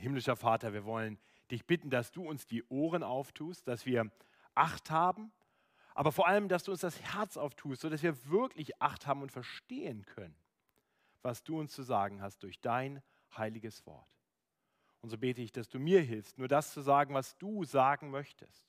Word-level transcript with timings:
Himmlischer 0.00 0.36
Vater, 0.36 0.72
wir 0.72 0.84
wollen 0.84 1.18
dich 1.50 1.66
bitten, 1.66 1.90
dass 1.90 2.12
du 2.12 2.28
uns 2.28 2.46
die 2.46 2.64
Ohren 2.64 3.02
auftust, 3.02 3.66
dass 3.68 3.86
wir 3.86 4.10
Acht 4.54 4.90
haben, 4.90 5.32
aber 5.94 6.12
vor 6.12 6.26
allem, 6.26 6.48
dass 6.48 6.64
du 6.64 6.72
uns 6.72 6.80
das 6.80 7.00
Herz 7.00 7.36
auftust, 7.36 7.82
sodass 7.82 8.02
wir 8.02 8.26
wirklich 8.26 8.80
Acht 8.80 9.06
haben 9.06 9.22
und 9.22 9.30
verstehen 9.30 10.04
können, 10.06 10.36
was 11.22 11.42
du 11.42 11.58
uns 11.58 11.72
zu 11.72 11.82
sagen 11.82 12.22
hast 12.22 12.42
durch 12.42 12.60
dein 12.60 13.02
heiliges 13.36 13.86
Wort. 13.86 14.16
Und 15.02 15.10
so 15.10 15.18
bete 15.18 15.40
ich, 15.40 15.52
dass 15.52 15.68
du 15.68 15.78
mir 15.78 16.00
hilfst, 16.00 16.38
nur 16.38 16.48
das 16.48 16.72
zu 16.72 16.80
sagen, 16.80 17.14
was 17.14 17.38
du 17.38 17.64
sagen 17.64 18.10
möchtest. 18.10 18.68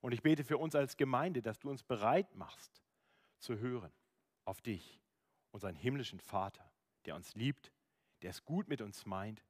Und 0.00 0.12
ich 0.12 0.22
bete 0.22 0.44
für 0.44 0.58
uns 0.58 0.74
als 0.74 0.96
Gemeinde, 0.96 1.42
dass 1.42 1.58
du 1.58 1.70
uns 1.70 1.82
bereit 1.82 2.34
machst 2.34 2.82
zu 3.38 3.58
hören 3.58 3.92
auf 4.44 4.60
dich, 4.60 5.00
unseren 5.50 5.74
himmlischen 5.74 6.20
Vater, 6.20 6.70
der 7.04 7.16
uns 7.16 7.34
liebt, 7.34 7.72
der 8.22 8.30
es 8.30 8.44
gut 8.44 8.68
mit 8.68 8.80
uns 8.80 9.06
meint 9.06 9.44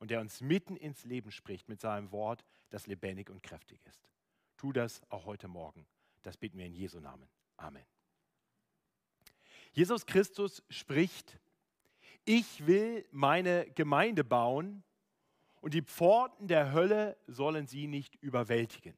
und 0.00 0.10
der 0.10 0.20
uns 0.20 0.40
mitten 0.40 0.76
ins 0.76 1.04
Leben 1.04 1.30
spricht 1.30 1.68
mit 1.68 1.80
seinem 1.80 2.10
Wort, 2.10 2.44
das 2.70 2.86
lebendig 2.86 3.30
und 3.30 3.42
kräftig 3.42 3.80
ist. 3.86 4.08
Tu 4.56 4.72
das 4.72 5.02
auch 5.10 5.26
heute 5.26 5.46
Morgen. 5.46 5.86
Das 6.22 6.36
bitten 6.36 6.58
wir 6.58 6.66
in 6.66 6.74
Jesu 6.74 6.98
Namen. 6.98 7.28
Amen. 7.56 7.84
Jesus 9.72 10.06
Christus 10.06 10.64
spricht, 10.68 11.38
ich 12.24 12.66
will 12.66 13.06
meine 13.12 13.70
Gemeinde 13.70 14.24
bauen 14.24 14.82
und 15.60 15.74
die 15.74 15.82
Pforten 15.82 16.48
der 16.48 16.72
Hölle 16.72 17.16
sollen 17.26 17.66
sie 17.66 17.86
nicht 17.86 18.16
überwältigen. 18.16 18.96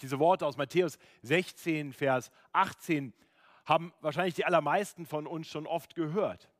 Diese 0.00 0.18
Worte 0.18 0.46
aus 0.46 0.56
Matthäus 0.56 0.98
16, 1.22 1.92
Vers 1.92 2.30
18 2.52 3.12
haben 3.64 3.92
wahrscheinlich 4.00 4.34
die 4.34 4.44
allermeisten 4.44 5.06
von 5.06 5.26
uns 5.26 5.48
schon 5.48 5.66
oft 5.66 5.94
gehört. 5.94 6.50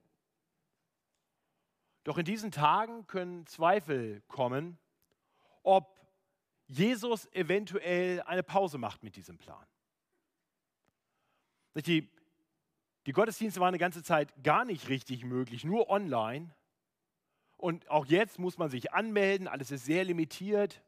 Doch 2.05 2.19
in 2.19 2.25
diesen 2.25 2.51
Tagen 2.51 3.07
können 3.07 3.47
Zweifel 3.47 4.23
kommen, 4.29 4.79
ob 5.63 5.99
Jesus 6.69 7.27
eventuell 7.33 8.23
eine 8.23 8.43
Pause 8.43 8.79
macht 8.79 9.03
mit 9.03 9.17
diesem 9.17 9.39
Plan. 9.39 9.67
Die, 11.75 12.09
die 13.07 13.13
Gottesdienste 13.13 13.61
waren 13.61 13.69
eine 13.69 13.79
ganze 13.79 14.03
Zeit 14.03 14.33
gar 14.43 14.65
nicht 14.65 14.89
richtig 14.89 15.25
möglich, 15.25 15.65
nur 15.65 15.89
online. 15.89 16.55
Und 17.57 17.89
auch 17.91 18.07
jetzt 18.07 18.39
muss 18.39 18.59
man 18.59 18.69
sich 18.69 18.93
anmelden, 18.93 19.49
alles 19.49 19.71
ist 19.71 19.85
sehr 19.85 20.05
limitiert. 20.05 20.83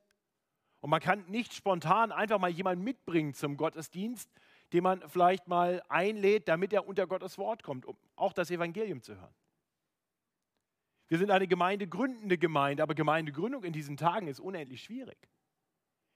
Und 0.81 0.91
man 0.91 1.00
kann 1.00 1.25
nicht 1.27 1.55
spontan 1.55 2.12
einfach 2.12 2.38
mal 2.38 2.50
jemanden 2.50 2.84
mitbringen 2.84 3.34
zum 3.34 3.56
Gottesdienst, 3.56 4.31
den 4.72 4.83
man 4.83 5.08
vielleicht 5.08 5.48
mal 5.48 5.83
einlädt, 5.88 6.48
damit 6.48 6.72
er 6.72 6.86
unter 6.86 7.06
Gottes 7.06 7.38
Wort 7.38 7.62
kommt, 7.62 7.86
um 7.86 7.97
auch 8.16 8.33
das 8.33 8.50
Evangelium 8.50 9.03
zu 9.03 9.16
hören. 9.16 9.34
Wir 11.11 11.19
sind 11.19 11.33
eine 11.33 11.48
gemeindegründende 11.48 12.39
Gemeinde, 12.39 12.84
aber 12.84 12.94
Gemeindegründung 12.94 13.64
in 13.64 13.72
diesen 13.72 13.97
Tagen 13.97 14.28
ist 14.28 14.39
unendlich 14.39 14.84
schwierig. 14.84 15.19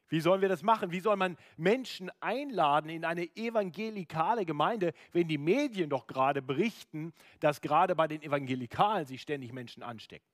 Wie 0.09 0.21
sollen 0.21 0.41
wir 0.41 0.49
das 0.49 0.63
machen? 0.63 0.93
Wie 0.93 1.01
soll 1.01 1.17
man 1.17 1.37
Menschen 1.57 2.13
einladen 2.21 2.89
in 2.89 3.05
eine 3.05 3.25
evangelikale 3.37 4.47
Gemeinde, 4.47 4.95
wenn 5.11 5.27
die 5.27 5.37
Medien 5.37 5.91
doch 5.91 6.07
gerade 6.07 6.43
berichten, 6.43 7.13
dass 7.41 7.61
gerade 7.61 7.97
bei 7.97 8.07
den 8.07 8.23
Evangelikalen 8.23 9.05
sich 9.05 9.21
ständig 9.21 9.53
Menschen 9.53 9.83
anstecken? 9.83 10.29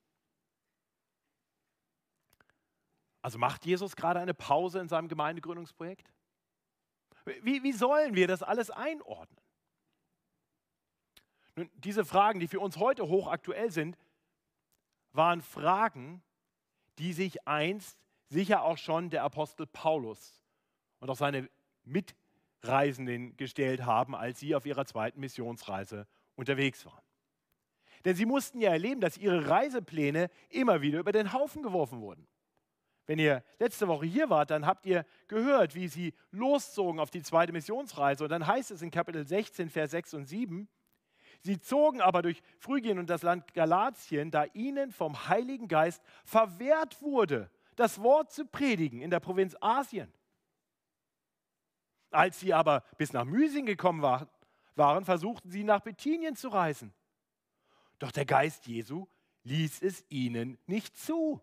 Also 3.23 3.39
macht 3.39 3.65
Jesus 3.65 3.97
gerade 3.97 4.21
eine 4.21 4.35
Pause 4.35 4.81
in 4.81 4.91
seinem 4.91 5.09
Gemeindegründungsprojekt? 5.09 6.13
Wie, 7.43 7.63
wie 7.63 7.73
sollen 7.73 8.15
wir 8.15 8.29
das 8.29 8.43
alles 8.43 8.71
einordnen? 8.71 9.41
Nun, 11.57 11.71
diese 11.77 12.05
Fragen, 12.05 12.41
die 12.41 12.49
für 12.49 12.61
uns 12.61 12.77
heute 12.77 13.09
hochaktuell 13.09 13.71
sind, 13.71 13.97
waren 15.13 15.43
Fragen, 15.43 16.23
die 16.99 17.13
sich 17.13 17.47
einst 17.47 17.99
sicher 18.27 18.63
auch 18.63 18.79
schon 18.79 19.11
der 19.11 19.25
Apostel 19.25 19.67
Paulus 19.67 20.43
und 21.01 21.11
auch 21.11 21.17
seine 21.17 21.49
Mitreisenden 21.85 23.37
gestellt 23.37 23.85
haben, 23.85 24.15
als 24.15 24.41
sie 24.41 24.55
auf 24.55 24.67
ihrer 24.67 24.87
zweiten 24.87 25.21
Missionsreise 25.21 26.07
unterwegs 26.37 26.87
waren. 26.87 27.03
Denn 28.05 28.17
sie 28.17 28.27
mussten 28.27 28.61
ja 28.61 28.71
erleben, 28.71 29.01
dass 29.01 29.19
ihre 29.19 29.49
Reisepläne 29.49 30.31
immer 30.49 30.81
wieder 30.81 31.01
über 31.01 31.13
den 31.13 31.33
Haufen 31.33 31.63
geworfen 31.63 32.01
wurden. 32.01 32.27
Wenn 33.07 33.19
ihr 33.19 33.43
letzte 33.59 33.89
Woche 33.89 34.07
hier 34.07 34.31
wart, 34.31 34.51
dann 34.51 34.67
habt 34.67 34.87
ihr 34.87 35.05
gehört, 35.27 35.75
wie 35.75 35.89
sie 35.89 36.15
loszogen 36.31 37.01
auf 37.01 37.11
die 37.11 37.23
zweite 37.23 37.53
Missionsreise. 37.53 38.25
Und 38.25 38.31
dann 38.31 38.47
heißt 38.47 38.71
es 38.71 38.83
in 38.83 38.91
Kapitel 38.91 39.27
16, 39.27 39.69
Vers 39.69 39.91
6 39.91 40.15
und 40.15 40.27
7, 40.27 40.69
Sie 41.43 41.59
zogen 41.59 42.01
aber 42.01 42.23
durch 42.23 42.43
Phrygien 42.59 42.99
und 42.99 43.09
das 43.09 43.23
Land 43.23 43.55
Galatien, 43.55 44.31
da 44.31 44.45
ihnen 44.53 44.93
vom 44.93 45.29
Heiligen 45.29 45.69
Geist 45.69 46.03
verwehrt 46.25 47.01
wurde, 47.01 47.51
das 47.77 48.03
Wort 48.03 48.31
zu 48.31 48.45
predigen 48.45 49.01
in 49.01 49.11
der 49.11 49.21
Provinz 49.21 49.57
Asien. 49.61 50.13
Als 52.11 52.41
sie 52.41 52.53
aber 52.53 52.85
bis 52.99 53.13
nach 53.13 53.25
Mysien 53.25 53.65
gekommen 53.65 54.03
waren, 54.03 55.05
versuchten 55.05 55.51
sie 55.51 55.65
nach 55.65 55.81
Bithynien 55.81 56.37
zu 56.37 56.49
reisen. 56.49 56.93
Doch 57.99 58.13
der 58.13 58.27
Geist 58.27 58.67
Jesu 58.67 59.07
ließ 59.45 59.83
es 59.83 60.05
ihnen 60.09 60.59
nicht 60.67 60.97
zu. 60.97 61.41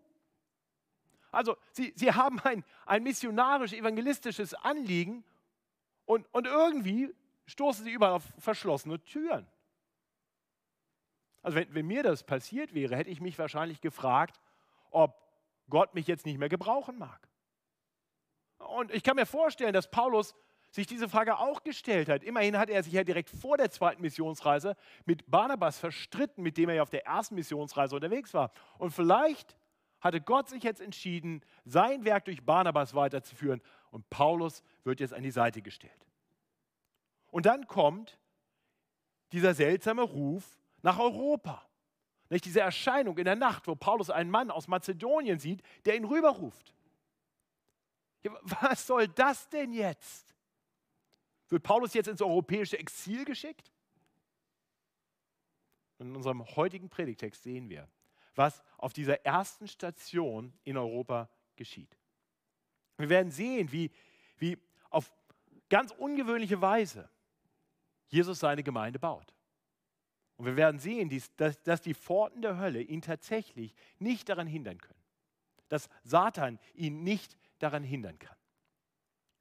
Also 1.30 1.56
sie, 1.72 1.92
sie 1.96 2.12
haben 2.12 2.38
ein, 2.40 2.64
ein 2.86 3.02
missionarisch-evangelistisches 3.02 4.54
Anliegen 4.54 5.24
und, 6.04 6.26
und 6.32 6.46
irgendwie 6.46 7.14
stoßen 7.46 7.84
sie 7.84 7.90
überall 7.90 8.12
auf 8.12 8.24
verschlossene 8.38 9.02
Türen. 9.02 9.46
Also 11.48 11.60
wenn, 11.60 11.74
wenn 11.74 11.86
mir 11.86 12.02
das 12.02 12.24
passiert 12.24 12.74
wäre, 12.74 12.94
hätte 12.94 13.08
ich 13.08 13.22
mich 13.22 13.38
wahrscheinlich 13.38 13.80
gefragt, 13.80 14.38
ob 14.90 15.18
Gott 15.70 15.94
mich 15.94 16.06
jetzt 16.06 16.26
nicht 16.26 16.36
mehr 16.36 16.50
gebrauchen 16.50 16.98
mag. 16.98 17.26
Und 18.58 18.92
ich 18.92 19.02
kann 19.02 19.16
mir 19.16 19.24
vorstellen, 19.24 19.72
dass 19.72 19.90
Paulus 19.90 20.34
sich 20.70 20.86
diese 20.86 21.08
Frage 21.08 21.38
auch 21.38 21.62
gestellt 21.62 22.10
hat. 22.10 22.22
Immerhin 22.22 22.58
hat 22.58 22.68
er 22.68 22.82
sich 22.82 22.92
ja 22.92 23.02
direkt 23.02 23.30
vor 23.30 23.56
der 23.56 23.70
zweiten 23.70 24.02
Missionsreise 24.02 24.76
mit 25.06 25.30
Barnabas 25.30 25.78
verstritten, 25.78 26.42
mit 26.42 26.58
dem 26.58 26.68
er 26.68 26.74
ja 26.74 26.82
auf 26.82 26.90
der 26.90 27.06
ersten 27.06 27.34
Missionsreise 27.34 27.96
unterwegs 27.96 28.34
war. 28.34 28.52
Und 28.76 28.90
vielleicht 28.90 29.56
hatte 30.00 30.20
Gott 30.20 30.50
sich 30.50 30.62
jetzt 30.62 30.82
entschieden, 30.82 31.42
sein 31.64 32.04
Werk 32.04 32.26
durch 32.26 32.44
Barnabas 32.44 32.92
weiterzuführen 32.92 33.62
und 33.90 34.10
Paulus 34.10 34.62
wird 34.84 35.00
jetzt 35.00 35.14
an 35.14 35.22
die 35.22 35.30
Seite 35.30 35.62
gestellt. 35.62 36.06
Und 37.30 37.46
dann 37.46 37.66
kommt 37.66 38.18
dieser 39.32 39.54
seltsame 39.54 40.02
Ruf 40.02 40.57
nach 40.82 40.98
Europa. 40.98 41.64
Nicht 42.30 42.44
diese 42.44 42.60
Erscheinung 42.60 43.16
in 43.18 43.24
der 43.24 43.36
Nacht, 43.36 43.66
wo 43.66 43.74
Paulus 43.74 44.10
einen 44.10 44.30
Mann 44.30 44.50
aus 44.50 44.68
Mazedonien 44.68 45.38
sieht, 45.38 45.62
der 45.84 45.96
ihn 45.96 46.04
rüberruft. 46.04 46.74
Was 48.60 48.86
soll 48.86 49.08
das 49.08 49.48
denn 49.48 49.72
jetzt? 49.72 50.34
Wird 51.48 51.62
Paulus 51.62 51.94
jetzt 51.94 52.08
ins 52.08 52.20
europäische 52.20 52.78
Exil 52.78 53.24
geschickt? 53.24 53.72
In 55.98 56.14
unserem 56.14 56.44
heutigen 56.56 56.90
Predigtext 56.90 57.42
sehen 57.42 57.70
wir, 57.70 57.88
was 58.34 58.62
auf 58.76 58.92
dieser 58.92 59.24
ersten 59.24 59.66
Station 59.66 60.52
in 60.64 60.76
Europa 60.76 61.28
geschieht. 61.56 61.96
Wir 62.98 63.08
werden 63.08 63.30
sehen, 63.30 63.72
wie, 63.72 63.90
wie 64.36 64.58
auf 64.90 65.12
ganz 65.68 65.92
ungewöhnliche 65.92 66.60
Weise 66.60 67.08
Jesus 68.08 68.38
seine 68.38 68.62
Gemeinde 68.62 68.98
baut. 68.98 69.34
Und 70.38 70.46
wir 70.46 70.56
werden 70.56 70.78
sehen, 70.78 71.10
dass, 71.36 71.80
die 71.82 71.94
Pforten 71.94 72.42
der 72.42 72.58
Hölle 72.58 72.80
ihn 72.80 73.02
tatsächlich 73.02 73.74
nicht 73.98 74.28
daran 74.28 74.46
hindern 74.46 74.78
können. 74.78 75.02
Dass 75.68 75.90
Satan 76.04 76.58
ihn 76.74 77.02
nicht 77.02 77.36
daran 77.58 77.82
hindern 77.82 78.18
kann. 78.18 78.36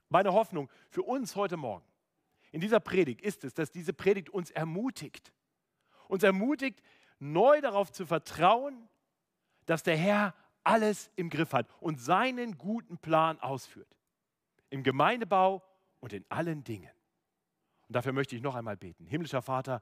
Meine 0.09 0.33
Hoffnung 0.33 0.69
für 0.89 1.03
uns 1.03 1.35
heute 1.35 1.55
Morgen 1.55 1.85
in 2.51 2.61
dieser 2.61 2.79
Predigt 2.79 3.21
ist 3.21 3.43
es, 3.43 3.53
dass 3.53 3.71
diese 3.71 3.93
Predigt 3.93 4.29
uns 4.29 4.49
ermutigt. 4.51 5.31
Uns 6.07 6.23
ermutigt, 6.23 6.81
neu 7.19 7.61
darauf 7.61 7.91
zu 7.91 8.05
vertrauen, 8.05 8.89
dass 9.65 9.83
der 9.83 9.97
Herr 9.97 10.33
alles 10.63 11.11
im 11.15 11.29
Griff 11.29 11.53
hat 11.53 11.67
und 11.79 11.99
seinen 11.99 12.57
guten 12.57 12.97
Plan 12.97 13.39
ausführt. 13.39 13.95
Im 14.69 14.81
Gemeindebau 14.81 15.63
und 15.99 16.13
in 16.13 16.25
allen 16.29 16.63
Dingen. 16.63 16.91
Und 17.87 17.95
dafür 17.95 18.13
möchte 18.13 18.35
ich 18.35 18.41
noch 18.41 18.55
einmal 18.55 18.77
beten. 18.77 19.05
Himmlischer 19.05 19.41
Vater, 19.41 19.81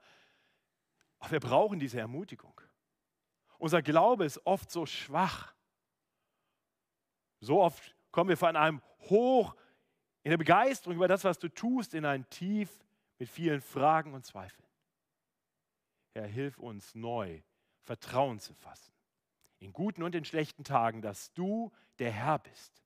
wir 1.30 1.40
brauchen 1.40 1.80
diese 1.80 2.00
Ermutigung. 2.00 2.60
Unser 3.58 3.82
Glaube 3.82 4.26
ist 4.26 4.46
oft 4.46 4.70
so 4.70 4.86
schwach. 4.86 5.54
So 7.40 7.62
oft 7.62 7.96
kommen 8.12 8.30
wir 8.30 8.38
von 8.38 8.56
einem 8.56 8.82
Hoch 9.10 9.56
in 10.24 10.32
der 10.32 10.38
Begeisterung 10.38 10.96
über 10.96 11.08
das, 11.08 11.24
was 11.24 11.40
du 11.40 11.50
tust, 11.50 11.94
in 11.94 12.06
ein 12.06 12.30
Tief 12.30 12.70
mit 13.20 13.30
vielen 13.30 13.62
Fragen 13.62 14.14
und 14.14 14.26
Zweifeln. 14.26 14.68
Herr, 16.14 16.28
hilf 16.28 16.58
uns 16.58 16.96
neu 16.96 17.42
Vertrauen 17.84 18.40
zu 18.40 18.54
fassen, 18.54 18.94
in 19.60 19.74
guten 19.74 20.02
und 20.02 20.16
in 20.16 20.26
schlechten 20.26 20.64
Tagen, 20.64 21.02
dass 21.02 21.34
du 21.34 21.72
der 22.00 22.12
Herr 22.12 22.40
bist, 22.40 22.82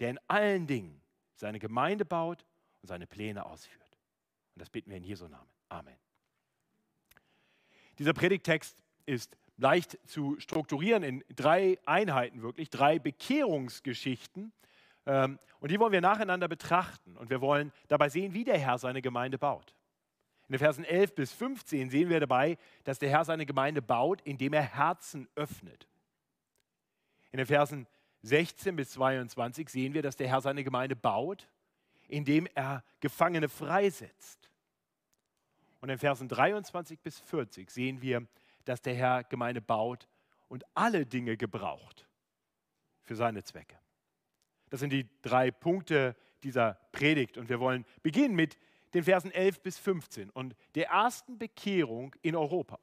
der 0.00 0.10
in 0.10 0.18
allen 0.26 0.66
Dingen 0.66 1.00
seine 1.36 1.58
Gemeinde 1.58 2.04
baut 2.04 2.44
und 2.80 2.88
seine 2.88 3.06
Pläne 3.06 3.46
ausführt. 3.46 3.98
Und 4.54 4.60
das 4.60 4.70
bitten 4.70 4.90
wir 4.90 4.96
in 4.96 5.04
Jesu 5.04 5.28
Namen. 5.28 5.50
Amen. 5.68 5.96
Dieser 8.02 8.14
Predigtext 8.14 8.82
ist 9.06 9.36
leicht 9.58 9.96
zu 10.08 10.34
strukturieren 10.40 11.04
in 11.04 11.24
drei 11.36 11.78
Einheiten 11.86 12.42
wirklich, 12.42 12.68
drei 12.68 12.98
Bekehrungsgeschichten. 12.98 14.52
Ähm, 15.06 15.38
und 15.60 15.70
die 15.70 15.78
wollen 15.78 15.92
wir 15.92 16.00
nacheinander 16.00 16.48
betrachten. 16.48 17.16
Und 17.16 17.30
wir 17.30 17.40
wollen 17.40 17.70
dabei 17.86 18.08
sehen, 18.08 18.34
wie 18.34 18.42
der 18.42 18.58
Herr 18.58 18.78
seine 18.78 19.02
Gemeinde 19.02 19.38
baut. 19.38 19.72
In 20.48 20.54
den 20.54 20.58
Versen 20.58 20.84
11 20.84 21.14
bis 21.14 21.32
15 21.32 21.90
sehen 21.90 22.08
wir 22.08 22.18
dabei, 22.18 22.58
dass 22.82 22.98
der 22.98 23.08
Herr 23.08 23.24
seine 23.24 23.46
Gemeinde 23.46 23.80
baut, 23.80 24.20
indem 24.22 24.52
er 24.52 24.62
Herzen 24.62 25.28
öffnet. 25.36 25.86
In 27.30 27.36
den 27.36 27.46
Versen 27.46 27.86
16 28.22 28.74
bis 28.74 28.90
22 28.90 29.68
sehen 29.68 29.94
wir, 29.94 30.02
dass 30.02 30.16
der 30.16 30.26
Herr 30.26 30.40
seine 30.40 30.64
Gemeinde 30.64 30.96
baut, 30.96 31.48
indem 32.08 32.48
er 32.56 32.82
Gefangene 32.98 33.48
freisetzt. 33.48 34.51
Und 35.82 35.88
in 35.88 35.98
Versen 35.98 36.28
23 36.28 37.00
bis 37.00 37.18
40 37.18 37.68
sehen 37.68 38.00
wir, 38.00 38.24
dass 38.64 38.80
der 38.82 38.94
Herr 38.94 39.24
Gemeinde 39.24 39.60
baut 39.60 40.08
und 40.48 40.64
alle 40.74 41.04
Dinge 41.04 41.36
gebraucht 41.36 42.08
für 43.02 43.16
seine 43.16 43.42
Zwecke. 43.42 43.76
Das 44.70 44.78
sind 44.78 44.90
die 44.90 45.08
drei 45.22 45.50
Punkte 45.50 46.16
dieser 46.44 46.74
Predigt 46.92 47.36
und 47.36 47.48
wir 47.48 47.58
wollen 47.58 47.84
beginnen 48.02 48.36
mit 48.36 48.58
den 48.94 49.02
Versen 49.02 49.32
11 49.32 49.60
bis 49.60 49.76
15 49.78 50.30
und 50.30 50.54
der 50.76 50.86
ersten 50.86 51.36
Bekehrung 51.36 52.14
in 52.22 52.36
Europa. 52.36 52.78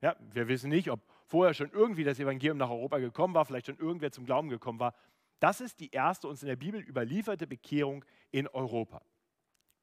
Ja, 0.00 0.16
wir 0.32 0.48
wissen 0.48 0.70
nicht, 0.70 0.90
ob 0.90 1.00
vorher 1.26 1.54
schon 1.54 1.70
irgendwie 1.70 2.02
das 2.02 2.18
Evangelium 2.18 2.58
nach 2.58 2.70
Europa 2.70 2.98
gekommen 2.98 3.34
war, 3.34 3.44
vielleicht 3.44 3.66
schon 3.66 3.78
irgendwer 3.78 4.10
zum 4.10 4.24
Glauben 4.24 4.48
gekommen 4.48 4.80
war. 4.80 4.92
Das 5.38 5.60
ist 5.60 5.78
die 5.78 5.90
erste 5.92 6.26
uns 6.26 6.42
in 6.42 6.48
der 6.48 6.56
Bibel 6.56 6.80
überlieferte 6.80 7.46
Bekehrung 7.46 8.04
in 8.32 8.48
Europa. 8.48 9.02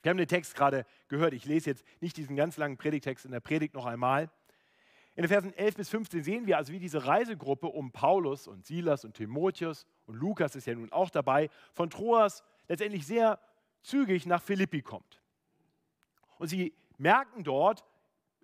Wir 0.06 0.12
haben 0.12 0.18
den 0.18 0.28
Text 0.28 0.54
gerade 0.54 0.86
gehört. 1.08 1.34
Ich 1.34 1.46
lese 1.46 1.72
jetzt 1.72 1.84
nicht 2.00 2.16
diesen 2.16 2.36
ganz 2.36 2.58
langen 2.58 2.78
Predigtext 2.78 3.26
in 3.26 3.32
der 3.32 3.40
Predigt 3.40 3.74
noch 3.74 3.88
einmal. 3.88 4.30
In 5.16 5.24
den 5.24 5.30
Versen 5.30 5.52
11 5.52 5.78
bis 5.78 5.90
15 5.90 6.24
sehen 6.24 6.46
wir 6.46 6.58
also, 6.58 6.72
wie 6.72 6.78
diese 6.78 7.08
Reisegruppe 7.08 7.66
um 7.66 7.92
Paulus 7.92 8.46
und 8.46 8.68
Silas 8.68 9.04
und 9.04 9.16
Timotheus 9.16 9.88
und 10.06 10.14
Lukas 10.14 10.56
ist 10.56 10.68
ja 10.68 10.76
nun 10.76 10.92
auch 10.92 11.10
dabei, 11.10 11.50
von 11.74 11.90
Troas 11.90 12.44
letztendlich 12.68 13.08
sehr 13.08 13.40
zügig 13.82 14.28
nach 14.28 14.44
Philippi 14.44 14.84
kommt. 14.84 15.24
Und 16.38 16.50
sie 16.50 16.76
merken 17.00 17.44
dort, 17.44 17.84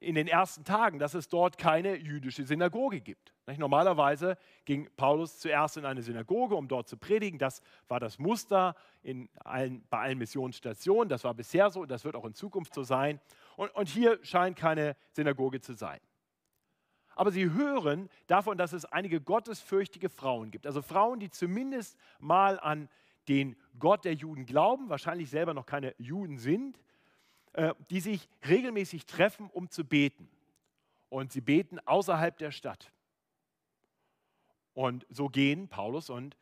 in 0.02 0.16
den 0.16 0.28
ersten 0.28 0.64
Tagen, 0.64 0.98
dass 0.98 1.14
es 1.14 1.30
dort 1.30 1.60
keine 1.60 1.96
jüdische 1.96 2.44
Synagoge 2.44 3.02
gibt. 3.02 3.34
Normalerweise 3.58 4.36
ging 4.66 4.90
Paulus 4.98 5.38
zuerst 5.38 5.78
in 5.78 5.86
eine 5.86 6.02
Synagoge, 6.02 6.56
um 6.56 6.68
dort 6.68 6.88
zu 6.88 6.98
predigen. 6.98 7.38
Das 7.38 7.62
war 7.88 8.00
das 8.00 8.18
Muster 8.18 8.76
allen, 9.44 9.86
bei 9.90 10.00
allen 10.00 10.18
Missionsstationen. 10.18 11.08
Das 11.08 11.24
war 11.24 11.36
bisher 11.36 11.70
so 11.70 11.82
und 11.82 11.92
das 11.92 12.04
wird 12.04 12.16
auch 12.16 12.26
in 12.26 12.34
Zukunft 12.34 12.74
so 12.74 12.82
sein. 12.82 13.20
Und, 13.58 13.70
und 13.76 13.90
hier 13.90 14.20
scheint 14.24 14.58
keine 14.58 14.96
Synagoge 15.12 15.62
zu 15.62 15.74
sein. 15.74 16.00
Aber 17.14 17.32
sie 17.32 17.52
hören 17.52 18.10
davon, 18.26 18.58
dass 18.58 18.74
es 18.74 18.86
einige 18.86 19.22
gottesfürchtige 19.22 20.10
Frauen 20.10 20.50
gibt. 20.50 20.66
Also 20.66 20.82
Frauen, 20.82 21.20
die 21.20 21.30
zumindest 21.30 21.96
mal 22.20 22.60
an 22.60 22.90
den 23.28 23.56
Gott 23.78 24.04
der 24.04 24.16
Juden 24.16 24.48
glauben, 24.48 24.90
wahrscheinlich 24.90 25.30
selber 25.30 25.54
noch 25.54 25.68
keine 25.68 25.94
Juden 26.00 26.40
sind 26.40 26.80
die 27.90 28.00
sich 28.00 28.30
regelmäßig 28.48 29.06
treffen, 29.06 29.50
um 29.50 29.70
zu 29.70 29.84
beten. 29.86 30.30
Und 31.10 31.32
sie 31.32 31.42
beten 31.42 31.80
außerhalb 31.80 32.38
der 32.38 32.52
Stadt. 32.52 32.92
Und 34.74 35.06
so 35.10 35.28
gehen 35.28 35.68
Paulus 35.68 36.10
und 36.10 36.38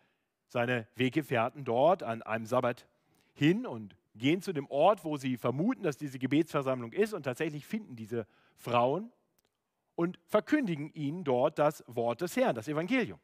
seine 0.48 0.88
Weggefährten 0.96 1.64
dort 1.64 2.04
an 2.04 2.22
einem 2.22 2.46
Sabbat 2.46 2.88
hin 3.34 3.66
und 3.66 3.96
gehen 4.16 4.42
zu 4.42 4.54
dem 4.54 4.68
Ort, 4.70 5.04
wo 5.04 5.18
sie 5.18 5.38
vermuten, 5.38 5.84
dass 5.84 5.98
diese 5.98 6.20
Gebetsversammlung 6.20 6.92
ist. 6.92 7.14
Und 7.14 7.24
tatsächlich 7.24 7.66
finden 7.66 7.96
diese 7.96 8.28
Frauen 8.56 9.12
und 9.96 10.20
verkündigen 10.28 10.92
ihnen 10.94 11.24
dort 11.24 11.58
das 11.58 11.84
Wort 11.88 12.22
des 12.22 12.36
Herrn, 12.36 12.56
das 12.56 12.68
Evangelium. 12.68 13.20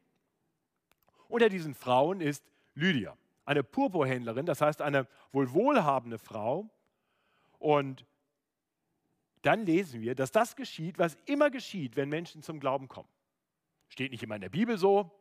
Unter 1.28 1.50
diesen 1.50 1.74
Frauen 1.74 2.22
ist 2.22 2.44
Lydia, 2.74 3.18
eine 3.46 3.64
Purpurhändlerin, 3.64 4.46
das 4.46 4.62
heißt 4.62 4.82
eine 4.82 5.08
wohl 5.32 5.52
wohlhabende 5.54 6.18
Frau, 6.18 6.70
und 7.66 8.06
dann 9.42 9.66
lesen 9.66 10.00
wir, 10.00 10.14
dass 10.14 10.32
das 10.32 10.56
geschieht, 10.56 11.00
was 11.00 11.18
immer 11.26 11.50
geschieht, 11.50 11.96
wenn 11.96 12.10
Menschen 12.10 12.44
zum 12.44 12.60
Glauben 12.60 12.88
kommen. 12.88 13.10
Steht 13.88 14.12
nicht 14.12 14.22
immer 14.22 14.36
in 14.36 14.42
der 14.42 14.50
Bibel 14.50 14.78
so. 14.78 15.12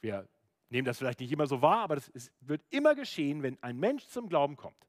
Wir 0.00 0.28
nehmen 0.70 0.86
das 0.86 0.98
vielleicht 0.98 1.20
nicht 1.20 1.30
immer 1.30 1.46
so 1.46 1.62
wahr, 1.62 1.84
aber 1.84 1.96
ist, 1.96 2.32
wird 2.40 2.64
immer 2.70 2.96
geschehen, 2.96 3.44
wenn 3.44 3.62
ein 3.62 3.78
Mensch 3.78 4.08
zum 4.08 4.28
Glauben 4.28 4.56
kommt. 4.56 4.88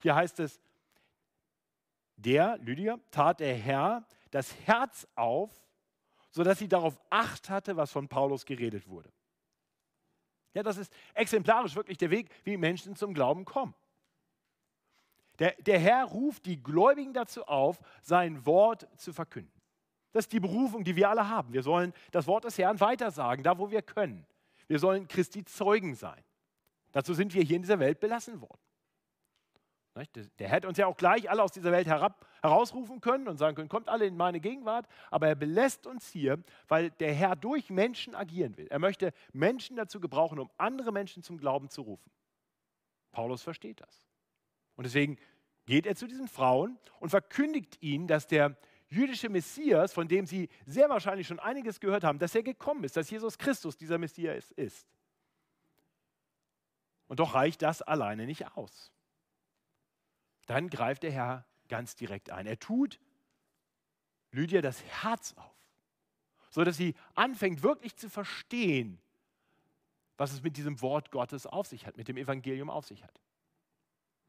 Hier 0.00 0.14
heißt 0.14 0.40
es, 0.40 0.58
der, 2.16 2.56
Lydia, 2.62 2.98
tat 3.10 3.40
der 3.40 3.54
Herr 3.54 4.06
das 4.30 4.58
Herz 4.66 5.06
auf, 5.16 5.50
sodass 6.30 6.58
sie 6.58 6.68
darauf 6.68 6.98
acht 7.10 7.50
hatte, 7.50 7.76
was 7.76 7.92
von 7.92 8.08
Paulus 8.08 8.46
geredet 8.46 8.88
wurde. 8.88 9.12
Ja, 10.54 10.62
das 10.62 10.78
ist 10.78 10.90
exemplarisch 11.12 11.76
wirklich 11.76 11.98
der 11.98 12.10
Weg, 12.10 12.30
wie 12.44 12.56
Menschen 12.56 12.96
zum 12.96 13.12
Glauben 13.12 13.44
kommen. 13.44 13.74
Der, 15.38 15.52
der 15.60 15.78
Herr 15.78 16.04
ruft 16.04 16.46
die 16.46 16.62
Gläubigen 16.62 17.12
dazu 17.12 17.44
auf, 17.44 17.78
sein 18.02 18.44
Wort 18.44 18.88
zu 18.96 19.12
verkünden. 19.12 19.52
Das 20.12 20.24
ist 20.24 20.32
die 20.32 20.40
Berufung, 20.40 20.84
die 20.84 20.96
wir 20.96 21.10
alle 21.10 21.28
haben. 21.28 21.52
Wir 21.52 21.62
sollen 21.62 21.92
das 22.10 22.26
Wort 22.26 22.44
des 22.44 22.58
Herrn 22.58 22.80
weitersagen, 22.80 23.44
da 23.44 23.58
wo 23.58 23.70
wir 23.70 23.82
können. 23.82 24.26
Wir 24.66 24.78
sollen 24.78 25.06
Christi 25.06 25.44
Zeugen 25.44 25.94
sein. 25.94 26.22
Dazu 26.92 27.14
sind 27.14 27.34
wir 27.34 27.42
hier 27.42 27.56
in 27.56 27.62
dieser 27.62 27.78
Welt 27.78 28.00
belassen 28.00 28.40
worden. 28.40 28.60
Der 30.38 30.48
hätte 30.48 30.68
uns 30.68 30.78
ja 30.78 30.86
auch 30.86 30.96
gleich 30.96 31.28
alle 31.28 31.42
aus 31.42 31.50
dieser 31.50 31.72
Welt 31.72 31.88
herab, 31.88 32.26
herausrufen 32.40 33.00
können 33.00 33.26
und 33.26 33.36
sagen 33.36 33.56
können, 33.56 33.68
kommt 33.68 33.88
alle 33.88 34.06
in 34.06 34.16
meine 34.16 34.38
Gegenwart, 34.38 34.86
aber 35.10 35.26
er 35.26 35.34
belässt 35.34 35.86
uns 35.88 36.08
hier, 36.08 36.42
weil 36.68 36.90
der 36.90 37.12
Herr 37.12 37.34
durch 37.34 37.68
Menschen 37.68 38.14
agieren 38.14 38.56
will. 38.56 38.68
Er 38.68 38.78
möchte 38.78 39.12
Menschen 39.32 39.76
dazu 39.76 39.98
gebrauchen, 39.98 40.38
um 40.38 40.50
andere 40.56 40.92
Menschen 40.92 41.22
zum 41.24 41.38
Glauben 41.38 41.68
zu 41.68 41.82
rufen. 41.82 42.10
Paulus 43.10 43.42
versteht 43.42 43.80
das. 43.80 44.07
Und 44.78 44.84
deswegen 44.84 45.18
geht 45.66 45.86
er 45.86 45.96
zu 45.96 46.06
diesen 46.06 46.28
Frauen 46.28 46.78
und 47.00 47.10
verkündigt 47.10 47.82
ihnen, 47.82 48.06
dass 48.06 48.28
der 48.28 48.56
jüdische 48.88 49.28
Messias, 49.28 49.92
von 49.92 50.06
dem 50.06 50.24
sie 50.24 50.48
sehr 50.66 50.88
wahrscheinlich 50.88 51.26
schon 51.26 51.40
einiges 51.40 51.80
gehört 51.80 52.04
haben, 52.04 52.20
dass 52.20 52.32
er 52.36 52.44
gekommen 52.44 52.84
ist, 52.84 52.96
dass 52.96 53.10
Jesus 53.10 53.38
Christus 53.38 53.76
dieser 53.76 53.98
Messias 53.98 54.52
ist. 54.52 54.86
Und 57.08 57.18
doch 57.18 57.34
reicht 57.34 57.62
das 57.62 57.82
alleine 57.82 58.24
nicht 58.24 58.56
aus. 58.56 58.92
Dann 60.46 60.70
greift 60.70 61.02
der 61.02 61.10
Herr 61.10 61.44
ganz 61.68 61.96
direkt 61.96 62.30
ein. 62.30 62.46
Er 62.46 62.60
tut 62.60 63.00
Lydia 64.30 64.62
das 64.62 64.84
Herz 65.02 65.34
auf, 65.36 65.56
sodass 66.50 66.76
sie 66.76 66.94
anfängt 67.16 67.64
wirklich 67.64 67.96
zu 67.96 68.08
verstehen, 68.08 69.00
was 70.16 70.32
es 70.32 70.40
mit 70.40 70.56
diesem 70.56 70.80
Wort 70.82 71.10
Gottes 71.10 71.46
auf 71.46 71.66
sich 71.66 71.84
hat, 71.84 71.96
mit 71.96 72.06
dem 72.06 72.16
Evangelium 72.16 72.70
auf 72.70 72.86
sich 72.86 73.02
hat. 73.02 73.20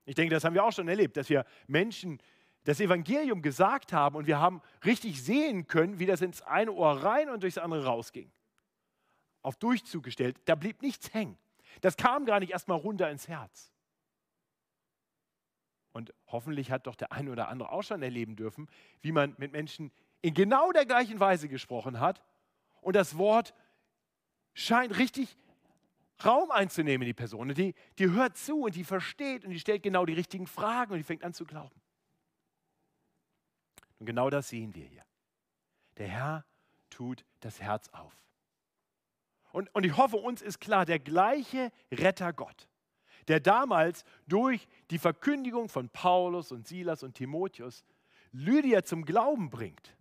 Ich 0.10 0.16
denke, 0.16 0.34
das 0.34 0.44
haben 0.44 0.56
wir 0.56 0.64
auch 0.64 0.72
schon 0.74 0.88
erlebt, 0.88 1.18
dass 1.18 1.30
wir 1.30 1.46
Menschen 1.68 2.18
das 2.64 2.80
Evangelium 2.80 3.44
gesagt 3.44 3.94
haben 3.94 4.16
und 4.16 4.26
wir 4.26 4.40
haben 4.40 4.60
richtig 4.84 5.22
sehen 5.24 5.68
können, 5.68 6.00
wie 6.00 6.08
das 6.08 6.22
ins 6.22 6.42
eine 6.42 6.72
Ohr 6.72 7.04
rein 7.04 7.30
und 7.30 7.44
durchs 7.44 7.60
andere 7.60 7.86
rausging. 7.86 8.32
Auf 9.44 9.58
Durchzug 9.58 10.02
gestellt, 10.02 10.42
da 10.46 10.56
blieb 10.56 10.82
nichts 10.82 11.14
hängen. 11.14 11.38
Das 11.82 11.96
kam 11.96 12.26
gar 12.26 12.40
nicht 12.40 12.52
erstmal 12.52 12.80
runter 12.80 13.12
ins 13.12 13.28
Herz. 13.28 13.72
Und 15.92 16.12
hoffentlich 16.26 16.72
hat 16.72 16.88
doch 16.88 16.96
der 16.96 17.12
eine 17.12 17.32
oder 17.32 17.48
andere 17.48 17.72
auch 17.72 17.84
schon 17.84 18.02
erleben 18.02 18.36
dürfen, 18.36 18.68
wie 19.02 19.12
man 19.12 19.36
mit 19.38 19.52
Menschen 19.52 19.92
in 20.24 20.34
genau 20.34 20.72
der 20.72 20.88
gleichen 20.88 21.20
Weise 21.20 21.50
gesprochen 21.50 22.00
hat 22.00 22.24
und 22.82 22.96
das 22.96 23.16
Wort 23.20 23.54
scheint 24.56 24.98
richtig 24.98 25.38
Raum 26.26 26.52
einzunehmen, 26.52 27.06
die 27.06 27.14
Person. 27.14 27.50
Und 27.50 27.58
die, 27.58 27.74
die 27.98 28.10
hört 28.10 28.38
zu 28.38 28.62
und 28.62 28.76
die 28.76 28.84
versteht 28.84 29.46
und 29.46 29.52
die 29.52 29.60
stellt 29.60 29.84
genau 29.84 30.06
die 30.06 30.14
richtigen 30.14 30.48
Fragen 30.48 30.92
und 30.92 30.98
die 30.98 31.04
fängt 31.04 31.24
an 31.24 31.34
zu 31.34 31.46
glauben. 31.46 31.80
Und 34.00 34.06
genau 34.06 34.30
das 34.30 34.50
sehen 34.50 34.74
wir 34.76 34.86
hier. 34.86 35.04
Der 35.98 36.08
Herr 36.08 36.46
tut 36.90 37.26
das 37.42 37.62
Herz 37.62 37.90
auf. 37.90 38.14
Und, 39.52 39.74
und 39.74 39.86
ich 39.86 39.98
hoffe, 39.98 40.18
uns 40.18 40.42
ist 40.42 40.60
klar, 40.60 40.86
der 40.86 41.00
gleiche 41.00 41.72
Retter 41.92 42.34
Gott, 42.34 42.70
der 43.28 43.40
damals 43.40 44.04
durch 44.28 44.68
die 44.92 45.00
Verkündigung 45.00 45.70
von 45.70 45.90
Paulus 45.90 46.52
und 46.52 46.68
Silas 46.68 47.04
und 47.04 47.16
Timotheus 47.16 47.84
Lydia 48.32 48.84
zum 48.84 49.06
Glauben 49.06 49.50
bringt, 49.50 49.96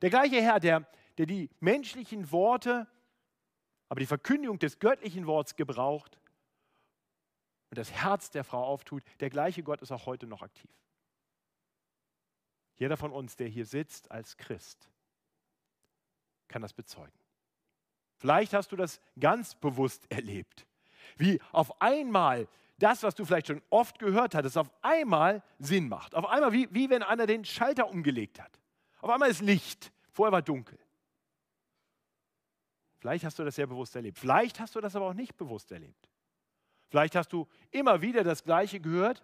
der 0.00 0.10
gleiche 0.10 0.40
Herr, 0.40 0.60
der, 0.60 0.88
der 1.18 1.26
die 1.26 1.50
menschlichen 1.60 2.30
Worte 2.30 2.86
aber 3.88 4.00
die 4.00 4.06
Verkündigung 4.06 4.58
des 4.58 4.78
göttlichen 4.78 5.26
Worts 5.26 5.56
gebraucht 5.56 6.18
und 7.70 7.78
das 7.78 7.92
Herz 7.92 8.30
der 8.30 8.44
Frau 8.44 8.64
auftut, 8.64 9.02
der 9.20 9.30
gleiche 9.30 9.62
Gott 9.62 9.82
ist 9.82 9.92
auch 9.92 10.06
heute 10.06 10.26
noch 10.26 10.42
aktiv. 10.42 10.70
Jeder 12.76 12.96
von 12.96 13.12
uns, 13.12 13.36
der 13.36 13.48
hier 13.48 13.66
sitzt 13.66 14.10
als 14.10 14.36
Christ, 14.36 14.88
kann 16.46 16.62
das 16.62 16.72
bezeugen. 16.72 17.18
Vielleicht 18.16 18.52
hast 18.52 18.72
du 18.72 18.76
das 18.76 19.00
ganz 19.18 19.54
bewusst 19.54 20.10
erlebt, 20.10 20.66
wie 21.16 21.40
auf 21.52 21.80
einmal 21.80 22.48
das, 22.78 23.02
was 23.02 23.14
du 23.14 23.24
vielleicht 23.24 23.48
schon 23.48 23.62
oft 23.70 23.98
gehört 23.98 24.34
hattest, 24.34 24.56
auf 24.56 24.70
einmal 24.82 25.42
Sinn 25.58 25.88
macht. 25.88 26.14
Auf 26.14 26.26
einmal, 26.26 26.52
wie, 26.52 26.68
wie 26.72 26.90
wenn 26.90 27.02
einer 27.02 27.26
den 27.26 27.44
Schalter 27.44 27.88
umgelegt 27.88 28.40
hat. 28.40 28.60
Auf 29.00 29.10
einmal 29.10 29.30
ist 29.30 29.40
Licht, 29.40 29.92
vorher 30.12 30.32
war 30.32 30.42
dunkel. 30.42 30.78
Vielleicht 32.98 33.24
hast 33.24 33.38
du 33.38 33.44
das 33.44 33.54
sehr 33.54 33.66
bewusst 33.66 33.94
erlebt. 33.96 34.18
Vielleicht 34.18 34.60
hast 34.60 34.74
du 34.74 34.80
das 34.80 34.96
aber 34.96 35.06
auch 35.06 35.14
nicht 35.14 35.36
bewusst 35.36 35.70
erlebt. 35.70 36.08
Vielleicht 36.88 37.14
hast 37.14 37.32
du 37.32 37.46
immer 37.70 38.02
wieder 38.02 38.24
das 38.24 38.44
Gleiche 38.44 38.80
gehört 38.80 39.22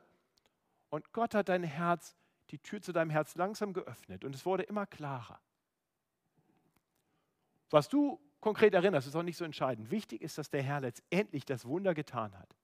und 0.91 1.13
Gott 1.13 1.35
hat 1.35 1.49
dein 1.49 1.65
Herz, 1.65 2.15
die 2.51 2.59
Tür 2.59 2.81
zu 2.81 2.93
deinem 2.93 3.11
Herz 3.11 3.35
langsam 3.37 3.73
geöffnet 3.73 4.25
und 4.25 4.35
es 4.35 4.45
wurde 4.45 4.63
immer 4.65 4.87
klarer. 4.87 5.41
Was 7.71 7.89
du 7.89 8.21
konkret 8.41 8.75
erinnerst, 8.75 9.09
ist 9.09 9.17
auch 9.17 9.23
nicht 9.23 9.39
so 9.39 9.45
entscheidend. 9.45 9.91
Wichtig 9.91 10.23
ist, 10.23 10.39
dass 10.39 10.51
der 10.51 10.63
Herr 10.63 10.81
letztendlich 10.81 11.45
das 11.45 11.65
Wunder 11.65 11.95
getan 11.95 12.39
hat. 12.39 12.55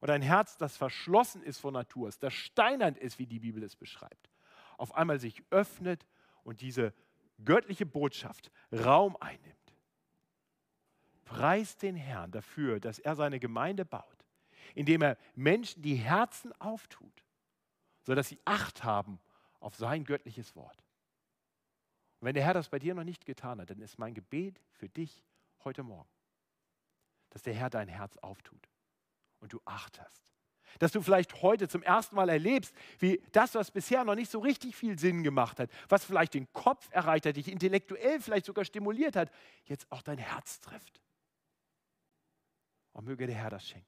Und 0.00 0.10
ein 0.10 0.22
Herz, 0.22 0.56
das 0.56 0.76
verschlossen 0.76 1.42
ist 1.42 1.58
von 1.58 1.74
Natur, 1.74 2.10
das 2.18 2.32
steinert 2.32 2.96
ist, 2.98 3.18
wie 3.18 3.26
die 3.26 3.40
Bibel 3.40 3.62
es 3.62 3.76
beschreibt, 3.76 4.30
auf 4.78 4.94
einmal 4.94 5.20
sich 5.20 5.42
öffnet 5.50 6.06
und 6.42 6.60
diese 6.60 6.92
göttliche 7.44 7.86
Botschaft 7.86 8.50
Raum 8.72 9.16
einnimmt. 9.20 9.65
Preist 11.26 11.82
den 11.82 11.96
Herrn 11.96 12.30
dafür, 12.30 12.80
dass 12.80 13.00
er 13.00 13.16
seine 13.16 13.40
Gemeinde 13.40 13.84
baut, 13.84 14.24
indem 14.74 15.02
er 15.02 15.18
Menschen 15.34 15.82
die 15.82 15.96
Herzen 15.96 16.52
auftut, 16.60 17.24
sodass 18.04 18.28
sie 18.28 18.38
Acht 18.44 18.84
haben 18.84 19.20
auf 19.58 19.74
sein 19.74 20.04
göttliches 20.04 20.54
Wort. 20.54 20.78
Und 22.20 22.26
wenn 22.26 22.34
der 22.34 22.44
Herr 22.44 22.54
das 22.54 22.68
bei 22.68 22.78
dir 22.78 22.94
noch 22.94 23.04
nicht 23.04 23.26
getan 23.26 23.60
hat, 23.60 23.70
dann 23.70 23.80
ist 23.80 23.98
mein 23.98 24.14
Gebet 24.14 24.60
für 24.70 24.88
dich 24.88 25.24
heute 25.64 25.82
Morgen, 25.82 26.08
dass 27.30 27.42
der 27.42 27.54
Herr 27.54 27.70
dein 27.70 27.88
Herz 27.88 28.16
auftut 28.18 28.68
und 29.40 29.52
du 29.52 29.60
Acht 29.64 30.00
hast. 30.00 30.32
Dass 30.78 30.92
du 30.92 31.02
vielleicht 31.02 31.42
heute 31.42 31.66
zum 31.66 31.82
ersten 31.82 32.14
Mal 32.14 32.28
erlebst, 32.28 32.72
wie 33.00 33.20
das, 33.32 33.56
was 33.56 33.72
bisher 33.72 34.04
noch 34.04 34.14
nicht 34.14 34.30
so 34.30 34.38
richtig 34.38 34.76
viel 34.76 34.96
Sinn 34.96 35.24
gemacht 35.24 35.58
hat, 35.58 35.70
was 35.88 36.04
vielleicht 36.04 36.34
den 36.34 36.52
Kopf 36.52 36.88
erreicht 36.92 37.26
hat, 37.26 37.36
dich 37.36 37.50
intellektuell 37.50 38.20
vielleicht 38.20 38.46
sogar 38.46 38.64
stimuliert 38.64 39.16
hat, 39.16 39.32
jetzt 39.64 39.90
auch 39.90 40.02
dein 40.02 40.18
Herz 40.18 40.60
trifft. 40.60 41.00
Und 42.96 43.04
möge 43.04 43.26
der 43.26 43.36
Herr 43.36 43.50
das 43.50 43.68
schenken. 43.68 43.86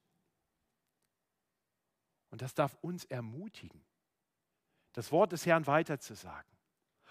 Und 2.28 2.42
das 2.42 2.52
darf 2.52 2.76
uns 2.82 3.06
ermutigen, 3.06 3.82
das 4.92 5.10
Wort 5.12 5.32
des 5.32 5.46
Herrn 5.46 5.66
weiterzusagen. 5.66 6.52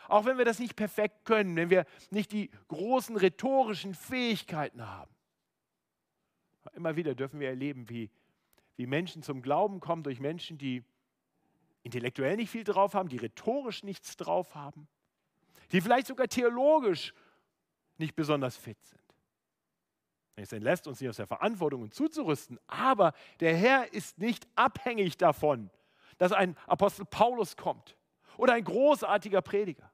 Auch 0.08 0.25
wenn 0.25 0.38
wir 0.38 0.46
das 0.46 0.60
nicht 0.60 0.75
perfekt 0.75 1.25
können, 1.25 1.56
wenn 1.56 1.72
wir 1.72 1.88
nicht 2.12 2.32
die 2.34 2.51
großen 2.68 3.18
rhetorischen 3.18 3.96
Fähigkeiten 3.96 4.88
haben. 4.88 5.12
Immer 6.75 6.96
wieder 6.96 7.16
dürfen 7.16 7.39
wir 7.39 7.50
erleben, 7.50 7.89
wie, 7.89 8.12
wie 8.75 8.86
Menschen 8.86 9.24
zum 9.24 9.42
Glauben 9.42 9.80
kommen 9.80 10.04
durch 10.04 10.20
Menschen, 10.20 10.60
die 10.60 10.84
intellektuell 11.82 12.36
nicht 12.36 12.51
viel 12.51 12.63
drauf 12.63 12.94
haben, 12.94 13.10
die 13.10 13.18
rhetorisch 13.18 13.82
nichts 13.82 14.18
drauf 14.18 14.54
haben, 14.54 14.88
die 15.72 15.82
vielleicht 15.82 16.06
sogar 16.06 16.27
theologisch 16.27 17.16
nicht 17.98 18.16
besonders 18.16 18.56
fit 18.56 18.77
sind. 18.86 18.97
Es 20.39 20.53
entlässt 20.53 20.88
uns 20.88 21.01
nicht 21.01 21.10
aus 21.10 21.17
der 21.17 21.25
Verantwortung, 21.25 21.82
uns 21.82 21.96
zuzurüsten, 21.96 22.60
aber 22.67 23.13
der 23.39 23.56
Herr 23.56 23.91
ist 23.91 24.20
nicht 24.20 24.48
abhängig 24.56 25.17
davon, 25.17 25.72
dass 26.20 26.32
ein 26.32 26.56
Apostel 26.67 27.06
Paulus 27.06 27.58
kommt 27.58 27.98
oder 28.38 28.53
ein 28.53 28.63
großartiger 28.63 29.41
Prediger. 29.41 29.91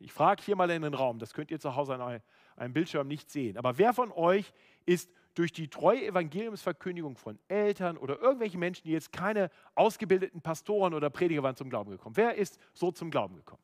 Ich 0.00 0.12
frage 0.12 0.42
hier 0.42 0.56
mal 0.56 0.70
in 0.70 0.82
den 0.82 0.94
Raum, 0.94 1.20
das 1.20 1.34
könnt 1.34 1.52
ihr 1.52 1.60
zu 1.60 1.76
Hause 1.76 1.94
an 1.94 2.20
einem 2.56 2.72
Bildschirm 2.72 3.06
nicht 3.06 3.30
sehen, 3.30 3.56
aber 3.56 3.78
wer 3.78 3.94
von 3.94 4.10
euch 4.10 4.52
ist 4.86 5.10
durch 5.34 5.52
die 5.52 5.68
treue 5.68 6.04
Evangeliumsverkündigung 6.04 7.16
von 7.16 7.38
Eltern 7.46 7.96
oder 7.96 8.20
irgendwelchen 8.20 8.58
Menschen, 8.58 8.82
die 8.84 8.92
jetzt 8.92 9.12
keine 9.12 9.50
ausgebildeten 9.76 10.40
Pastoren 10.40 10.94
oder 10.94 11.10
Prediger 11.10 11.44
waren, 11.44 11.54
zum 11.54 11.70
Glauben 11.70 11.92
gekommen? 11.92 12.16
Wer 12.16 12.34
ist 12.34 12.58
so 12.72 12.90
zum 12.90 13.12
Glauben 13.12 13.36
gekommen? 13.36 13.62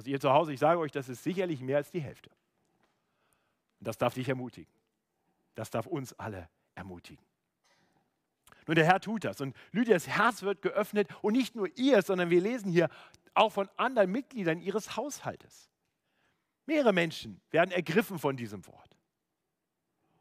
Also 0.00 0.12
ihr 0.12 0.18
zu 0.18 0.32
Hause, 0.32 0.54
ich 0.54 0.60
sage 0.60 0.80
euch, 0.80 0.92
das 0.92 1.10
ist 1.10 1.22
sicherlich 1.22 1.60
mehr 1.60 1.76
als 1.76 1.90
die 1.90 2.00
Hälfte. 2.00 2.30
Und 3.80 3.86
das 3.86 3.98
darf 3.98 4.14
dich 4.14 4.26
ermutigen. 4.30 4.72
Das 5.54 5.68
darf 5.68 5.84
uns 5.84 6.18
alle 6.18 6.48
ermutigen. 6.74 7.22
Nun, 8.66 8.76
der 8.76 8.86
Herr 8.86 8.98
tut 9.00 9.24
das. 9.24 9.42
Und 9.42 9.54
Lydias 9.72 10.08
Herz 10.08 10.40
wird 10.40 10.62
geöffnet. 10.62 11.06
Und 11.20 11.34
nicht 11.34 11.54
nur 11.54 11.68
ihr, 11.76 12.00
sondern 12.00 12.30
wir 12.30 12.40
lesen 12.40 12.72
hier 12.72 12.88
auch 13.34 13.52
von 13.52 13.68
anderen 13.76 14.10
Mitgliedern 14.10 14.62
ihres 14.62 14.96
Haushaltes. 14.96 15.68
Mehrere 16.64 16.94
Menschen 16.94 17.42
werden 17.50 17.70
ergriffen 17.70 18.18
von 18.18 18.38
diesem 18.38 18.66
Wort. 18.68 18.96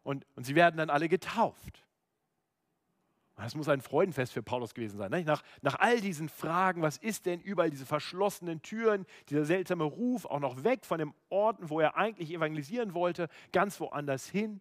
Und, 0.04 0.26
und 0.36 0.44
sie 0.44 0.56
werden 0.56 0.76
dann 0.76 0.90
alle 0.90 1.08
getauft. 1.08 1.86
Das 3.42 3.56
muss 3.56 3.70
ein 3.70 3.80
Freudenfest 3.80 4.34
für 4.34 4.44
Paulus 4.44 4.74
gewesen 4.74 4.98
sein. 4.98 5.12
Nach, 5.24 5.44
nach 5.62 5.76
all 5.80 6.02
diesen 6.02 6.28
Fragen, 6.28 6.82
was 6.82 6.98
ist 6.98 7.26
denn 7.26 7.40
überall 7.40 7.70
diese 7.70 7.86
verschlossenen 7.86 8.62
Türen, 8.62 9.06
dieser 9.30 9.46
seltsame 9.46 9.86
Ruf, 9.86 10.26
auch 10.26 10.42
noch 10.42 10.66
weg 10.66 10.86
von 10.86 11.00
dem 11.00 11.14
Orten, 11.30 11.70
wo 11.70 11.80
er 11.80 11.96
eigentlich 11.96 12.32
evangelisieren 12.32 12.94
wollte, 12.94 13.30
ganz 13.54 13.80
woanders 13.80 14.28
hin. 14.28 14.60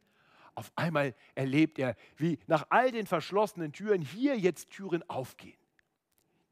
Auf 0.55 0.71
einmal 0.77 1.15
erlebt 1.35 1.81
er, 1.81 1.97
wie 2.17 2.39
nach 2.47 2.67
all 2.71 2.93
den 2.93 3.07
verschlossenen 3.07 3.73
Türen 3.73 4.01
hier 4.01 4.39
jetzt 4.39 4.71
Türen 4.71 5.09
aufgehen. 5.11 5.59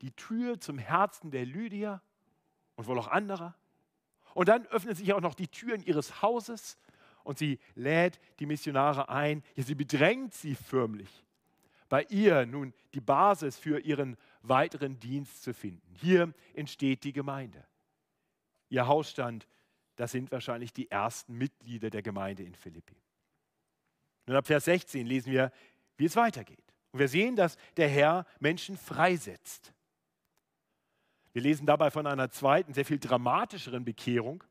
Die 0.00 0.10
Tür 0.10 0.58
zum 0.58 0.78
Herzen 0.78 1.30
der 1.30 1.46
Lydia 1.46 2.02
und 2.74 2.88
wohl 2.88 2.98
auch 2.98 3.08
anderer. 3.08 3.54
Und 4.34 4.48
dann 4.48 4.66
öffnen 4.66 4.96
sich 4.96 5.12
auch 5.12 5.20
noch 5.20 5.34
die 5.34 5.48
Türen 5.48 5.80
ihres 5.80 6.22
Hauses 6.22 6.76
und 7.22 7.38
sie 7.38 7.60
lädt 7.76 8.20
die 8.40 8.46
Missionare 8.46 9.08
ein. 9.08 9.44
Ja, 9.54 9.62
sie 9.62 9.76
bedrängt 9.76 10.34
sie 10.34 10.56
förmlich 10.56 11.25
bei 11.88 12.04
ihr 12.04 12.46
nun 12.46 12.72
die 12.94 13.00
Basis 13.00 13.58
für 13.58 13.80
ihren 13.80 14.16
weiteren 14.42 14.98
Dienst 14.98 15.42
zu 15.42 15.54
finden. 15.54 15.94
Hier 15.94 16.32
entsteht 16.54 17.04
die 17.04 17.12
Gemeinde. 17.12 17.64
Ihr 18.68 18.86
Hausstand, 18.86 19.46
das 19.96 20.12
sind 20.12 20.30
wahrscheinlich 20.32 20.72
die 20.72 20.90
ersten 20.90 21.36
Mitglieder 21.36 21.90
der 21.90 22.02
Gemeinde 22.02 22.42
in 22.42 22.54
Philippi. 22.54 22.96
Nun 24.26 24.36
ab 24.36 24.46
Vers 24.46 24.64
16 24.64 25.06
lesen 25.06 25.32
wir, 25.32 25.52
wie 25.96 26.06
es 26.06 26.16
weitergeht. 26.16 26.64
Und 26.90 27.00
wir 27.00 27.08
sehen, 27.08 27.36
dass 27.36 27.56
der 27.76 27.88
Herr 27.88 28.26
Menschen 28.40 28.76
freisetzt. 28.76 29.72
Wir 31.32 31.42
lesen 31.42 31.66
dabei 31.66 31.90
von 31.90 32.06
einer 32.06 32.30
zweiten, 32.30 32.72
sehr 32.72 32.84
viel 32.84 32.98
dramatischeren 32.98 33.84
Bekehrung. 33.84 34.42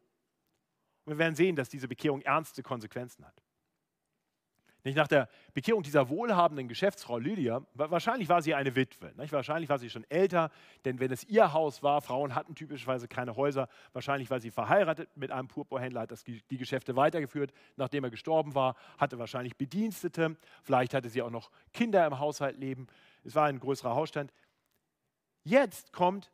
Und 1.04 1.13
wir 1.13 1.18
werden 1.18 1.36
sehen, 1.36 1.56
dass 1.56 1.70
diese 1.70 1.88
Bekehrung 1.88 2.22
ernste 2.22 2.63
Konsequenzen 2.63 3.25
hat. 3.25 3.44
Nicht 4.86 4.98
nach 4.98 5.08
der 5.08 5.27
Bekehrung 5.56 5.82
dieser 5.82 6.10
wohlhabenden 6.10 6.68
Geschäftsfrau 6.68 7.18
Lydia, 7.18 7.65
wahrscheinlich 7.74 8.30
war 8.30 8.44
sie 8.44 8.54
eine 8.54 8.75
Witwe, 8.75 9.13
nicht? 9.18 9.34
wahrscheinlich 9.34 9.68
war 9.68 9.80
sie 9.80 9.89
schon 9.89 10.06
älter, 10.12 10.51
denn 10.86 11.00
wenn 11.00 11.12
es 11.12 11.24
ihr 11.24 11.54
Haus 11.54 11.82
war, 11.82 12.04
Frauen 12.04 12.36
hatten 12.36 12.54
typischerweise 12.54 13.08
keine 13.08 13.36
Häuser, 13.36 13.68
wahrscheinlich 13.94 14.30
war 14.30 14.39
sie 14.39 14.51
verheiratet 14.51 15.10
mit 15.15 15.32
einem 15.32 15.48
Purpurhändler, 15.48 16.01
hat 16.01 16.12
das, 16.12 16.24
die 16.24 16.58
Geschäfte 16.58 16.96
weitergeführt, 16.96 17.51
nachdem 17.77 18.04
er 18.04 18.12
gestorben 18.12 18.54
war, 18.54 18.75
hatte 19.00 19.18
wahrscheinlich 19.18 19.58
Bedienstete, 19.58 20.38
vielleicht 20.62 20.94
hatte 20.94 21.10
sie 21.10 21.24
auch 21.24 21.32
noch 21.32 21.50
Kinder 21.74 22.06
im 22.06 22.20
Haushalt 22.20 22.60
leben, 22.60 22.86
es 23.24 23.34
war 23.34 23.48
ein 23.48 23.60
größerer 23.60 23.96
Hausstand. 23.96 24.32
Jetzt 25.44 25.94
kommt 25.94 26.32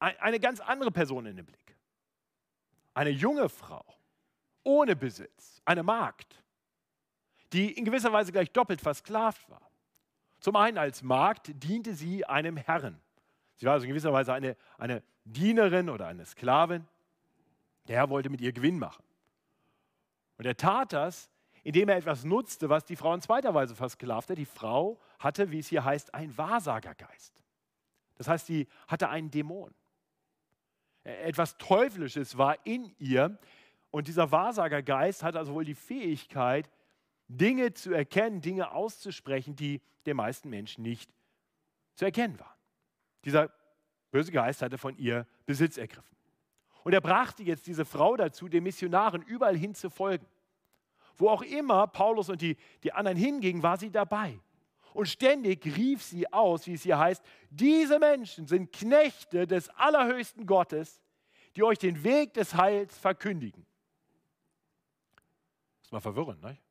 eine 0.00 0.40
ganz 0.40 0.58
andere 0.58 0.90
Person 0.90 1.26
in 1.26 1.36
den 1.36 1.46
Blick. 1.46 1.76
Eine 2.94 3.10
junge 3.10 3.48
Frau, 3.48 3.84
ohne 4.64 4.96
Besitz, 4.96 5.62
eine 5.64 5.84
Magd 5.84 6.41
die 7.52 7.72
in 7.72 7.84
gewisser 7.84 8.12
Weise 8.12 8.32
gleich 8.32 8.50
doppelt 8.50 8.80
versklavt 8.80 9.48
war. 9.50 9.70
Zum 10.40 10.56
einen 10.56 10.78
als 10.78 11.02
Magd 11.02 11.52
diente 11.62 11.94
sie 11.94 12.24
einem 12.24 12.56
Herrn. 12.56 13.00
Sie 13.56 13.66
war 13.66 13.74
also 13.74 13.84
in 13.84 13.90
gewisser 13.90 14.12
Weise 14.12 14.32
eine, 14.32 14.56
eine 14.78 15.02
Dienerin 15.24 15.88
oder 15.88 16.06
eine 16.06 16.24
Sklavin. 16.24 16.86
Der 17.86 17.96
Herr 17.96 18.10
wollte 18.10 18.30
mit 18.30 18.40
ihr 18.40 18.52
Gewinn 18.52 18.78
machen. 18.78 19.04
Und 20.38 20.46
er 20.46 20.56
tat 20.56 20.92
das, 20.92 21.30
indem 21.62 21.88
er 21.88 21.96
etwas 21.96 22.24
nutzte, 22.24 22.68
was 22.68 22.84
die 22.84 22.96
Frau 22.96 23.14
in 23.14 23.20
zweiter 23.20 23.54
Weise 23.54 23.76
versklavte. 23.76 24.34
Die 24.34 24.46
Frau 24.46 24.98
hatte, 25.18 25.50
wie 25.52 25.60
es 25.60 25.68
hier 25.68 25.84
heißt, 25.84 26.12
einen 26.14 26.36
Wahrsagergeist. 26.36 27.40
Das 28.16 28.28
heißt, 28.28 28.46
sie 28.46 28.66
hatte 28.88 29.08
einen 29.08 29.30
Dämon. 29.30 29.72
Etwas 31.04 31.56
Teuflisches 31.58 32.36
war 32.36 32.56
in 32.64 32.94
ihr. 32.98 33.38
Und 33.90 34.08
dieser 34.08 34.32
Wahrsagergeist 34.32 35.22
hat 35.22 35.36
also 35.36 35.54
wohl 35.54 35.64
die 35.64 35.74
Fähigkeit, 35.74 36.70
Dinge 37.36 37.72
zu 37.72 37.92
erkennen, 37.92 38.40
Dinge 38.40 38.72
auszusprechen, 38.72 39.56
die 39.56 39.80
den 40.06 40.16
meisten 40.16 40.50
Menschen 40.50 40.82
nicht 40.82 41.10
zu 41.94 42.04
erkennen 42.04 42.38
waren. 42.38 42.58
Dieser 43.24 43.50
böse 44.10 44.32
Geist 44.32 44.62
hatte 44.62 44.78
von 44.78 44.96
ihr 44.96 45.26
Besitz 45.46 45.78
ergriffen. 45.78 46.16
Und 46.84 46.92
er 46.92 47.00
brachte 47.00 47.42
jetzt 47.42 47.66
diese 47.66 47.84
Frau 47.84 48.16
dazu, 48.16 48.48
den 48.48 48.64
Missionaren 48.64 49.22
überall 49.22 49.56
hin 49.56 49.74
zu 49.74 49.88
folgen. 49.88 50.26
Wo 51.16 51.28
auch 51.28 51.42
immer 51.42 51.86
Paulus 51.86 52.28
und 52.28 52.42
die, 52.42 52.56
die 52.82 52.92
anderen 52.92 53.16
hingingen, 53.16 53.62
war 53.62 53.76
sie 53.76 53.90
dabei. 53.90 54.38
Und 54.92 55.08
ständig 55.08 55.64
rief 55.64 56.02
sie 56.02 56.30
aus, 56.32 56.66
wie 56.66 56.74
es 56.74 56.82
hier 56.82 56.98
heißt, 56.98 57.24
diese 57.50 57.98
Menschen 57.98 58.46
sind 58.46 58.72
Knechte 58.72 59.46
des 59.46 59.68
allerhöchsten 59.70 60.44
Gottes, 60.44 61.00
die 61.56 61.62
euch 61.62 61.78
den 61.78 62.02
Weg 62.04 62.34
des 62.34 62.54
Heils 62.54 62.98
verkündigen. 62.98 63.64
Das 65.78 65.86
ist 65.86 65.92
mal 65.92 66.00
verwirrend, 66.00 66.42
nicht? 66.42 66.62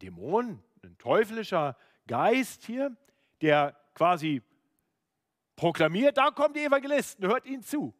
Dämon, 0.00 0.62
ein 0.82 0.96
teuflischer 0.98 1.76
Geist 2.06 2.64
hier, 2.64 2.96
der 3.40 3.76
quasi 3.94 4.42
proklamiert, 5.56 6.16
da 6.16 6.30
kommen 6.30 6.54
die 6.54 6.64
Evangelisten, 6.64 7.26
hört 7.26 7.46
ihnen 7.46 7.62
zu. 7.62 7.94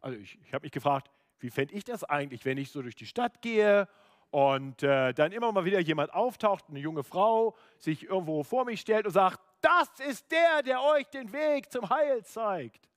Also 0.00 0.18
ich, 0.18 0.38
ich 0.42 0.52
habe 0.52 0.64
mich 0.64 0.72
gefragt, 0.72 1.10
wie 1.38 1.50
fände 1.50 1.74
ich 1.74 1.84
das 1.84 2.04
eigentlich, 2.04 2.44
wenn 2.44 2.58
ich 2.58 2.70
so 2.70 2.82
durch 2.82 2.94
die 2.94 3.06
Stadt 3.06 3.42
gehe 3.42 3.88
und 4.30 4.82
äh, 4.82 5.12
dann 5.12 5.32
immer 5.32 5.52
mal 5.52 5.64
wieder 5.64 5.80
jemand 5.80 6.12
auftaucht, 6.14 6.64
eine 6.68 6.78
junge 6.78 7.04
Frau, 7.04 7.56
sich 7.78 8.04
irgendwo 8.04 8.42
vor 8.42 8.64
mich 8.64 8.80
stellt 8.80 9.06
und 9.06 9.12
sagt, 9.12 9.40
das 9.60 9.88
ist 10.00 10.30
der, 10.32 10.62
der 10.62 10.82
euch 10.82 11.08
den 11.10 11.32
Weg 11.32 11.70
zum 11.70 11.88
Heil 11.90 12.24
zeigt. 12.24 12.88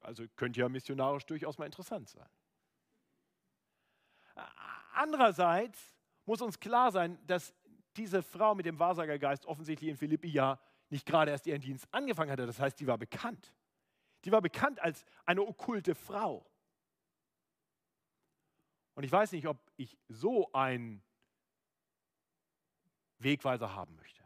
Also 0.00 0.24
könnte 0.36 0.60
ja 0.60 0.68
missionarisch 0.68 1.26
durchaus 1.26 1.58
mal 1.58 1.66
interessant 1.66 2.08
sein. 2.08 2.28
Andererseits 4.92 5.96
muss 6.24 6.42
uns 6.42 6.60
klar 6.60 6.92
sein, 6.92 7.18
dass 7.26 7.54
diese 7.96 8.22
Frau 8.22 8.54
mit 8.54 8.66
dem 8.66 8.78
Wahrsagergeist 8.78 9.46
offensichtlich 9.46 9.90
in 9.90 9.96
Philippi 9.96 10.28
ja 10.28 10.60
nicht 10.88 11.06
gerade 11.06 11.30
erst 11.30 11.46
ihren 11.46 11.60
Dienst 11.60 11.86
angefangen 11.92 12.30
hatte. 12.30 12.46
Das 12.46 12.60
heißt, 12.60 12.78
die 12.80 12.86
war 12.86 12.98
bekannt. 12.98 13.52
Die 14.24 14.32
war 14.32 14.42
bekannt 14.42 14.80
als 14.80 15.04
eine 15.24 15.42
okkulte 15.42 15.94
Frau. 15.94 16.46
Und 18.94 19.04
ich 19.04 19.12
weiß 19.12 19.32
nicht, 19.32 19.46
ob 19.46 19.58
ich 19.76 19.96
so 20.08 20.52
einen 20.52 21.02
Wegweiser 23.18 23.74
haben 23.74 23.96
möchte. 23.96 24.22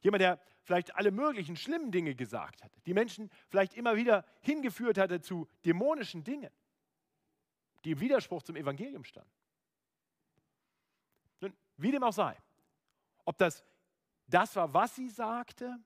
Jemand, 0.00 0.20
der 0.20 0.40
vielleicht 0.62 0.94
alle 0.96 1.10
möglichen 1.10 1.56
schlimmen 1.56 1.92
Dinge 1.92 2.14
gesagt 2.14 2.62
hatte, 2.62 2.80
die 2.82 2.94
Menschen 2.94 3.30
vielleicht 3.48 3.74
immer 3.74 3.96
wieder 3.96 4.24
hingeführt 4.40 4.98
hatte 4.98 5.20
zu 5.20 5.48
dämonischen 5.64 6.24
Dingen, 6.24 6.50
die 7.84 7.92
im 7.92 8.00
Widerspruch 8.00 8.42
zum 8.42 8.56
Evangelium 8.56 9.04
standen. 9.04 9.30
Wie 11.76 11.90
dem 11.90 12.02
auch 12.02 12.12
sei, 12.12 12.36
ob 13.24 13.36
das 13.38 13.64
das 14.26 14.56
war, 14.56 14.72
was 14.74 14.94
sie 14.94 15.08
sagte 15.08 15.78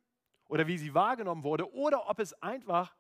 oder 0.47 0.67
wie 0.67 0.79
sie 0.79 0.95
wahrgenommen 0.95 1.45
wurde, 1.45 1.73
oder 1.73 2.09
ob 2.09 2.19
es 2.19 2.33
einfach 2.43 2.97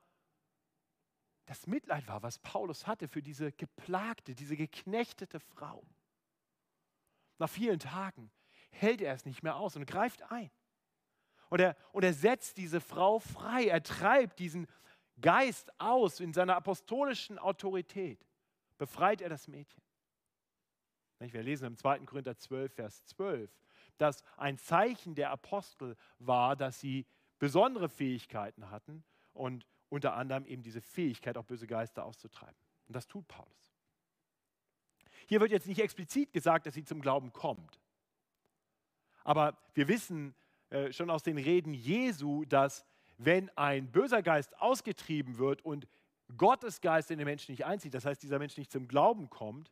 das 1.46 1.66
Mitleid 1.66 2.06
war, 2.06 2.22
was 2.22 2.38
Paulus 2.38 2.86
hatte 2.86 3.08
für 3.08 3.22
diese 3.22 3.50
geplagte, 3.52 4.34
diese 4.34 4.56
geknechtete 4.56 5.40
Frau. 5.40 5.84
Nach 7.38 7.48
vielen 7.48 7.80
Tagen 7.80 8.30
hält 8.70 9.00
er 9.00 9.14
es 9.14 9.24
nicht 9.24 9.42
mehr 9.42 9.56
aus 9.56 9.74
und 9.76 9.86
greift 9.86 10.30
ein. 10.30 10.50
Und 11.48 11.60
er, 11.60 11.76
und 11.90 12.04
er 12.04 12.14
setzt 12.14 12.58
diese 12.58 12.80
Frau 12.80 13.18
frei. 13.18 13.66
Er 13.66 13.82
treibt 13.82 14.38
diesen 14.38 14.68
Geist 15.20 15.72
aus 15.80 16.20
in 16.20 16.32
seiner 16.32 16.54
apostolischen 16.54 17.38
Autorität. 17.38 18.24
Befreit 18.78 19.20
er 19.20 19.28
das 19.28 19.48
Mädchen. 19.48 19.82
Wir 21.20 21.42
lesen 21.42 21.66
im 21.66 21.76
2. 21.76 22.00
Korinther 22.00 22.36
12, 22.36 22.72
Vers 22.72 23.04
12, 23.04 23.50
dass 23.98 24.22
ein 24.36 24.56
Zeichen 24.56 25.14
der 25.14 25.30
Apostel 25.30 25.96
war, 26.18 26.56
dass 26.56 26.80
sie 26.80 27.06
besondere 27.38 27.88
Fähigkeiten 27.88 28.70
hatten 28.70 29.04
und, 29.34 29.66
unter 29.90 30.14
anderem 30.14 30.46
eben 30.46 30.62
diese 30.62 30.80
Fähigkeit, 30.80 31.36
auch 31.36 31.44
böse 31.44 31.66
Geister 31.66 32.04
auszutreiben. 32.04 32.56
Und 32.86 32.96
das 32.96 33.06
tut 33.06 33.26
Paulus. 33.28 33.74
Hier 35.26 35.40
wird 35.40 35.50
jetzt 35.50 35.66
nicht 35.66 35.80
explizit 35.80 36.32
gesagt, 36.32 36.66
dass 36.66 36.74
sie 36.74 36.84
zum 36.84 37.00
Glauben 37.00 37.32
kommt. 37.32 37.80
Aber 39.22 39.58
wir 39.74 39.88
wissen 39.88 40.34
äh, 40.70 40.92
schon 40.92 41.10
aus 41.10 41.22
den 41.22 41.38
Reden 41.38 41.74
Jesu, 41.74 42.44
dass 42.46 42.84
wenn 43.18 43.50
ein 43.56 43.92
böser 43.92 44.22
Geist 44.22 44.58
ausgetrieben 44.60 45.38
wird 45.38 45.62
und 45.64 45.86
Gottes 46.36 46.80
Geist 46.80 47.10
in 47.10 47.18
den 47.18 47.26
Menschen 47.26 47.52
nicht 47.52 47.66
einzieht, 47.66 47.92
das 47.92 48.04
heißt, 48.04 48.22
dieser 48.22 48.38
Mensch 48.38 48.56
nicht 48.56 48.70
zum 48.70 48.88
Glauben 48.88 49.28
kommt, 49.28 49.70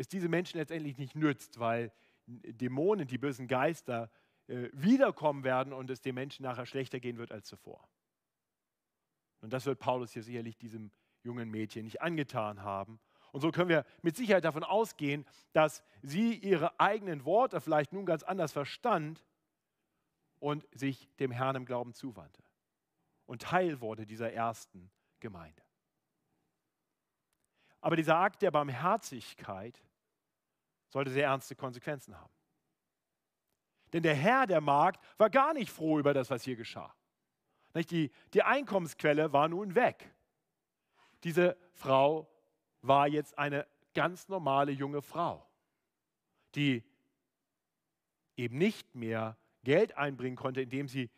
es 0.00 0.08
diese 0.08 0.28
Menschen 0.28 0.58
letztendlich 0.58 0.96
nicht 0.96 1.14
nützt, 1.14 1.58
weil 1.58 1.92
Dämonen, 2.26 3.06
die 3.06 3.18
bösen 3.18 3.46
Geister, 3.46 4.10
äh, 4.46 4.70
wiederkommen 4.72 5.44
werden 5.44 5.72
und 5.74 5.90
es 5.90 6.00
dem 6.00 6.14
Menschen 6.14 6.44
nachher 6.44 6.64
schlechter 6.64 7.00
gehen 7.00 7.18
wird 7.18 7.32
als 7.32 7.46
zuvor. 7.46 7.86
Und 9.42 9.52
das 9.52 9.66
wird 9.66 9.78
Paulus 9.78 10.12
hier 10.12 10.22
sicherlich 10.22 10.56
diesem 10.56 10.90
jungen 11.22 11.50
Mädchen 11.50 11.84
nicht 11.84 12.00
angetan 12.00 12.62
haben. 12.62 12.98
Und 13.32 13.42
so 13.42 13.50
können 13.50 13.68
wir 13.68 13.84
mit 14.00 14.16
Sicherheit 14.16 14.44
davon 14.44 14.64
ausgehen, 14.64 15.26
dass 15.52 15.82
sie 16.02 16.34
ihre 16.34 16.80
eigenen 16.80 17.26
Worte 17.26 17.60
vielleicht 17.60 17.92
nun 17.92 18.06
ganz 18.06 18.22
anders 18.22 18.52
verstand 18.52 19.22
und 20.38 20.66
sich 20.72 21.14
dem 21.16 21.30
Herrn 21.30 21.56
im 21.56 21.66
Glauben 21.66 21.92
zuwandte 21.92 22.42
und 23.26 23.42
Teil 23.42 23.82
wurde 23.82 24.06
dieser 24.06 24.32
ersten 24.32 24.90
Gemeinde. 25.20 25.62
Aber 27.82 27.96
dieser 27.96 28.16
Akt 28.16 28.42
der 28.42 28.50
Barmherzigkeit 28.50 29.80
sollte 30.90 31.10
sehr 31.10 31.26
ernste 31.26 31.56
Konsequenzen 31.56 32.18
haben. 32.18 32.32
Denn 33.92 34.02
der 34.02 34.14
Herr 34.14 34.46
der 34.46 34.60
Magd 34.60 35.02
war 35.18 35.30
gar 35.30 35.54
nicht 35.54 35.70
froh 35.70 35.98
über 35.98 36.14
das, 36.14 36.30
was 36.30 36.44
hier 36.44 36.56
geschah. 36.56 36.94
Die, 37.74 38.10
die 38.34 38.42
Einkommensquelle 38.42 39.32
war 39.32 39.48
nun 39.48 39.74
weg. 39.74 40.12
Diese 41.24 41.56
Frau 41.72 42.28
war 42.82 43.08
jetzt 43.08 43.38
eine 43.38 43.66
ganz 43.94 44.28
normale 44.28 44.72
junge 44.72 45.02
Frau, 45.02 45.46
die 46.54 46.84
eben 48.36 48.58
nicht 48.58 48.94
mehr 48.94 49.36
Geld 49.62 49.96
einbringen 49.96 50.36
konnte, 50.36 50.62
indem 50.62 50.88
sie 50.88 51.10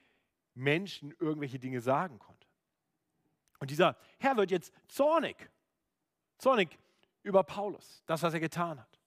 Menschen 0.55 1.15
irgendwelche 1.19 1.59
Dinge 1.59 1.81
sagen 1.81 2.19
konnte. 2.19 2.47
Und 3.61 3.71
dieser 3.71 3.97
Herr 4.19 4.37
wird 4.37 4.51
jetzt 4.51 4.73
zornig, 4.89 5.37
zornig 6.39 6.79
über 7.23 7.45
Paulus, 7.45 8.03
das, 8.07 8.23
was 8.23 8.35
er 8.35 8.41
getan 8.41 8.81
hat. 8.81 9.02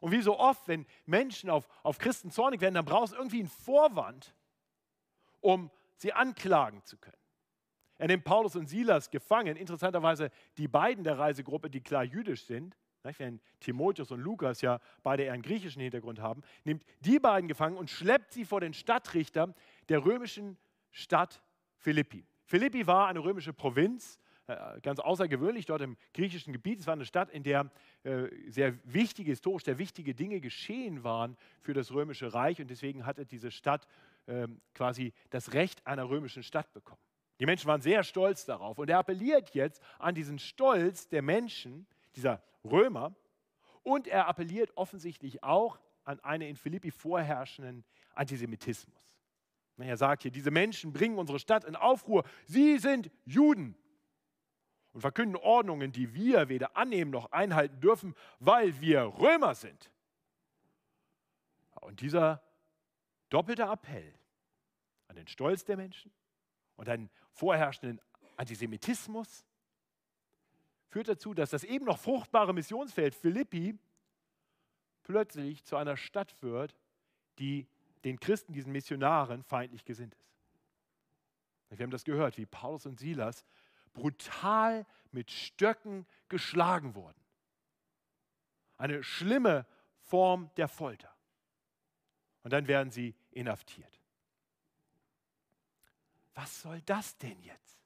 Und 0.00 0.12
wie 0.12 0.22
so 0.22 0.38
oft, 0.38 0.66
wenn 0.66 0.86
Menschen 1.06 1.50
auf, 1.50 1.68
auf 1.82 1.98
Christen 1.98 2.30
zornig 2.30 2.60
werden, 2.60 2.74
dann 2.74 2.84
brauchst 2.84 3.12
du 3.12 3.18
irgendwie 3.18 3.40
einen 3.40 3.48
Vorwand, 3.48 4.34
um 5.40 5.70
sie 5.96 6.12
anklagen 6.12 6.82
zu 6.84 6.96
können. 6.96 7.16
Er 7.98 8.08
nimmt 8.08 8.24
Paulus 8.24 8.56
und 8.56 8.66
Silas 8.66 9.10
gefangen, 9.10 9.56
interessanterweise 9.56 10.30
die 10.56 10.68
beiden 10.68 11.04
der 11.04 11.18
Reisegruppe, 11.18 11.68
die 11.68 11.82
klar 11.82 12.02
jüdisch 12.02 12.46
sind, 12.46 12.74
während 13.02 13.42
Timotheus 13.60 14.10
und 14.10 14.20
Lukas 14.20 14.62
ja 14.62 14.80
beide 15.02 15.24
eher 15.24 15.34
einen 15.34 15.42
griechischen 15.42 15.82
Hintergrund 15.82 16.18
haben, 16.18 16.42
nimmt 16.64 16.82
die 17.00 17.18
beiden 17.18 17.46
gefangen 17.46 17.76
und 17.76 17.90
schleppt 17.90 18.32
sie 18.32 18.44
vor 18.46 18.60
den 18.60 18.72
Stadtrichter 18.72 19.54
der 19.90 20.04
römischen 20.04 20.56
Stadt 20.90 21.42
Philippi. 21.76 22.26
Philippi 22.44 22.86
war 22.86 23.08
eine 23.08 23.20
römische 23.20 23.52
Provinz, 23.52 24.18
äh, 24.46 24.80
ganz 24.80 24.98
außergewöhnlich 24.98 25.66
dort 25.66 25.82
im 25.82 25.96
griechischen 26.14 26.52
Gebiet. 26.52 26.80
Es 26.80 26.86
war 26.86 26.94
eine 26.94 27.04
Stadt, 27.04 27.30
in 27.30 27.42
der 27.42 27.70
sehr 28.02 28.78
wichtige, 28.84 29.30
historisch 29.30 29.64
sehr 29.64 29.78
wichtige 29.78 30.14
Dinge 30.14 30.40
geschehen 30.40 31.04
waren 31.04 31.36
für 31.60 31.74
das 31.74 31.92
römische 31.92 32.32
Reich 32.32 32.60
und 32.60 32.68
deswegen 32.70 33.04
hatte 33.04 33.26
diese 33.26 33.50
Stadt 33.50 33.86
ähm, 34.26 34.60
quasi 34.74 35.12
das 35.30 35.52
Recht 35.52 35.86
einer 35.86 36.08
römischen 36.08 36.42
Stadt 36.42 36.72
bekommen. 36.72 37.00
Die 37.40 37.46
Menschen 37.46 37.66
waren 37.68 37.80
sehr 37.80 38.02
stolz 38.02 38.44
darauf 38.44 38.78
und 38.78 38.88
er 38.88 38.98
appelliert 38.98 39.54
jetzt 39.54 39.82
an 39.98 40.14
diesen 40.14 40.38
Stolz 40.38 41.08
der 41.08 41.22
Menschen, 41.22 41.86
dieser 42.16 42.42
Römer, 42.64 43.14
und 43.82 44.06
er 44.06 44.28
appelliert 44.28 44.76
offensichtlich 44.76 45.42
auch 45.42 45.78
an 46.04 46.20
einen 46.20 46.48
in 46.48 46.56
Philippi 46.56 46.90
vorherrschenden 46.90 47.84
Antisemitismus. 48.14 48.94
Er 49.78 49.96
sagt 49.96 50.22
hier, 50.22 50.30
diese 50.30 50.50
Menschen 50.50 50.92
bringen 50.92 51.18
unsere 51.18 51.38
Stadt 51.38 51.64
in 51.64 51.74
Aufruhr. 51.74 52.24
Sie 52.44 52.78
sind 52.78 53.10
Juden 53.24 53.74
und 54.92 55.00
verkünden 55.00 55.36
Ordnungen, 55.36 55.92
die 55.92 56.14
wir 56.14 56.48
weder 56.48 56.76
annehmen 56.76 57.10
noch 57.10 57.30
einhalten 57.32 57.80
dürfen, 57.80 58.14
weil 58.38 58.80
wir 58.80 59.02
Römer 59.02 59.54
sind. 59.54 59.90
Und 61.80 62.00
dieser 62.00 62.42
doppelte 63.30 63.62
Appell 63.62 64.14
an 65.08 65.16
den 65.16 65.28
Stolz 65.28 65.64
der 65.64 65.76
Menschen 65.76 66.12
und 66.76 66.88
einen 66.88 67.10
vorherrschenden 67.32 68.00
Antisemitismus 68.36 69.44
führt 70.88 71.08
dazu, 71.08 71.34
dass 71.34 71.50
das 71.50 71.64
eben 71.64 71.84
noch 71.84 71.98
fruchtbare 71.98 72.52
Missionsfeld 72.52 73.14
Philippi 73.14 73.78
plötzlich 75.04 75.64
zu 75.64 75.76
einer 75.76 75.96
Stadt 75.96 76.34
wird, 76.42 76.76
die 77.38 77.66
den 78.04 78.18
Christen, 78.18 78.52
diesen 78.52 78.72
Missionaren 78.72 79.42
feindlich 79.44 79.84
gesinnt 79.84 80.14
ist. 80.14 80.30
Wir 81.70 81.84
haben 81.84 81.90
das 81.90 82.04
gehört, 82.04 82.36
wie 82.36 82.46
Paulus 82.46 82.86
und 82.86 82.98
Silas 82.98 83.44
brutal 83.92 84.86
mit 85.12 85.30
Stöcken 85.30 86.06
geschlagen 86.28 86.94
wurden. 86.94 87.20
Eine 88.76 89.02
schlimme 89.02 89.66
Form 90.02 90.50
der 90.56 90.68
Folter. 90.68 91.14
Und 92.42 92.52
dann 92.52 92.66
werden 92.66 92.90
sie 92.90 93.14
inhaftiert. 93.30 94.00
Was 96.34 96.62
soll 96.62 96.80
das 96.82 97.16
denn 97.18 97.40
jetzt? 97.42 97.78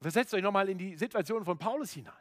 Versetzt 0.00 0.32
euch 0.32 0.42
nochmal 0.42 0.68
in 0.68 0.78
die 0.78 0.96
Situation 0.96 1.44
von 1.44 1.58
Paulus 1.58 1.92
hinein. 1.92 2.14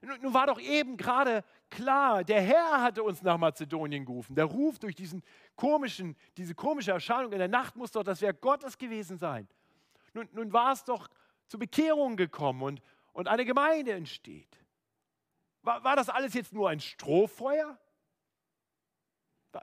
Nun 0.00 0.32
war 0.32 0.46
doch 0.46 0.60
eben 0.60 0.96
gerade 0.96 1.44
klar, 1.70 2.22
der 2.22 2.40
Herr 2.40 2.82
hatte 2.82 3.02
uns 3.02 3.22
nach 3.22 3.36
Mazedonien 3.36 4.04
gerufen. 4.04 4.34
Der 4.34 4.44
Ruf 4.44 4.78
durch 4.78 4.94
diesen 4.94 5.22
komischen, 5.56 6.16
diese 6.36 6.54
komische 6.54 6.92
Erscheinung 6.92 7.32
in 7.32 7.38
der 7.38 7.48
Nacht 7.48 7.74
muss 7.74 7.90
doch 7.90 8.04
das 8.04 8.22
Werk 8.22 8.40
Gottes 8.40 8.78
gewesen 8.78 9.18
sein. 9.18 9.48
Nun, 10.14 10.28
nun 10.32 10.52
war 10.52 10.72
es 10.72 10.84
doch 10.84 11.08
zur 11.46 11.60
Bekehrung 11.60 12.16
gekommen 12.16 12.62
und, 12.62 12.82
und 13.12 13.28
eine 13.28 13.44
Gemeinde 13.44 13.92
entsteht. 13.92 14.64
War, 15.62 15.82
war 15.84 15.96
das 15.96 16.08
alles 16.08 16.34
jetzt 16.34 16.52
nur 16.52 16.68
ein 16.68 16.80
Strohfeuer? 16.80 17.78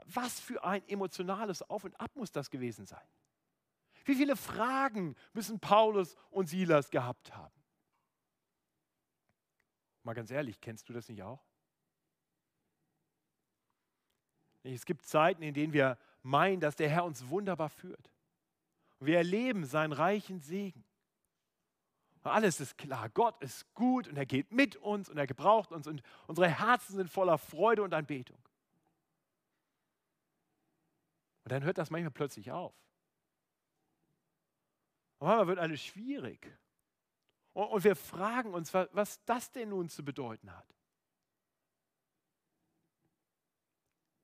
Was 0.06 0.40
für 0.40 0.62
ein 0.64 0.86
emotionales 0.88 1.62
Auf 1.62 1.84
und 1.84 1.98
Ab 2.00 2.10
muss 2.14 2.32
das 2.32 2.50
gewesen 2.50 2.86
sein? 2.86 3.06
Wie 4.04 4.14
viele 4.14 4.36
Fragen 4.36 5.16
müssen 5.32 5.58
Paulus 5.58 6.16
und 6.30 6.46
Silas 6.46 6.90
gehabt 6.90 7.34
haben? 7.34 7.54
Mal 10.02 10.14
ganz 10.14 10.30
ehrlich, 10.30 10.60
kennst 10.60 10.88
du 10.88 10.92
das 10.92 11.08
nicht 11.08 11.22
auch? 11.22 11.44
Es 14.62 14.84
gibt 14.84 15.04
Zeiten, 15.06 15.42
in 15.42 15.54
denen 15.54 15.72
wir 15.72 15.98
meinen, 16.22 16.60
dass 16.60 16.76
der 16.76 16.88
Herr 16.88 17.04
uns 17.04 17.28
wunderbar 17.28 17.68
führt. 17.68 18.12
Wir 19.00 19.18
erleben 19.18 19.64
seinen 19.64 19.92
reichen 19.92 20.40
Segen. 20.40 20.84
Alles 22.22 22.60
ist 22.60 22.76
klar, 22.76 23.08
Gott 23.10 23.40
ist 23.40 23.72
gut 23.74 24.08
und 24.08 24.16
er 24.16 24.26
geht 24.26 24.50
mit 24.50 24.74
uns 24.76 25.08
und 25.08 25.16
er 25.16 25.28
gebraucht 25.28 25.70
uns 25.70 25.86
und 25.86 26.02
unsere 26.26 26.48
Herzen 26.48 26.96
sind 26.96 27.08
voller 27.08 27.38
Freude 27.38 27.82
und 27.82 27.94
Anbetung. 27.94 28.42
Und 31.44 31.52
dann 31.52 31.62
hört 31.62 31.78
das 31.78 31.90
manchmal 31.90 32.10
plötzlich 32.10 32.50
auf. 32.50 32.74
Und 35.18 35.28
manchmal 35.28 35.46
wird 35.46 35.58
alles 35.60 35.80
schwierig. 35.80 36.52
Und 37.52 37.84
wir 37.84 37.94
fragen 37.94 38.52
uns, 38.52 38.74
was 38.74 39.24
das 39.24 39.52
denn 39.52 39.68
nun 39.68 39.88
zu 39.88 40.04
bedeuten 40.04 40.54
hat. 40.54 40.66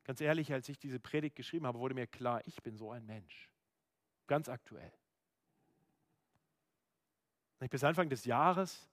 Ganz 0.04 0.20
ehrlich, 0.20 0.52
als 0.52 0.68
ich 0.68 0.78
diese 0.78 0.98
Predigt 0.98 1.36
geschrieben 1.36 1.66
habe, 1.66 1.78
wurde 1.78 1.94
mir 1.94 2.08
klar, 2.08 2.42
ich 2.46 2.60
bin 2.62 2.76
so 2.76 2.90
ein 2.90 3.06
Mensch. 3.06 3.51
Ganz 4.32 4.48
aktuell. 4.48 4.90
Bis 7.58 7.84
Anfang 7.84 8.08
des 8.08 8.24
Jahres 8.24 8.88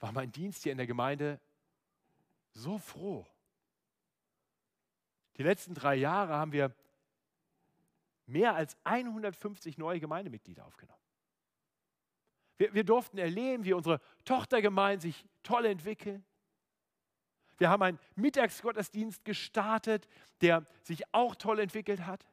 war 0.00 0.10
mein 0.10 0.32
Dienst 0.32 0.64
hier 0.64 0.72
in 0.72 0.78
der 0.78 0.88
Gemeinde 0.88 1.40
so 2.54 2.78
froh. 2.78 3.24
Die 5.36 5.44
letzten 5.44 5.74
drei 5.74 5.94
Jahre 5.94 6.34
haben 6.34 6.50
wir 6.50 6.74
mehr 8.26 8.56
als 8.56 8.76
150 8.82 9.78
neue 9.78 10.00
Gemeindemitglieder 10.00 10.66
aufgenommen. 10.66 11.04
Wir, 12.56 12.74
wir 12.74 12.82
durften 12.82 13.18
erleben, 13.18 13.64
wie 13.64 13.74
unsere 13.74 14.00
Tochtergemeinden 14.24 15.02
sich 15.02 15.24
toll 15.44 15.66
entwickeln. 15.66 16.24
Wir 17.58 17.70
haben 17.70 17.84
einen 17.84 18.00
Mittagsgottesdienst 18.16 19.24
gestartet, 19.24 20.08
der 20.40 20.66
sich 20.82 21.04
auch 21.14 21.36
toll 21.36 21.60
entwickelt 21.60 22.06
hat. 22.06 22.26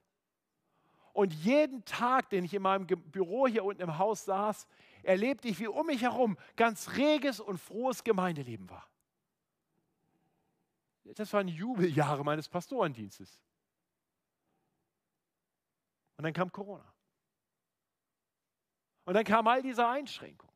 Und 1.14 1.34
jeden 1.34 1.84
Tag, 1.86 2.30
den 2.30 2.46
ich 2.46 2.54
in 2.54 2.62
meinem 2.62 2.88
Büro 2.88 3.48
hier 3.48 3.64
unten 3.64 3.82
im 3.82 3.98
Haus 3.98 4.26
saß, 4.26 4.68
erlebte 5.04 5.48
ich, 5.48 5.60
wie 5.60 5.68
um 5.68 5.86
mich 5.88 6.02
herum 6.02 6.38
ganz 6.56 6.96
reges 6.96 7.40
und 7.40 7.58
frohes 7.58 8.04
Gemeindeleben 8.04 8.70
war. 8.70 8.88
Das 11.04 11.34
waren 11.34 11.48
Jubeljahre 11.48 12.24
meines 12.24 12.48
Pastorendienstes. 12.48 13.42
Und 16.18 16.24
dann 16.24 16.34
kam 16.34 16.52
Corona. 16.52 16.86
Und 19.06 19.16
dann 19.16 19.24
kam 19.24 19.48
all 19.48 19.62
diese 19.62 19.88
Einschränkungen. 19.88 20.56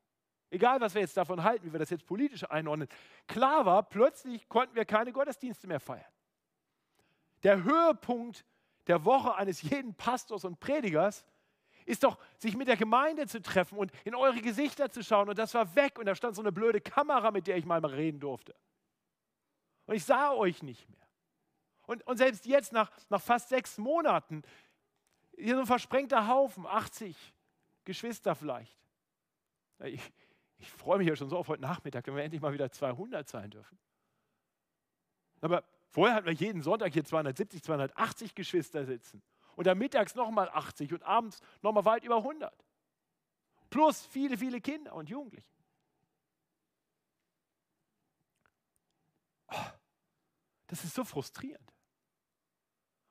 Egal, 0.51 0.79
was 0.79 0.93
wir 0.93 1.01
jetzt 1.01 1.17
davon 1.17 1.43
halten, 1.43 1.65
wie 1.65 1.73
wir 1.73 1.79
das 1.79 1.89
jetzt 1.89 2.05
politisch 2.05 2.49
einordnen. 2.49 2.87
Klar 3.27 3.65
war, 3.65 3.83
plötzlich 3.83 4.47
konnten 4.47 4.75
wir 4.75 4.85
keine 4.85 5.11
Gottesdienste 5.11 5.67
mehr 5.67 5.79
feiern. 5.79 6.05
Der 7.43 7.63
Höhepunkt 7.63 8.45
der 8.87 9.05
Woche 9.05 9.35
eines 9.35 9.61
jeden 9.61 9.95
Pastors 9.95 10.45
und 10.45 10.59
Predigers 10.59 11.25
ist 11.85 12.03
doch, 12.03 12.17
sich 12.37 12.55
mit 12.55 12.67
der 12.67 12.77
Gemeinde 12.77 13.27
zu 13.27 13.41
treffen 13.41 13.77
und 13.77 13.91
in 14.03 14.15
eure 14.15 14.41
Gesichter 14.41 14.89
zu 14.89 15.03
schauen. 15.03 15.29
Und 15.29 15.37
das 15.37 15.53
war 15.53 15.75
weg 15.75 15.99
und 15.99 16.05
da 16.05 16.15
stand 16.15 16.35
so 16.35 16.41
eine 16.41 16.51
blöde 16.51 16.81
Kamera, 16.81 17.31
mit 17.31 17.47
der 17.47 17.57
ich 17.57 17.65
mal 17.65 17.83
reden 17.85 18.19
durfte. 18.19 18.55
Und 19.85 19.95
ich 19.95 20.03
sah 20.03 20.31
euch 20.31 20.63
nicht 20.63 20.89
mehr. 20.89 21.07
Und, 21.85 22.05
und 22.07 22.17
selbst 22.17 22.45
jetzt, 22.47 22.73
nach, 22.73 22.91
nach 23.09 23.21
fast 23.21 23.49
sechs 23.49 23.77
Monaten, 23.77 24.41
hier 25.37 25.55
so 25.55 25.61
ein 25.61 25.67
versprengter 25.67 26.27
Haufen, 26.27 26.65
80 26.65 27.15
Geschwister 27.83 28.35
vielleicht. 28.35 28.75
Ich, 29.83 30.01
ich 30.57 30.71
freue 30.71 30.97
mich 30.97 31.07
ja 31.07 31.15
schon 31.15 31.29
so 31.29 31.37
auf 31.37 31.47
heute 31.47 31.61
Nachmittag, 31.61 32.07
wenn 32.07 32.15
wir 32.15 32.23
endlich 32.23 32.41
mal 32.41 32.53
wieder 32.53 32.71
200 32.71 33.27
sein 33.27 33.51
dürfen. 33.51 33.77
Aber 35.41 35.63
vorher 35.95 36.17
hatten 36.17 36.27
wir 36.27 36.33
jeden 36.33 36.61
Sonntag 36.61 36.91
hier 36.91 37.05
270, 37.05 37.63
280 37.63 38.35
Geschwister 38.35 38.85
sitzen. 38.85 39.23
Und 39.55 39.65
dann 39.65 39.77
mittags 39.77 40.13
nochmal 40.13 40.49
80 40.49 40.91
und 40.91 41.03
abends 41.03 41.39
nochmal 41.61 41.85
weit 41.85 42.03
über 42.03 42.17
100. 42.17 42.53
Plus 43.69 44.05
viele, 44.05 44.37
viele 44.37 44.59
Kinder 44.59 44.93
und 44.93 45.09
Jugendliche. 45.09 45.47
Oh, 49.47 49.55
das 50.67 50.83
ist 50.83 50.95
so 50.95 51.05
frustrierend. 51.05 51.73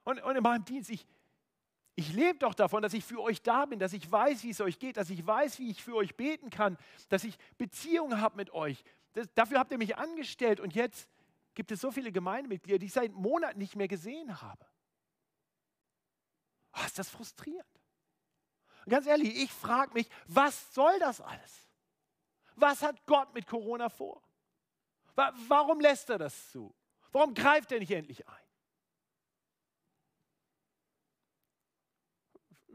Und, 0.04 0.22
und 0.22 0.36
in 0.36 0.42
meinem 0.42 0.66
Dienst, 0.66 0.90
ich, 0.90 1.06
ich 1.94 2.12
lebe 2.12 2.38
doch 2.38 2.52
davon, 2.52 2.82
dass 2.82 2.92
ich 2.92 3.04
für 3.06 3.22
euch 3.22 3.40
da 3.40 3.64
bin, 3.64 3.78
dass 3.78 3.94
ich 3.94 4.12
weiß, 4.12 4.42
wie 4.42 4.50
es 4.50 4.60
euch 4.60 4.78
geht, 4.78 4.98
dass 4.98 5.08
ich 5.08 5.26
weiß, 5.26 5.58
wie 5.58 5.70
ich 5.70 5.82
für 5.82 5.94
euch 5.94 6.16
beten 6.16 6.50
kann, 6.50 6.76
dass 7.08 7.24
ich 7.24 7.38
Beziehungen 7.56 8.20
habe 8.20 8.36
mit 8.36 8.52
euch. 8.52 8.84
Das, 9.14 9.32
dafür 9.32 9.58
habt 9.58 9.72
ihr 9.72 9.78
mich 9.78 9.96
angestellt 9.96 10.60
und 10.60 10.74
jetzt 10.74 11.08
gibt 11.54 11.70
es 11.70 11.80
so 11.80 11.90
viele 11.90 12.12
Gemeindemitglieder, 12.12 12.78
die 12.78 12.86
ich 12.86 12.92
seit 12.92 13.12
Monaten 13.12 13.58
nicht 13.58 13.76
mehr 13.76 13.88
gesehen 13.88 14.40
habe. 14.40 14.66
Oh, 16.76 16.84
ist 16.84 16.98
das 16.98 17.08
frustrierend. 17.08 17.80
Und 18.84 18.90
ganz 18.90 19.06
ehrlich, 19.06 19.36
ich 19.36 19.52
frage 19.52 19.94
mich, 19.94 20.08
was 20.26 20.74
soll 20.74 20.98
das 20.98 21.20
alles? 21.20 21.70
Was 22.56 22.82
hat 22.82 23.06
Gott 23.06 23.32
mit 23.34 23.46
Corona 23.46 23.88
vor? 23.88 24.22
Warum 25.14 25.80
lässt 25.80 26.10
er 26.10 26.18
das 26.18 26.50
zu? 26.50 26.74
Warum 27.12 27.34
greift 27.34 27.70
er 27.72 27.78
nicht 27.78 27.92
endlich 27.92 28.26
ein? 28.26 28.44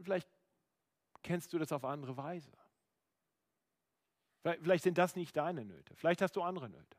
Vielleicht 0.02 0.28
kennst 1.22 1.52
du 1.52 1.58
das 1.58 1.72
auf 1.72 1.84
andere 1.84 2.16
Weise. 2.16 2.50
Vielleicht 4.42 4.84
sind 4.84 4.96
das 4.96 5.16
nicht 5.16 5.36
deine 5.36 5.66
Nöte. 5.66 5.94
Vielleicht 5.94 6.22
hast 6.22 6.34
du 6.36 6.42
andere 6.42 6.70
Nöte. 6.70 6.96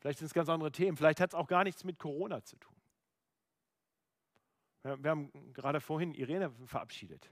Vielleicht 0.00 0.18
sind 0.18 0.26
es 0.26 0.34
ganz 0.34 0.48
andere 0.48 0.72
Themen. 0.72 0.96
Vielleicht 0.96 1.20
hat 1.20 1.30
es 1.30 1.34
auch 1.34 1.46
gar 1.46 1.62
nichts 1.62 1.84
mit 1.84 1.98
Corona 1.98 2.42
zu 2.42 2.56
tun. 2.56 2.74
Wir 4.82 5.10
haben 5.10 5.52
gerade 5.52 5.80
vorhin 5.80 6.14
Irene 6.14 6.50
verabschiedet. 6.66 7.30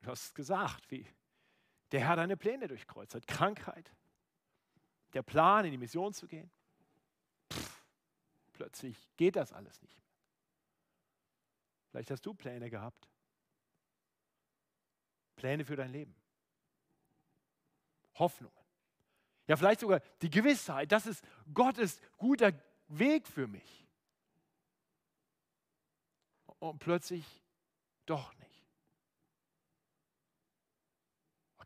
Du 0.00 0.10
hast 0.10 0.34
gesagt, 0.34 0.90
wie 0.90 1.06
der 1.92 2.00
Herr 2.00 2.16
deine 2.16 2.38
Pläne 2.38 2.68
durchkreuzt 2.68 3.14
hat. 3.14 3.26
Krankheit, 3.26 3.94
der 5.12 5.22
Plan, 5.22 5.66
in 5.66 5.72
die 5.72 5.78
Mission 5.78 6.14
zu 6.14 6.26
gehen. 6.26 6.50
Pff, 7.52 7.84
plötzlich 8.52 8.96
geht 9.16 9.36
das 9.36 9.52
alles 9.52 9.82
nicht 9.82 9.96
mehr. 9.98 10.08
Vielleicht 11.90 12.10
hast 12.10 12.24
du 12.24 12.32
Pläne 12.32 12.70
gehabt. 12.70 13.10
Pläne 15.36 15.64
für 15.64 15.76
dein 15.76 15.90
Leben. 15.90 16.14
Hoffnungen. 18.14 18.57
Ja, 19.48 19.56
vielleicht 19.56 19.80
sogar 19.80 20.00
die 20.22 20.30
Gewissheit, 20.30 20.92
das 20.92 21.06
ist 21.06 21.24
Gottes 21.52 22.00
guter 22.16 22.52
Weg 22.88 23.26
für 23.26 23.46
mich. 23.46 23.86
Und 26.60 26.78
plötzlich 26.78 27.24
doch 28.06 28.32
nicht. 28.34 28.48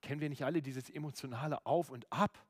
Kennen 0.02 0.20
wir 0.20 0.28
nicht 0.28 0.44
alle 0.44 0.60
dieses 0.60 0.90
emotionale 0.90 1.64
Auf 1.64 1.88
und 1.88 2.12
Ab? 2.12 2.44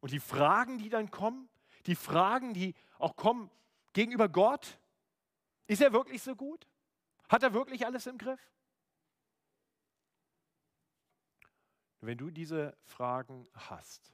Und 0.00 0.10
die 0.12 0.18
Fragen, 0.18 0.78
die 0.78 0.88
dann 0.88 1.10
kommen, 1.10 1.48
die 1.86 1.94
Fragen, 1.94 2.52
die 2.52 2.74
auch 2.98 3.14
kommen 3.14 3.48
gegenüber 3.92 4.28
Gott, 4.28 4.78
ist 5.68 5.80
er 5.80 5.92
wirklich 5.92 6.20
so 6.20 6.34
gut? 6.34 6.66
Hat 7.28 7.44
er 7.44 7.54
wirklich 7.54 7.86
alles 7.86 8.08
im 8.08 8.18
Griff? 8.18 8.40
Wenn 12.02 12.18
du 12.18 12.30
diese 12.30 12.76
Fragen 12.82 13.48
hast, 13.54 14.12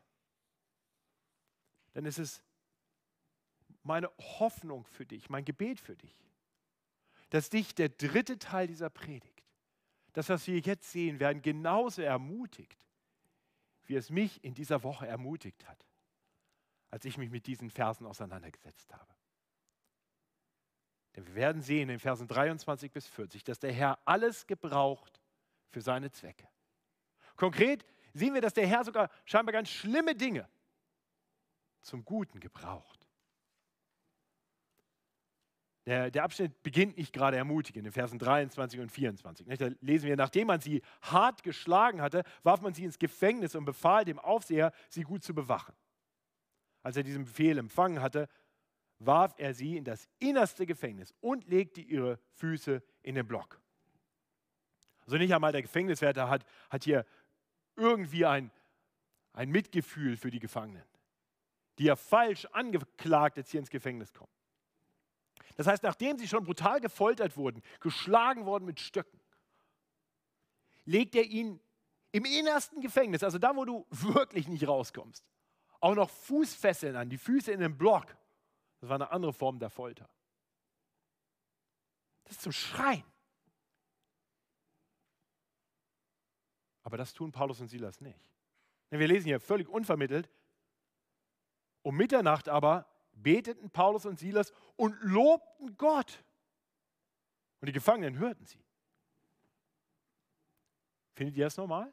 dann 1.94 2.05
ist 2.05 2.18
es 2.18 2.42
meine 3.83 4.11
Hoffnung 4.18 4.85
für 4.85 5.07
dich, 5.07 5.31
mein 5.31 5.46
Gebet 5.46 5.81
für 5.81 5.96
dich, 5.96 6.14
dass 7.31 7.48
dich 7.48 7.74
der 7.74 7.88
dritte 7.88 8.38
Teil 8.38 8.66
dieser 8.66 8.90
Predigt, 8.90 9.42
das, 10.12 10.29
was 10.29 10.46
wir 10.46 10.59
jetzt 10.59 10.92
sehen 10.92 11.18
werden, 11.18 11.40
genauso 11.40 12.03
ermutigt, 12.03 12.87
wie 13.87 13.96
es 13.96 14.11
mich 14.11 14.44
in 14.44 14.53
dieser 14.53 14.83
Woche 14.83 15.07
ermutigt 15.07 15.66
hat, 15.66 15.87
als 16.90 17.07
ich 17.07 17.16
mich 17.16 17.31
mit 17.31 17.46
diesen 17.46 17.70
Versen 17.70 18.07
auseinandergesetzt 18.07 18.92
habe. 18.92 19.14
Denn 21.16 21.27
wir 21.27 21.35
werden 21.35 21.62
sehen 21.62 21.88
in 21.88 22.01
Versen 22.01 22.29
23 22.29 22.92
bis 22.92 23.07
40, 23.07 23.44
dass 23.44 23.59
der 23.59 23.72
Herr 23.72 23.98
alles 24.05 24.46
gebraucht 24.46 25.22
für 25.70 25.81
seine 25.81 26.11
Zwecke. 26.11 26.46
Konkret 27.38 27.87
sehen 28.12 28.35
wir, 28.35 28.42
dass 28.42 28.53
der 28.53 28.66
Herr 28.66 28.85
sogar 28.85 29.09
scheinbar 29.24 29.55
ganz 29.55 29.70
schlimme 29.70 30.14
Dinge 30.14 30.46
zum 31.81 32.05
Guten 32.05 32.40
gebraucht. 32.40 33.07
Der, 35.87 36.11
der, 36.11 36.24
Abschnitt 36.24 36.62
beginnt 36.62 36.98
nicht 36.98 37.14
gerade 37.14 37.38
ermutigend 37.38 37.87
in 37.87 37.92
Versen 37.92 38.18
23 38.18 38.79
und 38.81 38.92
24. 38.92 39.46
Nicht? 39.46 39.62
Da 39.62 39.70
lesen 39.81 40.07
wir, 40.07 40.16
nachdem 40.16 40.48
man 40.48 40.61
sie 40.61 40.83
hart 41.01 41.42
geschlagen 41.42 42.03
hatte, 42.03 42.24
warf 42.42 42.61
man 42.61 42.74
sie 42.74 42.85
ins 42.85 42.98
Gefängnis 42.98 43.55
und 43.55 43.64
befahl 43.64 44.05
dem 44.05 44.18
Aufseher, 44.18 44.72
sie 44.90 45.03
gut 45.03 45.24
zu 45.24 45.35
bewachen. 45.35 45.74
Als 46.83 46.98
er 46.98 47.05
diesen 47.05 47.24
Befehl 47.24 47.57
empfangen 47.57 48.03
hatte, 48.03 48.29
warf 48.98 49.35
er 49.38 49.55
sie 49.55 49.79
in 49.79 49.85
das 49.85 50.09
innerste 50.18 50.66
Gefängnis 50.66 51.14
und 51.20 51.48
legte 51.48 51.81
ihre 51.81 52.18
Füße 52.33 52.83
in 53.03 53.14
den 53.14 53.27
Block. 53.27 53.59
Also 55.09 55.16
nicht 55.16 55.35
einmal 55.35 55.53
der 55.53 55.62
Gefängniswärter 55.62 56.29
hat, 56.29 56.44
hat 56.68 56.85
hier 56.85 57.07
irgendwie 57.78 58.26
ein, 58.26 58.50
ein 59.32 59.50
Mitgefühl 59.50 60.16
für 60.16 60.30
die 60.30 60.40
Gefangenen, 60.40 60.84
die 61.78 61.84
ja 61.84 61.96
falsch 61.96 62.46
angeklagt 62.46 63.36
jetzt 63.36 63.50
hier 63.50 63.60
ins 63.60 63.70
Gefängnis 63.70 64.12
kommen. 64.12 64.32
Das 65.56 65.66
heißt, 65.66 65.82
nachdem 65.82 66.18
sie 66.18 66.28
schon 66.28 66.44
brutal 66.44 66.80
gefoltert 66.80 67.36
wurden, 67.36 67.62
geschlagen 67.80 68.46
worden 68.46 68.64
mit 68.64 68.80
Stöcken, 68.80 69.20
legt 70.84 71.14
er 71.14 71.24
ihnen 71.24 71.60
im 72.12 72.24
innersten 72.24 72.80
Gefängnis, 72.80 73.22
also 73.22 73.38
da, 73.38 73.54
wo 73.54 73.64
du 73.64 73.86
wirklich 73.90 74.48
nicht 74.48 74.66
rauskommst, 74.66 75.24
auch 75.80 75.94
noch 75.94 76.10
Fußfesseln 76.10 76.96
an, 76.96 77.08
die 77.10 77.18
Füße 77.18 77.52
in 77.52 77.60
den 77.60 77.76
Block. 77.76 78.16
Das 78.80 78.88
war 78.88 78.96
eine 78.96 79.10
andere 79.10 79.32
Form 79.32 79.58
der 79.58 79.70
Folter. 79.70 80.08
Das 82.24 82.36
ist 82.36 82.42
zum 82.42 82.52
Schreien. 82.52 83.04
Aber 86.88 86.96
das 86.96 87.12
tun 87.12 87.33
Paulus 87.33 87.61
und 87.61 87.68
Silas 87.68 88.01
nicht. 88.01 88.18
Wir 88.88 89.07
lesen 89.07 89.27
hier 89.27 89.40
völlig 89.40 89.68
unvermittelt. 89.68 90.31
Um 91.83 91.94
Mitternacht 91.94 92.48
aber 92.48 92.87
beteten 93.12 93.68
Paulus 93.68 94.07
und 94.07 94.18
Silas 94.18 94.55
und 94.77 94.96
lobten 95.03 95.77
Gott. 95.77 96.24
Und 97.61 97.66
die 97.66 97.72
Gefangenen 97.72 98.18
hörten 98.18 98.46
sie. 98.46 98.64
Findet 101.12 101.37
ihr 101.37 101.44
das 101.44 101.59
normal? 101.59 101.92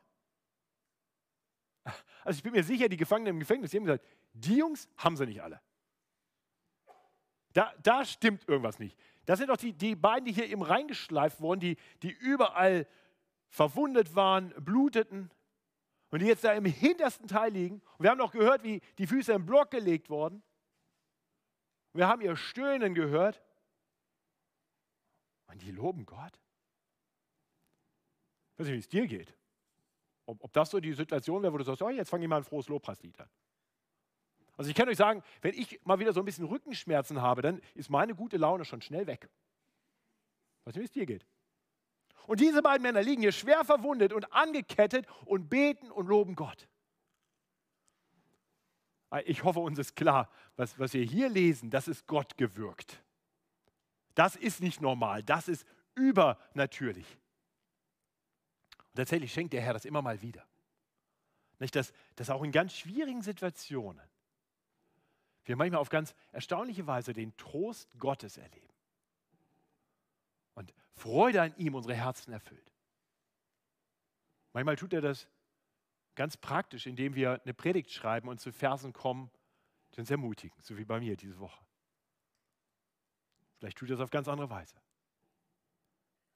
Also 2.24 2.38
ich 2.38 2.44
bin 2.44 2.54
mir 2.54 2.64
sicher, 2.64 2.88
die 2.88 2.96
Gefangenen 2.96 3.36
im 3.36 3.40
Gefängnis, 3.42 3.72
die 3.72 3.78
haben 3.78 3.84
gesagt, 3.84 4.06
die 4.32 4.56
Jungs 4.56 4.88
haben 4.96 5.18
sie 5.18 5.26
nicht 5.26 5.44
alle. 5.44 5.60
Da, 7.52 7.74
da 7.84 8.06
stimmt 8.06 8.48
irgendwas 8.48 8.80
nicht. 8.80 8.98
Das 9.26 9.40
sind 9.40 9.50
doch 9.50 9.58
die, 9.58 9.74
die 9.74 9.98
beiden, 9.98 10.24
die 10.24 10.32
hier 10.32 10.48
eben 10.48 10.62
reingeschleift 10.62 11.42
wurden, 11.42 11.60
die, 11.60 11.76
die 12.02 12.12
überall 12.12 12.88
verwundet 13.50 14.16
waren, 14.16 14.50
bluteten 14.64 15.32
und 16.10 16.20
die 16.20 16.28
jetzt 16.28 16.44
da 16.44 16.54
im 16.54 16.66
hintersten 16.66 17.28
Teil 17.28 17.52
liegen. 17.52 17.82
Und 17.98 18.04
wir 18.04 18.10
haben 18.10 18.18
noch 18.18 18.32
gehört, 18.32 18.64
wie 18.64 18.82
die 18.98 19.08
Füße 19.08 19.34
im 19.34 19.46
Block 19.46 19.72
gelegt 19.72 20.10
wurden. 20.10 20.44
Wir 21.94 22.08
haben 22.08 22.22
ihr 22.22 22.36
Stöhnen 22.36 22.94
gehört. 22.94 23.42
Und 25.48 25.62
die 25.62 25.72
loben 25.72 26.06
Gott. 26.06 26.40
Ich 28.54 28.60
weiß 28.60 28.68
nicht, 28.68 28.76
wie 28.76 28.80
es 28.80 28.88
dir 28.88 29.08
geht. 29.08 29.34
Ob, 30.26 30.44
ob 30.44 30.54
das 30.54 30.72
so 30.72 30.80
die 30.80 30.94
Situation 30.94 31.44
wäre, 31.44 31.54
wo 31.54 31.58
du 31.58 31.64
sagst, 31.64 31.82
oh, 31.82 31.90
jetzt 31.90 32.10
fange 32.10 32.24
ich 32.24 32.30
mal 32.30 32.38
ein 32.38 32.44
frohes 32.44 32.68
Lobpreislied 32.68 33.20
an. 33.20 33.30
Also 34.58 34.70
ich 34.70 34.76
kann 34.76 34.88
euch 34.88 34.98
sagen, 34.98 35.22
wenn 35.42 35.54
ich 35.54 35.80
mal 35.86 36.00
wieder 36.00 36.14
so 36.14 36.22
ein 36.22 36.26
bisschen 36.26 36.46
Rückenschmerzen 36.46 37.22
habe, 37.22 37.42
dann 37.42 37.62
ist 37.74 37.90
meine 37.90 38.16
gute 38.16 38.38
Laune 38.38 38.66
schon 38.66 38.82
schnell 38.82 39.06
weg. 39.06 39.30
Ich 40.60 40.66
weiß 40.68 40.76
nicht, 40.76 40.82
wie 40.82 40.86
es 40.86 40.92
dir 40.92 41.06
geht. 41.06 41.26
Und 42.28 42.40
diese 42.40 42.62
beiden 42.62 42.82
Männer 42.82 43.02
liegen 43.02 43.22
hier 43.22 43.32
schwer 43.32 43.64
verwundet 43.64 44.14
und 44.14 44.32
angekettet 44.34 45.06
und 45.26 45.50
beten 45.50 45.92
und 45.92 46.08
loben 46.08 46.36
Gott. 46.36 46.68
Ich 49.26 49.44
hoffe, 49.44 49.60
uns 49.60 49.80
ist 49.80 49.96
klar, 49.96 50.30
was, 50.56 50.78
was 50.80 50.94
wir 50.94 51.04
hier 51.04 51.30
lesen, 51.30 51.70
das 51.70 51.88
ist 51.88 52.08
Gott 52.08 52.38
gewirkt. 52.38 53.02
Das 54.16 54.36
ist 54.36 54.62
nicht 54.62 54.82
normal, 54.82 55.24
das 55.24 55.48
ist 55.48 55.66
übernatürlich. 55.94 57.06
Und 58.78 58.96
tatsächlich 58.96 59.32
schenkt 59.32 59.54
der 59.54 59.62
Herr 59.62 59.74
das 59.74 59.86
immer 59.86 60.02
mal 60.02 60.22
wieder. 60.22 60.46
Nicht, 61.60 61.76
dass, 61.76 61.94
dass 62.16 62.30
auch 62.30 62.44
in 62.44 62.52
ganz 62.52 62.74
schwierigen 62.74 63.22
Situationen 63.22 64.02
wir 65.46 65.56
manchmal 65.56 65.80
auf 65.80 65.90
ganz 65.90 66.16
erstaunliche 66.32 66.88
Weise 66.88 67.14
den 67.14 67.36
Trost 67.38 67.88
Gottes 67.98 68.38
erleben. 68.38 68.74
Und 70.56 70.74
Freude 70.96 71.42
an 71.42 71.56
ihm 71.58 71.76
unsere 71.76 71.96
Herzen 71.96 72.32
erfüllt. 72.32 72.72
Manchmal 74.54 74.78
tut 74.78 74.94
er 74.94 75.02
das 75.02 75.28
ganz 76.16 76.38
praktisch, 76.38 76.88
indem 76.88 77.16
wir 77.16 77.42
eine 77.44 77.54
Predigt 77.54 77.92
schreiben 77.92 78.30
und 78.30 78.40
zu 78.40 78.52
Versen 78.52 78.94
kommen, 78.94 79.30
die 79.94 80.00
uns 80.00 80.10
ermutigen, 80.10 80.58
so 80.62 80.78
wie 80.78 80.86
bei 80.86 81.00
mir 81.00 81.18
diese 81.18 81.40
Woche. 81.40 81.64
Vielleicht 83.60 83.78
tut 83.78 83.90
er 83.90 83.98
das 83.98 84.04
auf 84.04 84.12
ganz 84.12 84.28
andere 84.28 84.50
Weise. 84.50 84.76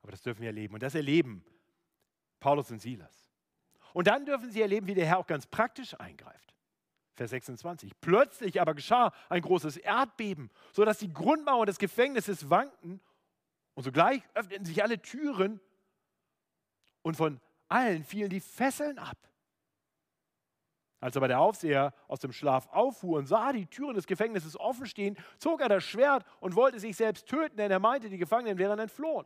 Aber 0.01 0.11
das 0.11 0.21
dürfen 0.21 0.41
wir 0.41 0.47
erleben. 0.47 0.73
Und 0.73 0.83
das 0.83 0.95
erleben 0.95 1.45
Paulus 2.39 2.71
und 2.71 2.79
Silas. 2.79 3.29
Und 3.93 4.07
dann 4.07 4.25
dürfen 4.25 4.51
sie 4.51 4.61
erleben, 4.61 4.87
wie 4.87 4.93
der 4.93 5.05
Herr 5.05 5.17
auch 5.17 5.27
ganz 5.27 5.45
praktisch 5.47 5.99
eingreift. 5.99 6.53
Vers 7.15 7.31
26. 7.31 7.99
Plötzlich 7.99 8.61
aber 8.61 8.73
geschah 8.73 9.13
ein 9.27 9.41
großes 9.41 9.77
Erdbeben, 9.77 10.49
sodass 10.71 10.99
die 10.99 11.11
Grundmauern 11.11 11.65
des 11.65 11.77
Gefängnisses 11.77 12.49
wankten 12.49 13.01
und 13.79 13.83
sogleich 13.83 14.21
öffneten 14.33 14.65
sich 14.65 14.83
alle 14.83 15.01
Türen 15.01 15.61
und 17.01 17.15
von 17.15 17.39
allen 17.69 18.03
fielen 18.03 18.29
die 18.29 18.41
Fesseln 18.41 18.99
ab. 18.99 19.17
Als 20.99 21.15
aber 21.15 21.29
der 21.29 21.39
Aufseher 21.39 21.93
aus 22.09 22.19
dem 22.19 22.33
Schlaf 22.33 22.67
auffuhr 22.73 23.19
und 23.19 23.27
sah 23.27 23.53
die 23.53 23.67
Türen 23.67 23.95
des 23.95 24.05
Gefängnisses 24.05 24.59
offen 24.59 24.85
stehen, 24.85 25.15
zog 25.37 25.61
er 25.61 25.69
das 25.69 25.85
Schwert 25.85 26.25
und 26.41 26.57
wollte 26.57 26.77
sich 26.77 26.97
selbst 26.97 27.25
töten, 27.29 27.55
denn 27.55 27.71
er 27.71 27.79
meinte, 27.79 28.09
die 28.09 28.17
Gefangenen 28.17 28.57
wären 28.57 28.79
entflohen. 28.79 29.25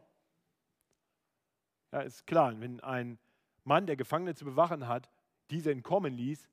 Ja, 1.91 2.01
ist 2.01 2.27
klar, 2.27 2.53
wenn 2.61 2.79
ein 2.81 3.17
Mann, 3.63 3.87
der 3.87 3.95
Gefangene 3.95 4.35
zu 4.35 4.45
bewachen 4.45 4.87
hat, 4.87 5.09
diese 5.49 5.71
entkommen 5.71 6.13
ließ, 6.13 6.47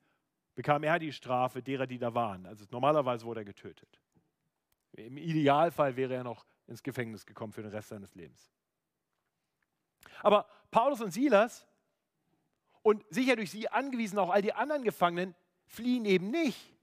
bekam 0.54 0.84
er 0.84 0.98
die 0.98 1.12
Strafe 1.12 1.62
derer, 1.62 1.86
die 1.86 1.98
da 1.98 2.14
waren. 2.14 2.46
Also 2.46 2.64
normalerweise 2.70 3.26
wurde 3.26 3.42
er 3.42 3.44
getötet. 3.44 4.00
Im 4.92 5.18
Idealfall 5.18 5.96
wäre 5.96 6.14
er 6.14 6.24
noch 6.24 6.46
ins 6.70 6.82
Gefängnis 6.82 7.26
gekommen 7.26 7.52
für 7.52 7.62
den 7.62 7.70
Rest 7.70 7.88
seines 7.88 8.14
Lebens. 8.14 8.50
Aber 10.22 10.46
Paulus 10.70 11.00
und 11.00 11.10
Silas 11.10 11.66
und 12.82 13.04
sicher 13.10 13.36
durch 13.36 13.50
sie 13.50 13.68
angewiesen 13.68 14.18
auch 14.18 14.30
all 14.30 14.42
die 14.42 14.54
anderen 14.54 14.84
Gefangenen 14.84 15.34
fliehen 15.66 16.04
eben 16.04 16.30
nicht. 16.30 16.74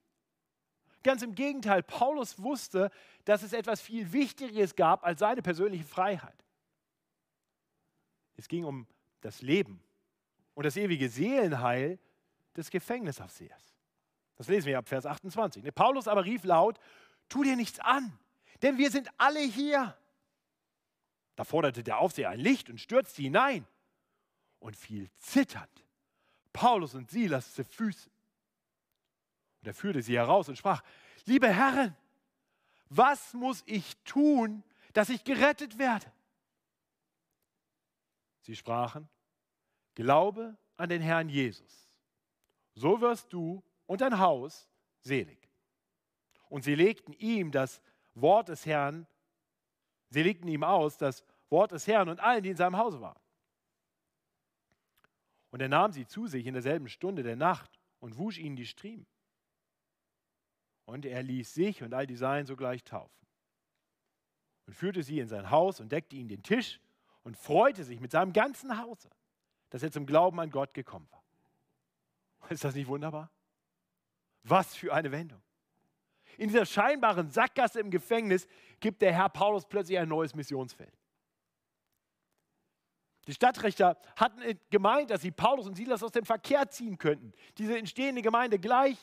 Ganz 1.03 1.21
im 1.21 1.35
Gegenteil, 1.35 1.83
Paulus 1.83 2.41
wusste, 2.41 2.91
dass 3.25 3.43
es 3.43 3.53
etwas 3.53 3.81
viel 3.81 4.11
Wichtigeres 4.11 4.75
gab 4.75 5.05
als 5.05 5.19
seine 5.19 5.41
persönliche 5.41 5.85
Freiheit. 5.85 6.43
Es 8.35 8.47
ging 8.47 8.65
um 8.65 8.87
das 9.21 9.41
Leben 9.41 9.81
und 10.53 10.65
das 10.65 10.75
ewige 10.75 11.09
Seelenheil 11.09 11.97
des 12.55 12.69
Gefängnisaufsehers. 12.69 13.75
Das 14.35 14.47
lesen 14.47 14.67
wir 14.67 14.77
ab 14.77 14.87
Vers 14.87 15.05
28. 15.05 15.63
Ne, 15.63 15.71
Paulus 15.71 16.07
aber 16.07 16.25
rief 16.25 16.43
laut, 16.43 16.79
tu 17.29 17.43
dir 17.43 17.55
nichts 17.55 17.79
an, 17.79 18.17
denn 18.61 18.77
wir 18.77 18.91
sind 18.91 19.09
alle 19.17 19.41
hier. 19.41 19.97
Da 21.35 21.43
forderte 21.43 21.83
der 21.83 21.99
Aufseher 21.99 22.29
ein 22.29 22.39
Licht 22.39 22.69
und 22.69 22.79
stürzte 22.79 23.21
hinein 23.21 23.65
und 24.59 24.75
fiel 24.75 25.09
zitternd 25.17 25.69
Paulus 26.51 26.95
und 26.95 27.11
Silas 27.11 27.53
zu 27.53 27.63
Füßen. 27.63 28.11
Und 29.61 29.67
er 29.67 29.73
führte 29.73 30.01
sie 30.01 30.17
heraus 30.17 30.49
und 30.49 30.57
sprach, 30.57 30.81
liebe 31.25 31.47
Herren, 31.53 31.95
was 32.89 33.33
muss 33.33 33.63
ich 33.65 33.95
tun, 34.03 34.63
dass 34.93 35.09
ich 35.09 35.23
gerettet 35.23 35.77
werde? 35.77 36.11
Sie 38.41 38.55
sprachen, 38.55 39.07
glaube 39.93 40.57
an 40.77 40.89
den 40.89 41.01
Herrn 41.01 41.29
Jesus. 41.29 41.91
So 42.73 43.01
wirst 43.01 43.33
du 43.33 43.63
und 43.85 44.01
dein 44.01 44.19
Haus 44.19 44.67
selig. 45.01 45.49
Und 46.49 46.63
sie 46.63 46.75
legten 46.75 47.13
ihm 47.13 47.51
das 47.51 47.81
Wort 48.21 48.49
des 48.49 48.65
Herrn, 48.65 49.07
sie 50.09 50.23
legten 50.23 50.47
ihm 50.47 50.63
aus 50.63 50.97
das 50.97 51.23
Wort 51.49 51.71
des 51.71 51.87
Herrn 51.87 52.09
und 52.09 52.19
allen, 52.19 52.43
die 52.43 52.49
in 52.49 52.57
seinem 52.57 52.77
Hause 52.77 53.01
waren. 53.01 53.19
Und 55.51 55.61
er 55.61 55.69
nahm 55.69 55.91
sie 55.91 56.05
zu 56.05 56.27
sich 56.27 56.45
in 56.45 56.53
derselben 56.53 56.89
Stunde 56.89 57.23
der 57.23 57.35
Nacht 57.35 57.79
und 57.99 58.17
wusch 58.17 58.37
ihnen 58.37 58.55
die 58.55 58.65
Striemen. 58.65 59.07
Und 60.85 61.05
er 61.05 61.23
ließ 61.23 61.53
sich 61.53 61.83
und 61.83 61.93
all 61.93 62.07
die 62.07 62.15
Seinen 62.15 62.45
sogleich 62.45 62.83
taufen. 62.83 63.27
Und 64.65 64.73
führte 64.73 65.03
sie 65.03 65.19
in 65.19 65.27
sein 65.27 65.49
Haus 65.49 65.79
und 65.79 65.91
deckte 65.91 66.15
ihnen 66.15 66.29
den 66.29 66.43
Tisch 66.43 66.79
und 67.23 67.37
freute 67.37 67.83
sich 67.83 67.99
mit 67.99 68.11
seinem 68.11 68.33
ganzen 68.33 68.77
Hause, 68.77 69.09
dass 69.69 69.83
er 69.83 69.91
zum 69.91 70.05
Glauben 70.05 70.39
an 70.39 70.49
Gott 70.49 70.73
gekommen 70.73 71.07
war. 71.11 71.23
Ist 72.49 72.63
das 72.63 72.75
nicht 72.75 72.87
wunderbar? 72.87 73.31
Was 74.43 74.75
für 74.75 74.93
eine 74.93 75.11
Wendung. 75.11 75.41
In 76.37 76.49
dieser 76.49 76.65
scheinbaren 76.65 77.29
Sackgasse 77.29 77.79
im 77.79 77.89
Gefängnis 77.89 78.47
gibt 78.79 79.01
der 79.01 79.11
Herr 79.11 79.29
Paulus 79.29 79.65
plötzlich 79.65 79.97
ein 79.97 80.07
neues 80.07 80.35
Missionsfeld. 80.35 80.93
Die 83.25 83.33
Stadtrichter 83.33 83.97
hatten 84.15 84.41
gemeint, 84.69 85.09
dass 85.09 85.21
sie 85.21 85.31
Paulus 85.31 85.67
und 85.67 85.75
Silas 85.75 86.01
aus 86.01 86.11
dem 86.11 86.25
Verkehr 86.25 86.69
ziehen 86.69 86.97
könnten, 86.97 87.33
diese 87.57 87.77
entstehende 87.77 88.21
Gemeinde 88.21 88.57
gleich 88.57 88.97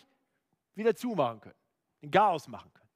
wieder 0.75 0.95
zumachen 0.95 1.41
können, 1.41 1.59
ein 2.03 2.11
Chaos 2.11 2.49
machen 2.49 2.73
können. 2.73 2.89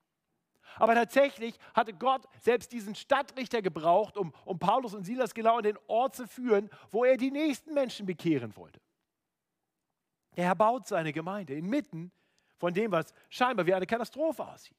Aber 0.77 0.95
tatsächlich 0.95 1.59
hatte 1.75 1.93
Gott 1.93 2.25
selbst 2.41 2.73
diesen 2.73 2.95
Stadtrichter 2.95 3.61
gebraucht, 3.61 4.17
um, 4.17 4.33
um 4.45 4.59
Paulus 4.59 4.95
und 4.95 5.05
Silas 5.05 5.35
genau 5.35 5.59
an 5.59 5.65
den 5.65 5.79
Ort 5.89 6.15
zu 6.15 6.27
führen, 6.27 6.71
wo 6.91 7.05
er 7.05 7.17
die 7.17 7.31
nächsten 7.31 7.75
Menschen 7.75 8.07
bekehren 8.07 8.57
wollte. 8.57 8.81
Der 10.37 10.45
Herr 10.45 10.55
baut 10.55 10.87
seine 10.87 11.13
Gemeinde 11.13 11.55
inmitten 11.55 12.13
von 12.59 12.75
dem, 12.75 12.93
was 12.93 13.15
scheinbar 13.31 13.67
wie 13.67 13.75
eine 13.75 13.87
Katastrophe 13.87 14.47
aussieht. 14.47 14.77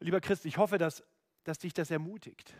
Lieber 0.00 0.20
Christ, 0.20 0.44
ich 0.46 0.56
hoffe, 0.56 0.78
dass, 0.78 1.04
dass 1.44 1.58
dich 1.58 1.74
das 1.74 1.90
ermutigt 1.90 2.54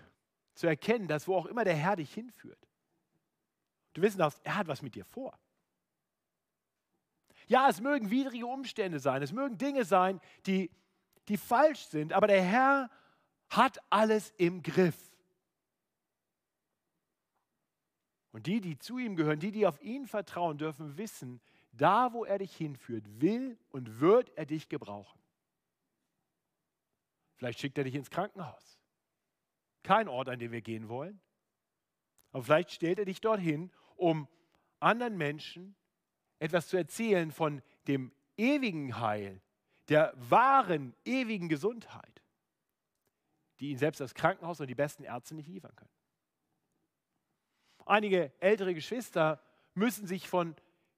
zu 0.55 0.67
erkennen, 0.67 1.07
dass 1.07 1.29
wo 1.29 1.37
auch 1.37 1.47
immer 1.47 1.65
der 1.65 1.77
Herr 1.77 1.97
dich 1.97 2.13
hinführt, 2.13 2.59
du 3.95 4.03
wissen 4.03 4.19
darfst, 4.19 4.41
er 4.45 4.57
hat 4.57 4.69
was 4.69 4.83
mit 4.83 4.95
dir 4.95 5.05
vor. 5.05 5.39
Ja, 7.47 7.69
es 7.69 7.81
mögen 7.81 8.11
widrige 8.11 8.47
Umstände 8.47 8.99
sein, 8.99 9.23
es 9.23 9.33
mögen 9.33 9.59
Dinge 9.59 9.85
sein, 9.85 10.21
die, 10.47 10.71
die 11.29 11.37
falsch 11.37 11.87
sind, 11.87 12.13
aber 12.13 12.27
der 12.27 12.43
Herr 12.43 12.91
hat 13.49 13.79
alles 13.91 14.33
im 14.39 14.63
Griff. 14.63 14.97
Und 18.33 18.47
die, 18.47 18.61
die 18.61 18.79
zu 18.79 18.99
ihm 18.99 19.17
gehören, 19.17 19.39
die, 19.39 19.53
die 19.53 19.67
auf 19.67 19.81
ihn 19.81 20.07
vertrauen, 20.07 20.59
dürfen 20.59 20.97
wissen, 20.99 21.41
da 21.77 22.13
wo 22.13 22.25
er 22.25 22.39
dich 22.39 22.55
hinführt, 22.57 23.05
will 23.21 23.59
und 23.71 24.01
wird 24.01 24.31
er 24.37 24.47
dich 24.47 24.69
gebrauchen. 24.69 25.21
Vielleicht 27.37 27.61
schickt 27.61 27.77
er 27.79 27.85
dich 27.85 27.95
ins 27.95 28.11
Krankenhaus. 28.11 28.79
Kein 29.83 30.09
Ort, 30.09 30.29
an 30.29 30.39
den 30.39 30.53
wir 30.53 30.63
gehen 30.63 30.89
wollen. 30.89 31.21
Aber 32.33 32.43
vielleicht 32.43 32.73
stellt 32.73 32.99
er 32.99 33.05
dich 33.05 33.21
dorthin, 33.21 33.71
um 33.97 34.29
anderen 34.81 35.17
Menschen 35.17 35.77
etwas 36.39 36.69
zu 36.69 36.77
erzählen 36.77 37.31
von 37.31 37.63
dem 37.87 38.13
ewigen 38.37 38.99
Heil, 39.01 39.41
der 39.89 40.13
wahren, 40.17 40.95
ewigen 41.05 41.49
Gesundheit, 41.49 42.23
die 43.61 43.71
ihn 43.71 43.79
selbst 43.79 44.01
das 44.01 44.15
Krankenhaus 44.15 44.61
und 44.61 44.67
die 44.67 44.75
besten 44.75 45.05
Ärzte 45.05 45.35
nicht 45.35 45.49
liefern 45.49 45.75
können. 45.77 45.91
Einige 47.87 48.33
ältere 48.41 48.75
Geschwister 48.75 49.41
müssen 49.75 50.07
sich 50.07 50.29
von 50.29 50.57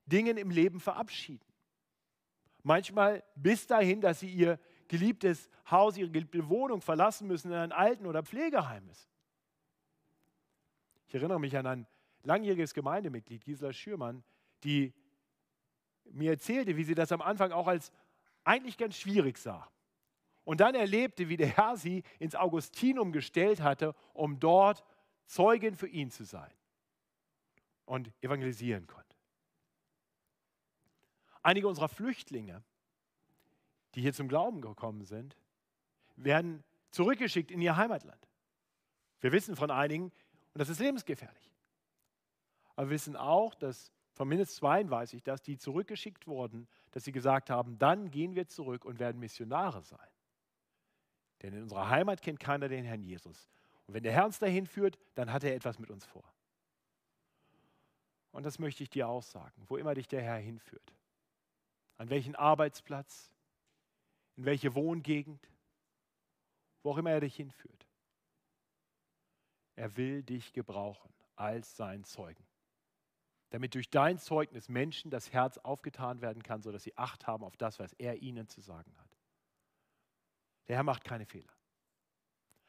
Dingen 0.09 0.37
im 0.37 0.51
Leben 0.51 0.81
verabschieden. 0.81 1.45
Manchmal 2.63 3.23
bis 3.35 3.67
dahin, 3.67 4.01
dass 4.01 4.21
sie 4.21 4.31
ihr 4.31 4.59
geliebtes 4.89 5.49
Haus, 5.71 5.97
ihre 5.97 6.11
geliebte 6.11 6.49
Wohnung 6.49 6.81
verlassen 6.81 7.29
müssen, 7.29 7.53
in 7.53 7.59
ein 7.59 7.73
Alten- 7.73 8.07
oder 8.07 8.23
Pflegeheim 8.23 8.89
ist. 8.89 9.09
Ich 11.07 11.15
erinnere 11.15 11.41
mich 11.41 11.57
an 11.57 11.67
ein 11.67 11.87
langjähriges 12.25 12.75
Gemeindemitglied, 12.75 13.45
Gisela 13.45 13.73
Schürmann, 13.73 14.23
die 14.65 14.93
mir 16.05 16.33
erzählte, 16.33 16.77
wie 16.77 16.85
sie 16.85 16.95
das 16.95 17.13
am 17.13 17.23
Anfang 17.23 17.53
auch 17.53 17.67
als 17.67 17.93
eigentlich 18.45 18.77
ganz 18.77 18.97
schwierig 18.97 19.39
sah. 19.39 19.71
Und 20.45 20.61
dann 20.61 20.75
erlebte, 20.75 21.29
wie 21.29 21.37
der 21.37 21.49
Herr 21.49 21.77
sie 21.77 22.03
ins 22.19 22.35
Augustinum 22.35 23.13
gestellt 23.13 23.61
hatte, 23.61 23.95
um 24.15 24.41
dort 24.41 24.83
Zeugin 25.27 25.75
für 25.75 25.89
ihn 25.89 26.11
zu 26.11 26.25
sein 26.25 26.53
und 27.85 28.13
evangelisieren 28.23 28.87
konnte. 28.87 29.08
Einige 31.43 31.69
unserer 31.69 31.89
Flüchtlinge, 31.89 32.63
die 33.95 34.03
hier 34.03 34.13
zum 34.13 34.29
Glauben 34.29 34.61
gekommen 34.61 35.05
sind, 35.05 35.37
werden 36.17 36.65
zurückgeschickt 36.91 37.51
in 37.51 37.61
ihr 37.61 37.77
Heimatland. 37.77 38.29
Wir 39.21 39.33
wissen 39.33 39.57
von 39.57 39.71
einigen, 39.71 40.05
und 40.05 40.59
das 40.59 40.69
ist 40.69 40.81
lebensgefährlich. 40.81 41.53
Aber 42.77 42.89
wir 42.89 42.95
wissen 42.95 43.17
auch, 43.17 43.55
dass 43.55 43.93
von 44.13 44.29
mindestens 44.29 44.57
zwei 44.57 44.89
weiß 44.89 45.13
ich 45.13 45.23
das, 45.23 45.43
die 45.43 45.59
zurückgeschickt 45.59 46.27
wurden, 46.27 46.67
dass 46.91 47.05
sie 47.05 47.13
gesagt 47.13 47.51
haben, 47.51 47.79
dann 47.79 48.11
gehen 48.11 48.35
wir 48.35 48.49
zurück 48.49 48.85
und 48.85 48.99
werden 48.99 49.21
Missionare 49.21 49.83
sein. 49.83 50.09
Denn 51.43 51.55
in 51.55 51.63
unserer 51.63 51.89
Heimat 51.89 52.21
kennt 52.21 52.41
keiner 52.41 52.69
den 52.69 52.85
Herrn 52.85 53.03
Jesus. 53.03 53.49
Und 53.87 53.95
wenn 53.95 54.03
der 54.03 54.13
Herr 54.13 54.27
uns 54.27 54.39
dahin 54.39 54.67
führt, 54.67 54.99
dann 55.15 55.33
hat 55.33 55.45
er 55.45 55.55
etwas 55.55 55.79
mit 55.79 55.91
uns 55.91 56.05
vor. 56.05 56.25
Und 58.33 58.45
das 58.45 58.59
möchte 58.59 58.83
ich 58.83 58.91
dir 58.91 59.09
auch 59.09 59.23
sagen, 59.23 59.65
wo 59.69 59.77
immer 59.77 59.95
dich 59.95 60.09
der 60.09 60.23
Herr 60.23 60.37
hinführt. 60.37 60.93
An 61.99 62.09
welchen 62.09 62.35
Arbeitsplatz, 62.35 63.31
in 64.37 64.45
welche 64.45 64.75
Wohngegend, 64.75 65.47
wo 66.83 66.93
auch 66.93 66.97
immer 66.97 67.11
er 67.11 67.21
dich 67.21 67.37
hinführt. 67.37 67.87
Er 69.77 69.97
will 69.97 70.23
dich 70.23 70.53
gebrauchen 70.53 71.13
als 71.37 71.77
sein 71.77 72.05
Zeugen 72.05 72.49
damit 73.51 73.75
durch 73.75 73.91
dein 73.91 74.19
Zeugnis 74.19 74.69
Menschen 74.69 75.11
das 75.11 75.33
Herz 75.33 75.59
aufgetan 75.59 76.21
werden 76.21 76.43
kann, 76.43 76.63
sodass 76.63 76.83
sie 76.83 76.97
Acht 76.97 77.27
haben 77.27 77.45
auf 77.45 77.57
das, 77.57 77.79
was 77.79 77.93
er 77.95 78.23
ihnen 78.23 78.49
zu 78.49 78.61
sagen 78.61 78.93
hat. 78.99 79.09
Der 80.69 80.77
Herr 80.77 80.83
macht 80.83 81.05
keine 81.05 81.25
Fehler. 81.25 81.53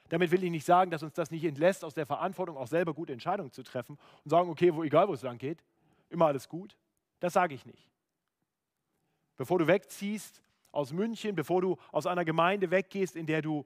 Damit 0.07 0.31
will 0.31 0.43
ich 0.43 0.49
nicht 0.49 0.65
sagen, 0.65 0.89
dass 0.89 1.03
uns 1.03 1.13
das 1.13 1.31
nicht 1.31 1.43
entlässt, 1.43 1.83
aus 1.83 1.93
der 1.93 2.05
Verantwortung 2.05 2.57
auch 2.57 2.67
selber 2.67 2.93
gute 2.93 3.13
Entscheidungen 3.13 3.51
zu 3.51 3.61
treffen 3.61 3.97
und 4.23 4.29
sagen, 4.29 4.49
okay, 4.49 4.73
wo, 4.73 4.83
egal 4.83 5.07
wo 5.07 5.13
es 5.13 5.21
lang 5.21 5.37
geht, 5.37 5.63
immer 6.09 6.27
alles 6.27 6.47
gut. 6.47 6.77
Das 7.19 7.33
sage 7.33 7.53
ich 7.53 7.65
nicht. 7.65 7.91
Bevor 9.39 9.57
du 9.57 9.65
wegziehst 9.65 10.43
aus 10.71 10.93
München, 10.93 11.35
bevor 11.35 11.61
du 11.63 11.77
aus 11.91 12.05
einer 12.05 12.25
Gemeinde 12.25 12.69
weggehst, 12.69 13.15
in 13.15 13.25
der 13.25 13.41
du 13.41 13.65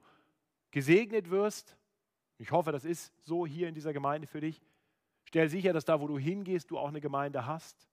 gesegnet 0.70 1.28
wirst, 1.28 1.76
ich 2.38 2.50
hoffe, 2.50 2.72
das 2.72 2.86
ist 2.86 3.12
so 3.20 3.46
hier 3.46 3.68
in 3.68 3.74
dieser 3.74 3.92
Gemeinde 3.92 4.26
für 4.26 4.40
dich, 4.40 4.62
Stell 5.34 5.48
sicher, 5.48 5.72
dass 5.72 5.84
da, 5.84 6.00
wo 6.00 6.06
du 6.06 6.16
hingehst, 6.16 6.70
du 6.70 6.78
auch 6.78 6.86
eine 6.86 7.00
Gemeinde 7.00 7.44
hast, 7.44 7.88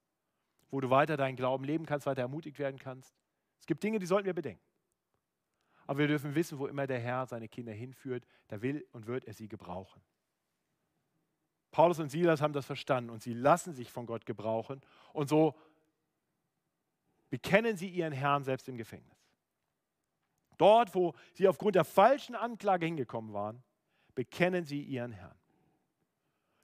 wo 0.70 0.80
du 0.80 0.92
weiter 0.92 1.18
deinen 1.18 1.36
Glauben 1.36 1.64
leben 1.64 1.88
kannst, 1.88 2.06
weiter 2.06 2.22
ermutigt 2.22 2.60
werden 2.60 2.78
kannst. 2.78 3.16
Es 3.60 3.66
gibt 3.66 3.82
Dinge, 3.82 3.98
die 3.98 4.06
sollten 4.06 4.28
wir 4.28 4.36
bedenken. 4.36 4.64
Aber 5.88 5.98
wir 5.98 6.08
dürfen 6.08 6.36
wissen, 6.36 6.60
wo 6.60 6.68
immer 6.68 6.86
der 6.86 7.00
Herr 7.00 7.26
seine 7.26 7.48
Kinder 7.48 7.74
hinführt, 7.74 8.28
da 8.48 8.62
will 8.62 8.86
und 8.92 9.08
wird 9.08 9.26
er 9.26 9.34
sie 9.34 9.48
gebrauchen. 9.48 10.04
Paulus 11.72 12.00
und 12.00 12.10
Silas 12.10 12.42
haben 12.42 12.54
das 12.54 12.68
verstanden 12.68 13.10
und 13.10 13.24
sie 13.24 13.34
lassen 13.34 13.74
sich 13.74 13.92
von 13.92 14.06
Gott 14.06 14.28
gebrauchen 14.28 14.82
und 15.14 15.28
so 15.28 15.56
bekennen 17.32 17.76
sie 17.76 17.90
ihren 17.90 18.14
Herrn 18.14 18.44
selbst 18.44 18.70
im 18.70 18.78
Gefängnis. 18.78 19.18
Dort, 20.60 20.94
wo 20.94 21.16
sie 21.34 21.48
aufgrund 21.48 21.76
der 21.76 21.86
falschen 21.86 22.36
Anklage 22.36 22.86
hingekommen 22.86 23.34
waren, 23.34 23.64
bekennen 24.14 24.64
sie 24.64 24.84
ihren 24.84 25.12
Herrn 25.12 25.42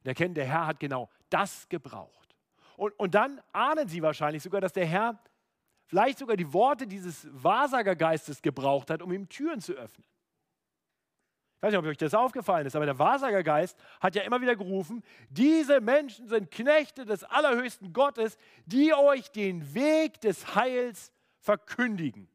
und 0.07 0.11
erkennen, 0.11 0.35
der 0.35 0.45
Herr 0.45 0.67
hat 0.67 0.79
genau 0.79 1.09
das 1.29 1.67
gebraucht. 1.67 2.33
Und, 2.77 2.97
und 2.97 3.13
dann 3.13 3.41
ahnen 3.51 3.89
sie 3.89 4.01
wahrscheinlich 4.01 4.41
sogar, 4.41 4.61
dass 4.61 4.71
der 4.71 4.85
Herr 4.85 5.19
vielleicht 5.85 6.19
sogar 6.19 6.37
die 6.37 6.53
Worte 6.53 6.87
dieses 6.87 7.27
Wahrsagergeistes 7.31 8.41
gebraucht 8.41 8.89
hat, 8.89 9.01
um 9.01 9.11
ihm 9.11 9.27
Türen 9.27 9.59
zu 9.59 9.73
öffnen. 9.73 10.07
Ich 11.57 11.63
weiß 11.63 11.71
nicht, 11.71 11.79
ob 11.79 11.85
euch 11.85 11.97
das 11.97 12.13
aufgefallen 12.13 12.67
ist, 12.67 12.75
aber 12.75 12.85
der 12.85 12.99
Wahrsagergeist 12.99 13.75
hat 13.99 14.13
ja 14.13 14.21
immer 14.21 14.39
wieder 14.41 14.55
gerufen, 14.55 15.03
diese 15.29 15.81
Menschen 15.81 16.27
sind 16.27 16.51
Knechte 16.51 17.03
des 17.03 17.23
allerhöchsten 17.23 17.93
Gottes, 17.93 18.37
die 18.67 18.93
euch 18.93 19.31
den 19.31 19.73
Weg 19.73 20.21
des 20.21 20.53
Heils 20.53 21.11
verkündigen. 21.39 22.29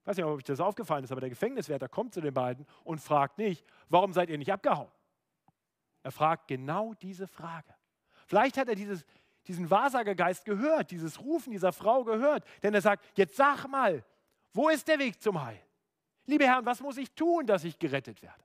Ich 0.00 0.06
weiß 0.06 0.16
nicht, 0.18 0.24
ob 0.24 0.36
euch 0.36 0.44
das 0.44 0.60
aufgefallen 0.60 1.02
ist, 1.02 1.10
aber 1.10 1.20
der 1.20 1.30
Gefängniswärter 1.30 1.88
kommt 1.88 2.14
zu 2.14 2.20
den 2.20 2.32
beiden 2.32 2.64
und 2.84 3.00
fragt 3.00 3.38
nicht, 3.38 3.66
warum 3.88 4.12
seid 4.12 4.30
ihr 4.30 4.38
nicht 4.38 4.52
abgehauen? 4.52 4.92
Er 6.04 6.12
fragt 6.12 6.46
genau 6.46 6.94
diese 6.94 7.26
Frage. 7.26 7.74
Vielleicht 8.26 8.56
hat 8.56 8.68
er 8.68 8.76
dieses, 8.76 9.04
diesen 9.48 9.68
Wahrsagergeist 9.68 10.44
gehört, 10.44 10.92
dieses 10.92 11.18
Rufen 11.18 11.50
dieser 11.50 11.72
Frau 11.72 12.04
gehört, 12.04 12.44
denn 12.62 12.72
er 12.72 12.82
sagt, 12.82 13.04
jetzt 13.16 13.34
sag 13.34 13.66
mal, 13.66 14.04
wo 14.52 14.68
ist 14.68 14.86
der 14.86 15.00
Weg 15.00 15.20
zum 15.20 15.42
Heil? 15.42 15.63
Liebe 16.26 16.46
Herren, 16.46 16.64
was 16.64 16.80
muss 16.80 16.96
ich 16.96 17.12
tun, 17.12 17.46
dass 17.46 17.64
ich 17.64 17.78
gerettet 17.78 18.22
werde? 18.22 18.42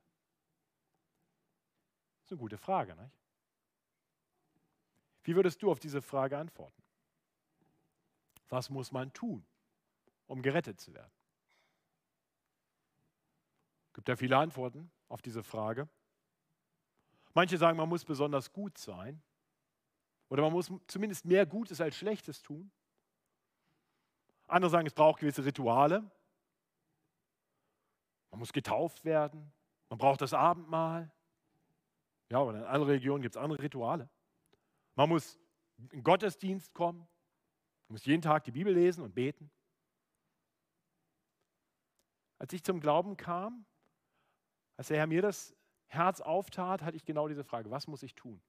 Das 2.17 2.25
ist 2.25 2.31
eine 2.31 2.39
gute 2.39 2.57
Frage, 2.57 2.95
nicht? 2.95 3.13
Wie 5.23 5.35
würdest 5.35 5.61
du 5.61 5.71
auf 5.71 5.79
diese 5.79 6.01
Frage 6.01 6.37
antworten? 6.37 6.81
Was 8.49 8.69
muss 8.69 8.91
man 8.91 9.13
tun, 9.13 9.45
um 10.27 10.41
gerettet 10.41 10.79
zu 10.79 10.93
werden? 10.93 11.11
Es 13.87 13.93
gibt 13.93 14.09
ja 14.09 14.15
viele 14.15 14.37
Antworten 14.37 14.91
auf 15.07 15.21
diese 15.21 15.43
Frage. 15.43 15.87
Manche 17.33 17.57
sagen, 17.57 17.77
man 17.77 17.89
muss 17.89 18.05
besonders 18.05 18.51
gut 18.51 18.77
sein. 18.77 19.21
Oder 20.29 20.43
man 20.43 20.51
muss 20.51 20.71
zumindest 20.87 21.25
mehr 21.25 21.45
Gutes 21.45 21.81
als 21.81 21.95
Schlechtes 21.95 22.41
tun. 22.41 22.71
Andere 24.47 24.69
sagen, 24.69 24.87
es 24.87 24.93
braucht 24.93 25.19
gewisse 25.19 25.45
Rituale. 25.45 26.09
Man 28.31 28.39
muss 28.39 28.53
getauft 28.53 29.05
werden. 29.05 29.51
Man 29.89 29.97
braucht 29.97 30.21
das 30.21 30.33
Abendmahl. 30.33 31.11
Ja, 32.29 32.39
aber 32.39 32.55
in 32.55 32.63
anderen 32.63 32.91
Regionen 32.91 33.21
gibt 33.21 33.35
es 33.35 33.41
andere 33.41 33.61
Rituale. 33.61 34.09
Man 34.95 35.09
muss 35.09 35.39
in 35.91 36.03
Gottesdienst 36.03 36.73
kommen. 36.73 36.99
Man 36.99 37.95
muss 37.95 38.05
jeden 38.05 38.21
Tag 38.21 38.43
die 38.43 38.51
Bibel 38.51 38.73
lesen 38.73 39.03
und 39.03 39.15
beten. 39.15 39.49
Als 42.37 42.53
ich 42.53 42.63
zum 42.63 42.79
Glauben 42.79 43.17
kam, 43.17 43.65
als 44.77 44.87
der 44.87 44.97
Herr 44.97 45.07
mir 45.07 45.21
das 45.21 45.55
Herz 45.87 46.21
auftat, 46.21 46.83
hatte 46.83 46.95
ich 46.95 47.03
genau 47.03 47.27
diese 47.27 47.43
Frage, 47.43 47.71
was 47.71 47.87
muss 47.87 48.03
ich 48.03 48.15
tun? 48.15 48.41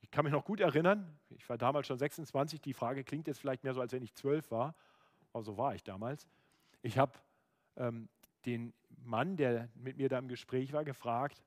Ich 0.00 0.10
kann 0.10 0.24
mich 0.24 0.32
noch 0.32 0.44
gut 0.44 0.60
erinnern, 0.60 1.18
ich 1.30 1.48
war 1.48 1.58
damals 1.58 1.86
schon 1.88 1.98
26, 1.98 2.60
die 2.60 2.74
Frage 2.74 3.02
klingt 3.02 3.26
jetzt 3.26 3.40
vielleicht 3.40 3.64
mehr 3.64 3.74
so, 3.74 3.80
als 3.80 3.92
wenn 3.92 4.02
ich 4.02 4.14
zwölf 4.14 4.50
war, 4.50 4.76
aber 5.32 5.42
so 5.42 5.58
war 5.58 5.74
ich 5.74 5.82
damals. 5.82 6.28
Ich 6.82 6.98
habe 6.98 7.18
ähm, 7.76 8.08
den 8.46 8.72
Mann, 9.04 9.36
der 9.36 9.68
mit 9.74 9.96
mir 9.96 10.08
da 10.08 10.18
im 10.18 10.28
Gespräch 10.28 10.72
war, 10.72 10.84
gefragt, 10.84 11.42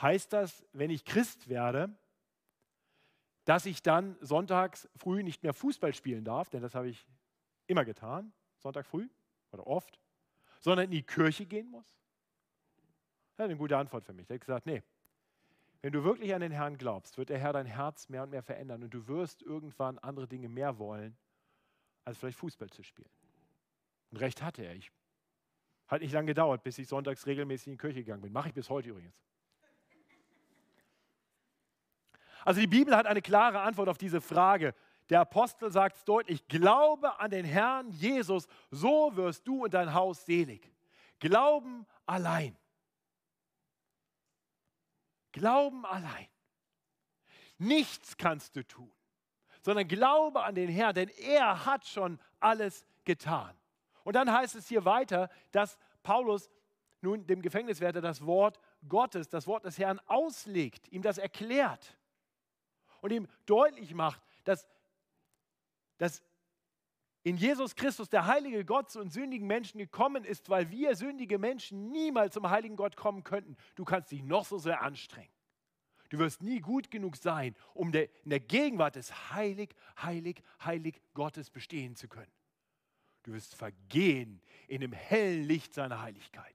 heißt 0.00 0.32
das, 0.32 0.64
wenn 0.72 0.90
ich 0.90 1.04
Christ 1.04 1.48
werde, 1.48 1.96
dass 3.44 3.66
ich 3.66 3.82
dann 3.82 4.16
sonntags 4.20 4.88
früh 4.96 5.22
nicht 5.22 5.42
mehr 5.42 5.54
Fußball 5.54 5.94
spielen 5.94 6.24
darf, 6.24 6.50
denn 6.50 6.62
das 6.62 6.74
habe 6.74 6.88
ich 6.88 7.06
immer 7.66 7.84
getan, 7.84 8.32
Sonntag 8.58 8.86
früh 8.86 9.08
oder 9.52 9.66
oft, 9.66 9.98
sondern 10.60 10.86
in 10.86 10.90
die 10.90 11.02
Kirche 11.02 11.46
gehen 11.46 11.70
muss? 11.70 11.96
Er 13.36 13.44
hat 13.44 13.50
eine 13.50 13.58
gute 13.58 13.76
Antwort 13.76 14.04
für 14.04 14.12
mich. 14.12 14.28
Er 14.28 14.34
hat 14.34 14.40
gesagt, 14.40 14.66
nee, 14.66 14.82
wenn 15.80 15.92
du 15.92 16.02
wirklich 16.02 16.34
an 16.34 16.40
den 16.40 16.50
Herrn 16.52 16.76
glaubst, 16.76 17.18
wird 17.18 17.28
der 17.28 17.38
Herr 17.38 17.52
dein 17.52 17.66
Herz 17.66 18.08
mehr 18.08 18.24
und 18.24 18.30
mehr 18.30 18.42
verändern 18.42 18.82
und 18.82 18.92
du 18.92 19.06
wirst 19.06 19.42
irgendwann 19.42 19.98
andere 19.98 20.26
Dinge 20.26 20.48
mehr 20.48 20.78
wollen, 20.78 21.16
als 22.04 22.18
vielleicht 22.18 22.38
Fußball 22.38 22.68
zu 22.70 22.82
spielen. 22.82 23.10
Und 24.10 24.18
recht 24.18 24.42
hatte 24.42 24.62
er. 24.62 24.74
Ich, 24.74 24.90
hat 25.88 26.02
nicht 26.02 26.12
lange 26.12 26.26
gedauert, 26.26 26.62
bis 26.62 26.78
ich 26.78 26.86
sonntags 26.86 27.26
regelmäßig 27.26 27.68
in 27.68 27.72
die 27.72 27.78
Kirche 27.78 28.04
gegangen 28.04 28.22
bin. 28.22 28.32
Mache 28.32 28.48
ich 28.48 28.54
bis 28.54 28.68
heute 28.68 28.90
übrigens. 28.90 29.14
Also 32.44 32.60
die 32.60 32.66
Bibel 32.66 32.96
hat 32.96 33.06
eine 33.06 33.22
klare 33.22 33.60
Antwort 33.60 33.88
auf 33.88 33.98
diese 33.98 34.20
Frage. 34.20 34.74
Der 35.10 35.20
Apostel 35.20 35.70
sagt 35.72 35.96
es 35.96 36.04
deutlich, 36.04 36.46
glaube 36.48 37.18
an 37.18 37.30
den 37.30 37.44
Herrn 37.44 37.90
Jesus, 37.90 38.46
so 38.70 39.16
wirst 39.16 39.46
du 39.48 39.64
und 39.64 39.74
dein 39.74 39.94
Haus 39.94 40.24
selig. 40.26 40.70
Glauben 41.18 41.86
allein. 42.06 42.56
Glauben 45.32 45.84
allein. 45.86 46.26
Nichts 47.58 48.16
kannst 48.16 48.54
du 48.56 48.66
tun, 48.66 48.92
sondern 49.62 49.88
glaube 49.88 50.44
an 50.44 50.54
den 50.54 50.68
Herrn, 50.68 50.94
denn 50.94 51.08
er 51.08 51.66
hat 51.66 51.86
schon 51.86 52.20
alles 52.38 52.86
getan. 53.04 53.56
Und 54.08 54.14
dann 54.14 54.32
heißt 54.32 54.54
es 54.54 54.66
hier 54.66 54.86
weiter, 54.86 55.28
dass 55.52 55.76
Paulus 56.02 56.48
nun 57.02 57.26
dem 57.26 57.42
Gefängniswärter 57.42 58.00
das 58.00 58.24
Wort 58.24 58.58
Gottes, 58.88 59.28
das 59.28 59.46
Wort 59.46 59.66
des 59.66 59.78
Herrn 59.78 60.00
auslegt, 60.06 60.88
ihm 60.88 61.02
das 61.02 61.18
erklärt 61.18 61.94
und 63.02 63.12
ihm 63.12 63.28
deutlich 63.44 63.92
macht, 63.92 64.22
dass, 64.44 64.66
dass 65.98 66.22
in 67.22 67.36
Jesus 67.36 67.76
Christus 67.76 68.08
der 68.08 68.24
heilige 68.24 68.64
Gott 68.64 68.90
zu 68.90 68.98
uns 68.98 69.12
sündigen 69.12 69.46
Menschen 69.46 69.76
gekommen 69.76 70.24
ist, 70.24 70.48
weil 70.48 70.70
wir 70.70 70.96
sündige 70.96 71.38
Menschen 71.38 71.90
niemals 71.90 72.32
zum 72.32 72.48
heiligen 72.48 72.76
Gott 72.76 72.96
kommen 72.96 73.24
könnten. 73.24 73.58
Du 73.74 73.84
kannst 73.84 74.10
dich 74.10 74.22
noch 74.22 74.46
so 74.46 74.56
sehr 74.56 74.80
anstrengen. 74.80 75.34
Du 76.08 76.18
wirst 76.18 76.42
nie 76.42 76.60
gut 76.60 76.90
genug 76.90 77.16
sein, 77.16 77.54
um 77.74 77.92
in 77.92 78.08
der 78.24 78.40
Gegenwart 78.40 78.96
des 78.96 79.34
heilig, 79.34 79.74
heilig, 80.00 80.42
heilig 80.64 80.98
Gottes 81.12 81.50
bestehen 81.50 81.94
zu 81.94 82.08
können. 82.08 82.32
Du 83.28 83.34
wirst 83.34 83.54
vergehen 83.56 84.40
in 84.68 84.80
dem 84.80 84.94
hellen 84.94 85.44
Licht 85.44 85.74
seiner 85.74 86.00
Heiligkeit. 86.00 86.54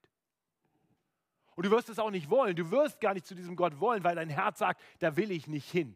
Und 1.53 1.67
du 1.67 1.69
wirst 1.69 1.87
es 1.89 1.99
auch 1.99 2.09
nicht 2.09 2.31
wollen. 2.31 2.55
Du 2.55 2.71
wirst 2.71 2.99
gar 2.99 3.13
nicht 3.13 3.27
zu 3.27 3.35
diesem 3.35 3.55
Gott 3.55 3.79
wollen, 3.79 4.03
weil 4.03 4.15
dein 4.15 4.29
Herz 4.29 4.57
sagt, 4.57 4.81
da 4.97 5.15
will 5.15 5.29
ich 5.29 5.45
nicht 5.45 5.69
hin. 5.69 5.95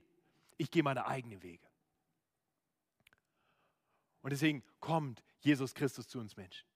Ich 0.56 0.70
gehe 0.70 0.84
meine 0.84 1.08
eigenen 1.08 1.42
Wege. 1.42 1.66
Und 4.22 4.30
deswegen 4.30 4.62
kommt 4.80 5.24
Jesus 5.40 5.74
Christus 5.74 6.08
zu 6.08 6.20
uns 6.20 6.38
Menschen 6.38 6.68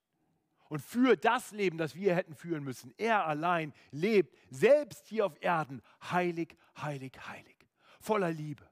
und 0.68 0.80
führt 0.80 1.24
das 1.24 1.52
Leben, 1.52 1.78
das 1.78 1.94
wir 1.94 2.16
hätten 2.16 2.34
führen 2.34 2.64
müssen. 2.64 2.92
Er 2.96 3.24
allein 3.24 3.72
lebt 3.92 4.36
selbst 4.50 5.06
hier 5.06 5.26
auf 5.26 5.40
Erden 5.40 5.80
heilig, 6.10 6.56
heilig, 6.76 7.12
heilig. 7.28 7.56
Voller 8.00 8.32
Liebe, 8.32 8.68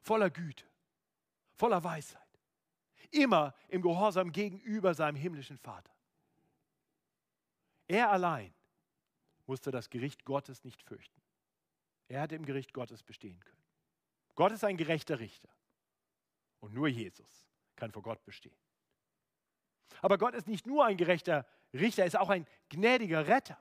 voller 0.00 0.30
Güte, 0.30 0.64
voller 1.54 1.84
Weisheit. 1.84 2.25
Immer 3.12 3.54
im 3.68 3.82
Gehorsam 3.82 4.32
gegenüber 4.32 4.94
seinem 4.94 5.16
himmlischen 5.16 5.58
Vater. 5.58 5.92
Er 7.88 8.10
allein 8.10 8.52
musste 9.46 9.70
das 9.70 9.90
Gericht 9.90 10.24
Gottes 10.24 10.64
nicht 10.64 10.82
fürchten. 10.82 11.20
Er 12.08 12.22
hätte 12.22 12.34
im 12.34 12.44
Gericht 12.44 12.72
Gottes 12.72 13.02
bestehen 13.02 13.40
können. 13.40 13.62
Gott 14.34 14.52
ist 14.52 14.64
ein 14.64 14.76
gerechter 14.76 15.18
Richter. 15.18 15.48
Und 16.60 16.74
nur 16.74 16.88
Jesus 16.88 17.46
kann 17.76 17.92
vor 17.92 18.02
Gott 18.02 18.24
bestehen. 18.24 18.56
Aber 20.02 20.18
Gott 20.18 20.34
ist 20.34 20.46
nicht 20.46 20.66
nur 20.66 20.84
ein 20.84 20.96
gerechter 20.96 21.46
Richter, 21.72 22.02
er 22.02 22.08
ist 22.08 22.18
auch 22.18 22.30
ein 22.30 22.46
gnädiger 22.68 23.26
Retter. 23.26 23.58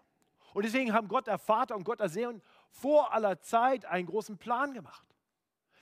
Und 0.54 0.64
deswegen 0.64 0.94
haben 0.94 1.08
Gott 1.08 1.28
der 1.28 1.38
Vater 1.38 1.76
und 1.76 1.84
Gott 1.84 2.00
der 2.00 2.10
Sohn 2.10 2.42
vor 2.72 3.14
aller 3.14 3.42
Zeit 3.42 3.86
einen 3.86 4.08
großen 4.08 4.38
Plan 4.38 4.74
gemacht. 4.74 5.06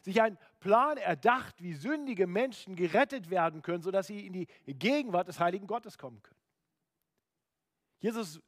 Sich 0.01 0.21
einen 0.21 0.37
Plan 0.63 0.97
erdacht, 0.97 1.61
wie 1.61 1.73
sündige 1.73 2.25
Menschen 2.25 2.75
gerettet 2.75 3.29
werden 3.29 3.61
können, 3.61 3.83
sodass 3.83 4.07
sie 4.07 4.25
in 4.25 4.33
die 4.33 4.47
Gegenwart 4.65 5.27
des 5.27 5.39
heiligen 5.39 5.67
Gottes 5.67 5.97
kommen 5.97 6.23
können. 6.23 6.39
Jesus 7.99 8.41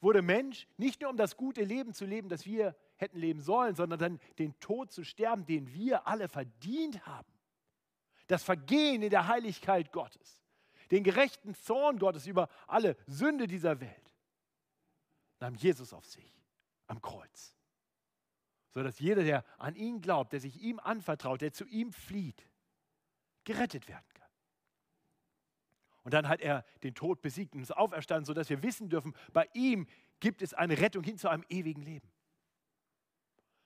wurde 0.00 0.22
Mensch, 0.22 0.66
nicht 0.76 1.00
nur 1.00 1.10
um 1.10 1.16
das 1.16 1.36
gute 1.36 1.62
Leben 1.62 1.94
zu 1.94 2.04
leben, 2.04 2.28
das 2.28 2.44
wir 2.44 2.74
hätten 2.96 3.18
leben 3.18 3.40
sollen, 3.40 3.74
sondern 3.74 3.98
dann 3.98 4.20
den 4.38 4.58
Tod 4.60 4.90
zu 4.90 5.04
sterben, 5.04 5.46
den 5.46 5.72
wir 5.72 6.06
alle 6.06 6.28
verdient 6.28 7.06
haben 7.06 7.34
das 8.26 8.42
Vergehen 8.42 9.02
in 9.02 9.10
der 9.10 9.28
Heiligkeit 9.28 9.92
Gottes, 9.92 10.40
den 10.90 11.04
gerechten 11.04 11.54
Zorn 11.54 11.98
Gottes 11.98 12.26
über 12.26 12.48
alle 12.66 12.96
Sünde 13.06 13.46
dieser 13.46 13.80
Welt, 13.80 14.14
nahm 15.40 15.54
Jesus 15.54 15.92
auf 15.92 16.06
sich 16.06 16.42
am 16.86 17.00
Kreuz. 17.00 17.54
Sodass 18.74 18.98
jeder, 18.98 19.22
der 19.22 19.44
an 19.58 19.76
ihn 19.76 20.00
glaubt, 20.00 20.32
der 20.32 20.40
sich 20.40 20.60
ihm 20.60 20.80
anvertraut, 20.80 21.40
der 21.40 21.52
zu 21.52 21.64
ihm 21.64 21.92
flieht, 21.92 22.46
gerettet 23.44 23.88
werden 23.88 24.06
kann. 24.14 24.28
Und 26.02 26.12
dann 26.12 26.28
hat 26.28 26.40
er 26.40 26.64
den 26.82 26.94
Tod 26.94 27.22
besiegt 27.22 27.54
und 27.54 27.62
ist 27.62 27.74
auferstanden, 27.74 28.26
sodass 28.26 28.50
wir 28.50 28.62
wissen 28.62 28.88
dürfen, 28.88 29.14
bei 29.32 29.48
ihm 29.54 29.86
gibt 30.20 30.42
es 30.42 30.52
eine 30.52 30.78
Rettung 30.80 31.02
hin 31.02 31.16
zu 31.16 31.28
einem 31.28 31.44
ewigen 31.48 31.82
Leben. 31.82 32.10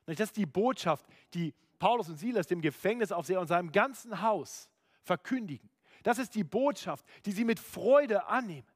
Das 0.06 0.20
ist 0.20 0.36
die 0.36 0.46
Botschaft, 0.46 1.06
die 1.34 1.54
Paulus 1.78 2.08
und 2.08 2.16
Silas 2.16 2.46
dem 2.46 2.60
Gefängnisaufseher 2.60 3.40
und 3.40 3.48
seinem 3.48 3.72
ganzen 3.72 4.22
Haus 4.22 4.68
verkündigen. 5.02 5.68
Das 6.02 6.18
ist 6.18 6.34
die 6.34 6.44
Botschaft, 6.44 7.04
die 7.24 7.32
sie 7.32 7.44
mit 7.44 7.58
Freude 7.58 8.26
annehmen. 8.26 8.66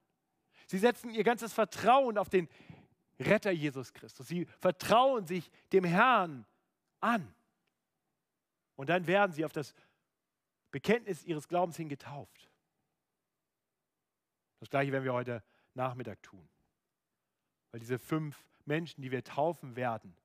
Sie 0.66 0.78
setzen 0.78 1.10
ihr 1.10 1.24
ganzes 1.24 1.52
Vertrauen 1.52 2.18
auf 2.18 2.28
den 2.28 2.48
Retter 3.22 3.50
Jesus 3.50 3.92
Christus. 3.92 4.28
Sie 4.28 4.46
vertrauen 4.58 5.26
sich 5.26 5.50
dem 5.72 5.84
Herrn 5.84 6.46
an. 7.00 7.34
Und 8.76 8.88
dann 8.88 9.06
werden 9.06 9.32
sie 9.32 9.44
auf 9.44 9.52
das 9.52 9.74
Bekenntnis 10.70 11.24
ihres 11.24 11.48
Glaubens 11.48 11.76
hin 11.76 11.88
getauft. 11.88 12.50
Das 14.60 14.70
gleiche 14.70 14.92
werden 14.92 15.04
wir 15.04 15.12
heute 15.12 15.42
Nachmittag 15.74 16.22
tun. 16.22 16.48
Weil 17.70 17.80
diese 17.80 17.98
fünf 17.98 18.44
Menschen, 18.64 19.02
die 19.02 19.10
wir 19.10 19.24
taufen 19.24 19.76
werden, 19.76 20.16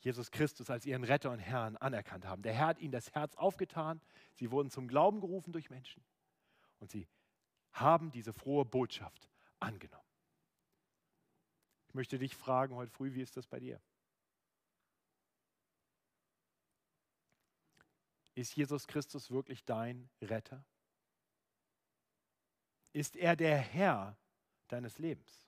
Jesus 0.00 0.30
Christus 0.32 0.68
als 0.68 0.84
ihren 0.84 1.04
Retter 1.04 1.30
und 1.30 1.38
Herrn 1.38 1.76
anerkannt 1.76 2.26
haben. 2.26 2.42
Der 2.42 2.52
Herr 2.52 2.66
hat 2.66 2.80
ihnen 2.80 2.92
das 2.92 3.12
Herz 3.12 3.36
aufgetan, 3.36 4.00
sie 4.34 4.50
wurden 4.50 4.70
zum 4.70 4.88
Glauben 4.88 5.20
gerufen 5.20 5.52
durch 5.52 5.70
Menschen 5.70 6.02
und 6.80 6.90
sie 6.90 7.06
haben 7.72 8.10
diese 8.10 8.32
frohe 8.32 8.64
Botschaft 8.64 9.28
angenommen. 9.60 10.11
Ich 11.92 11.94
möchte 11.94 12.18
dich 12.18 12.34
fragen 12.34 12.74
heute 12.74 12.90
früh, 12.90 13.12
wie 13.12 13.20
ist 13.20 13.36
das 13.36 13.46
bei 13.46 13.60
dir? 13.60 13.78
Ist 18.34 18.56
Jesus 18.56 18.86
Christus 18.86 19.30
wirklich 19.30 19.62
dein 19.66 20.08
Retter? 20.22 20.64
Ist 22.94 23.14
er 23.14 23.36
der 23.36 23.58
Herr 23.58 24.16
deines 24.68 24.96
Lebens? 24.96 25.46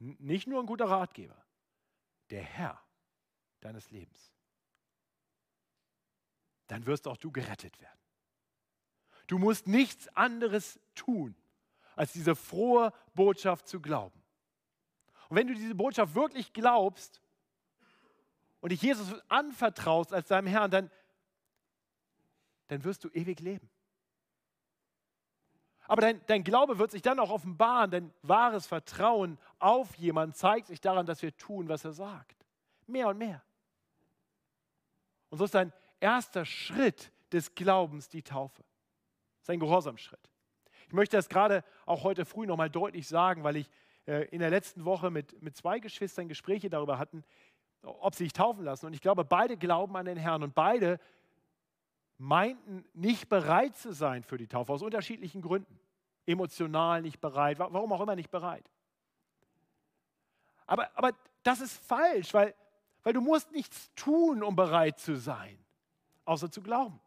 Nicht 0.00 0.48
nur 0.48 0.58
ein 0.58 0.66
guter 0.66 0.86
Ratgeber, 0.86 1.40
der 2.30 2.42
Herr 2.42 2.84
deines 3.60 3.92
Lebens. 3.92 4.34
Dann 6.66 6.86
wirst 6.86 7.06
auch 7.06 7.18
du 7.18 7.30
gerettet 7.30 7.80
werden. 7.80 8.00
Du 9.28 9.38
musst 9.38 9.68
nichts 9.68 10.08
anderes 10.16 10.80
tun, 10.96 11.36
als 11.94 12.14
diese 12.14 12.34
frohe 12.34 12.92
Botschaft 13.14 13.68
zu 13.68 13.80
glauben. 13.80 14.19
Und 15.30 15.36
wenn 15.36 15.46
du 15.46 15.54
diese 15.54 15.76
Botschaft 15.76 16.14
wirklich 16.16 16.52
glaubst 16.52 17.22
und 18.60 18.72
dich 18.72 18.82
Jesus 18.82 19.14
anvertraust 19.28 20.12
als 20.12 20.26
deinem 20.28 20.48
Herrn, 20.48 20.72
dann, 20.72 20.90
dann 22.66 22.82
wirst 22.82 23.04
du 23.04 23.08
ewig 23.10 23.38
leben. 23.38 23.70
Aber 25.84 26.02
dein, 26.02 26.20
dein 26.26 26.42
Glaube 26.44 26.78
wird 26.78 26.90
sich 26.90 27.02
dann 27.02 27.20
auch 27.20 27.30
offenbaren, 27.30 27.90
denn 27.92 28.12
wahres 28.22 28.66
Vertrauen 28.66 29.38
auf 29.60 29.94
jemanden 29.94 30.34
zeigt 30.34 30.66
sich 30.66 30.80
daran, 30.80 31.06
dass 31.06 31.22
wir 31.22 31.36
tun, 31.36 31.68
was 31.68 31.84
er 31.84 31.92
sagt. 31.92 32.44
Mehr 32.86 33.08
und 33.08 33.18
mehr. 33.18 33.42
Und 35.30 35.38
so 35.38 35.44
ist 35.44 35.54
ein 35.54 35.72
erster 36.00 36.44
Schritt 36.44 37.12
des 37.32 37.54
Glaubens 37.54 38.08
die 38.08 38.22
Taufe. 38.22 38.62
Das 39.38 39.42
ist 39.42 39.50
ein 39.50 39.60
Gehorsamschritt. 39.60 40.30
Ich 40.88 40.92
möchte 40.92 41.16
das 41.16 41.28
gerade 41.28 41.64
auch 41.86 42.02
heute 42.02 42.24
früh 42.24 42.46
nochmal 42.46 42.70
deutlich 42.70 43.06
sagen, 43.06 43.44
weil 43.44 43.56
ich 43.56 43.70
in 44.30 44.40
der 44.40 44.50
letzten 44.50 44.84
Woche 44.84 45.10
mit, 45.10 45.40
mit 45.42 45.56
zwei 45.56 45.78
Geschwistern 45.78 46.28
Gespräche 46.28 46.68
darüber 46.70 46.98
hatten, 46.98 47.24
ob 47.82 48.14
sie 48.14 48.24
sich 48.24 48.32
taufen 48.32 48.64
lassen. 48.64 48.86
Und 48.86 48.94
ich 48.94 49.00
glaube, 49.00 49.24
beide 49.24 49.56
glauben 49.56 49.96
an 49.96 50.06
den 50.06 50.16
Herrn 50.16 50.42
und 50.42 50.54
beide 50.54 50.98
meinten 52.18 52.84
nicht 52.92 53.28
bereit 53.28 53.76
zu 53.76 53.92
sein 53.92 54.22
für 54.22 54.36
die 54.36 54.46
Taufe, 54.46 54.72
aus 54.72 54.82
unterschiedlichen 54.82 55.40
Gründen. 55.40 55.78
Emotional 56.26 57.02
nicht 57.02 57.20
bereit, 57.20 57.58
warum 57.58 57.92
auch 57.92 58.00
immer 58.00 58.14
nicht 58.14 58.30
bereit. 58.30 58.70
Aber, 60.66 60.90
aber 60.96 61.12
das 61.42 61.60
ist 61.60 61.78
falsch, 61.86 62.34
weil, 62.34 62.54
weil 63.02 63.12
du 63.12 63.20
musst 63.20 63.50
nichts 63.52 63.90
tun, 63.94 64.42
um 64.42 64.54
bereit 64.54 64.98
zu 64.98 65.16
sein, 65.16 65.58
außer 66.26 66.50
zu 66.50 66.60
glauben. 66.60 67.00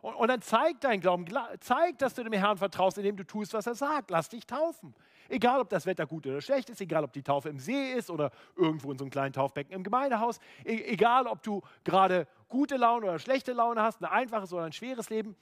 Und, 0.00 0.14
und 0.14 0.28
dann 0.28 0.42
zeig 0.42 0.80
dein 0.80 1.00
Glauben, 1.00 1.26
zeig, 1.60 1.98
dass 1.98 2.14
du 2.14 2.24
dem 2.24 2.32
Herrn 2.32 2.58
vertraust, 2.58 2.98
indem 2.98 3.16
du 3.16 3.24
tust, 3.24 3.52
was 3.54 3.66
er 3.66 3.74
sagt. 3.74 4.10
Lass 4.10 4.28
dich 4.28 4.46
taufen. 4.46 4.94
Egal, 5.32 5.62
ob 5.62 5.70
das 5.70 5.86
Wetter 5.86 6.06
gut 6.06 6.26
oder 6.26 6.42
schlecht 6.42 6.68
ist, 6.68 6.82
egal, 6.82 7.04
ob 7.04 7.12
die 7.14 7.22
Taufe 7.22 7.48
im 7.48 7.58
See 7.58 7.94
ist 7.94 8.10
oder 8.10 8.30
irgendwo 8.54 8.92
in 8.92 8.98
so 8.98 9.04
einem 9.04 9.10
kleinen 9.10 9.32
Taufbecken 9.32 9.72
im 9.72 9.82
Gemeindehaus, 9.82 10.38
e 10.62 10.74
egal, 10.92 11.26
ob 11.26 11.42
du 11.42 11.62
gerade 11.84 12.28
gute 12.50 12.76
Laune 12.76 13.06
oder 13.06 13.18
schlechte 13.18 13.54
Laune 13.54 13.80
hast, 13.80 14.02
ein 14.02 14.04
einfaches 14.04 14.52
oder 14.52 14.64
ein 14.64 14.74
schweres 14.74 15.08
Leben. 15.08 15.34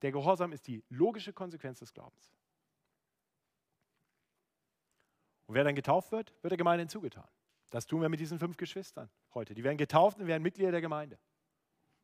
Der 0.00 0.12
Gehorsam 0.12 0.50
ist 0.52 0.66
die 0.66 0.82
logische 0.88 1.34
Konsequenz 1.34 1.80
des 1.80 1.92
Glaubens. 1.92 2.32
Und 5.44 5.54
wer 5.54 5.64
dann 5.64 5.74
getauft 5.74 6.10
wird, 6.10 6.32
wird 6.40 6.50
der 6.50 6.56
Gemeinde 6.56 6.84
hinzugetan. 6.84 7.28
Das 7.68 7.86
tun 7.86 8.00
wir 8.00 8.08
mit 8.08 8.18
diesen 8.18 8.38
fünf 8.38 8.56
Geschwistern 8.56 9.10
heute. 9.34 9.52
Die 9.52 9.62
werden 9.62 9.76
getauft 9.76 10.18
und 10.20 10.26
werden 10.26 10.42
Mitglieder 10.42 10.70
der 10.70 10.80
Gemeinde. 10.80 11.18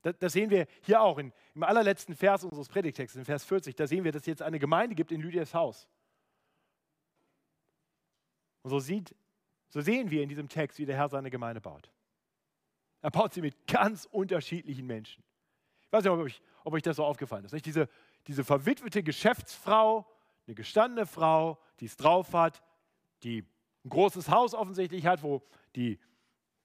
Das, 0.02 0.34
sehen 0.34 0.50
wir 0.50 0.66
hier 0.82 1.00
auch 1.00 1.16
in, 1.16 1.32
im 1.54 1.62
allerletzten 1.62 2.14
Vers 2.14 2.44
unseres 2.44 2.68
Predigtextes, 2.68 3.18
in 3.18 3.24
Vers 3.24 3.44
40. 3.44 3.76
Da 3.76 3.86
sehen 3.86 4.04
wir, 4.04 4.12
dass 4.12 4.22
es 4.22 4.26
jetzt 4.26 4.42
eine 4.42 4.58
Gemeinde 4.58 4.94
gibt 4.94 5.10
in 5.10 5.22
Lydias 5.22 5.54
Haus. 5.54 5.88
Und 8.62 8.70
so, 8.70 8.78
sieht, 8.78 9.14
so 9.68 9.80
sehen 9.80 10.10
wir 10.10 10.22
in 10.22 10.28
diesem 10.28 10.48
Text, 10.48 10.78
wie 10.78 10.86
der 10.86 10.96
Herr 10.96 11.08
seine 11.08 11.30
Gemeinde 11.30 11.60
baut. 11.60 11.90
Er 13.02 13.10
baut 13.10 13.32
sie 13.32 13.40
mit 13.40 13.66
ganz 13.66 14.06
unterschiedlichen 14.10 14.86
Menschen. 14.86 15.24
Ich 15.86 15.92
weiß 15.92 16.04
nicht, 16.04 16.12
ob 16.12 16.20
euch, 16.20 16.42
ob 16.64 16.74
euch 16.74 16.82
das 16.82 16.96
so 16.96 17.04
aufgefallen 17.04 17.44
ist. 17.44 17.52
Nicht? 17.52 17.66
Diese, 17.66 17.88
diese 18.26 18.44
verwitwete 18.44 19.02
Geschäftsfrau, 19.02 20.06
eine 20.46 20.54
gestandene 20.54 21.06
Frau, 21.06 21.58
die 21.80 21.86
es 21.86 21.96
drauf 21.96 22.32
hat, 22.34 22.62
die 23.22 23.44
ein 23.84 23.88
großes 23.88 24.28
Haus 24.28 24.54
offensichtlich 24.54 25.06
hat, 25.06 25.22
wo 25.22 25.42
die 25.74 25.98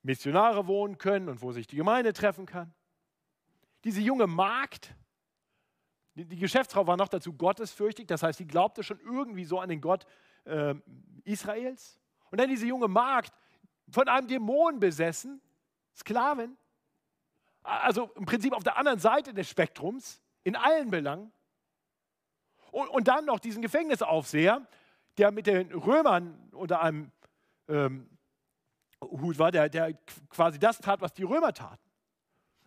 Missionare 0.04 0.68
wohnen 0.68 0.98
können 0.98 1.30
und 1.30 1.42
wo 1.42 1.52
sich 1.52 1.68
die 1.68 1.78
Gemeinde 1.78 2.14
treffen 2.14 2.46
kann. 2.46 2.74
Diese 3.84 4.02
junge 4.02 4.28
Magd, 4.28 4.94
die, 6.16 6.26
die 6.26 6.38
Geschäftsfrau 6.38 6.86
war 6.88 6.98
noch 6.98 7.08
dazu 7.08 7.34
gottesfürchtig, 7.34 8.08
das 8.08 8.24
heißt, 8.24 8.38
sie 8.38 8.48
glaubte 8.48 8.84
schon 8.84 9.00
irgendwie 9.00 9.46
so 9.46 9.60
an 9.60 9.70
den 9.70 9.82
Gott 9.82 10.06
äh, 10.46 10.76
Israels. 11.24 12.00
Und 12.32 12.40
dann 12.40 12.50
diese 12.50 12.66
junge 12.66 12.88
Magd, 12.88 13.34
von 13.90 14.08
einem 14.08 14.28
Dämon 14.28 14.80
besessen, 14.80 15.42
Sklavin, 15.96 16.58
also 17.64 18.12
im 18.16 18.26
Prinzip 18.26 18.54
auf 18.54 18.64
der 18.64 18.78
anderen 18.78 19.00
Seite 19.00 19.34
des 19.34 19.50
Spektrums, 19.50 20.22
in 20.44 20.56
allen 20.56 20.92
Belangen. 20.92 21.32
Und, 22.72 22.90
und 22.90 23.08
dann 23.08 23.26
noch 23.26 23.40
diesen 23.40 23.62
Gefängnisaufseher, 23.62 24.68
der 25.18 25.32
mit 25.32 25.48
den 25.48 25.72
Römern 25.72 26.50
unter 26.52 26.82
einem 26.82 27.12
ähm, 27.68 28.10
Hut 29.02 29.40
war, 29.40 29.52
der, 29.52 29.70
der 29.70 29.94
quasi 30.30 30.60
das 30.60 30.80
tat, 30.80 31.02
was 31.02 31.14
die 31.14 31.24
Römer 31.24 31.54
taten. 31.54 31.82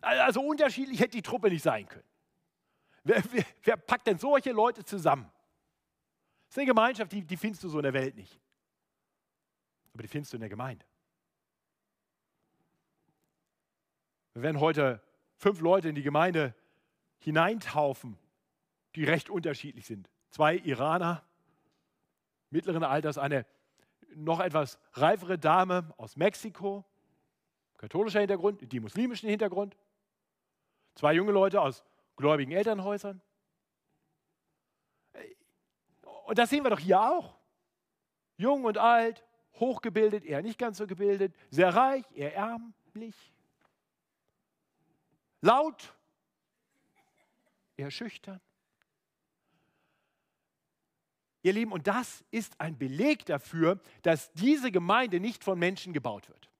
Also 0.01 0.41
unterschiedlich 0.41 0.99
hätte 0.99 1.11
die 1.11 1.21
Truppe 1.21 1.49
nicht 1.49 1.63
sein 1.63 1.87
können. 1.87 2.07
Wer, 3.03 3.23
wer, 3.31 3.45
wer 3.63 3.77
packt 3.77 4.07
denn 4.07 4.17
solche 4.17 4.51
Leute 4.51 4.83
zusammen? 4.83 5.29
Das 6.49 6.55
ist 6.55 6.57
eine 6.57 6.65
Gemeinschaft, 6.65 7.11
die, 7.11 7.21
die 7.21 7.37
findest 7.37 7.63
du 7.63 7.69
so 7.69 7.77
in 7.77 7.83
der 7.83 7.93
Welt 7.93 8.15
nicht. 8.15 8.39
Aber 9.93 10.01
die 10.01 10.09
findest 10.09 10.33
du 10.33 10.37
in 10.37 10.41
der 10.41 10.49
Gemeinde. 10.49 10.83
Wir 14.33 14.41
werden 14.41 14.59
heute 14.59 14.99
fünf 15.35 15.61
Leute 15.61 15.89
in 15.89 15.95
die 15.95 16.01
Gemeinde 16.01 16.55
hineintaufen, 17.19 18.17
die 18.95 19.03
recht 19.03 19.29
unterschiedlich 19.29 19.85
sind. 19.85 20.09
Zwei 20.31 20.55
Iraner 20.55 21.23
mittleren 22.49 22.83
Alters, 22.83 23.19
eine 23.19 23.45
noch 24.15 24.39
etwas 24.39 24.79
reifere 24.93 25.37
Dame 25.37 25.93
aus 25.97 26.15
Mexiko, 26.15 26.83
katholischer 27.77 28.21
Hintergrund, 28.21 28.71
die 28.71 28.79
muslimischen 28.79 29.29
Hintergrund, 29.29 29.77
zwei 30.95 31.13
junge 31.13 31.31
Leute 31.31 31.61
aus 31.61 31.83
gläubigen 32.15 32.53
Elternhäusern. 32.53 33.21
Und 36.29 36.37
das 36.37 36.51
sehen 36.51 36.63
wir 36.63 36.69
doch 36.69 36.79
hier 36.79 37.01
auch. 37.01 37.39
Jung 38.37 38.63
und 38.65 38.77
alt, 38.77 39.25
hochgebildet, 39.55 40.23
eher 40.23 40.43
nicht 40.43 40.59
ganz 40.59 40.77
so 40.77 40.85
gebildet, 40.85 41.35
sehr 41.49 41.75
reich, 41.75 42.05
eher 42.13 42.35
ärmlich, 42.35 43.15
laut, 45.41 45.91
eher 47.77 47.89
schüchtern. 47.89 48.39
Ihr 51.41 51.53
Lieben, 51.53 51.71
und 51.71 51.87
das 51.87 52.23
ist 52.29 52.61
ein 52.61 52.77
Beleg 52.77 53.25
dafür, 53.25 53.81
dass 54.03 54.31
diese 54.33 54.71
Gemeinde 54.71 55.19
nicht 55.19 55.43
von 55.43 55.57
Menschen 55.57 55.93
gebaut 55.93 56.29
wird. 56.29 56.51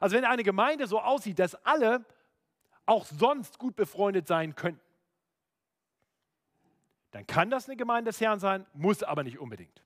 Also 0.00 0.16
wenn 0.16 0.24
eine 0.24 0.42
Gemeinde 0.42 0.88
so 0.88 1.00
aussieht, 1.00 1.38
dass 1.38 1.54
alle 1.64 2.04
auch 2.84 3.04
sonst 3.04 3.60
gut 3.60 3.76
befreundet 3.76 4.26
sein 4.26 4.56
könnten, 4.56 4.87
dann 7.10 7.26
kann 7.26 7.50
das 7.50 7.66
eine 7.66 7.76
Gemeinde 7.76 8.10
des 8.10 8.20
Herrn 8.20 8.38
sein, 8.38 8.66
muss 8.74 9.02
aber 9.02 9.22
nicht 9.24 9.38
unbedingt. 9.38 9.82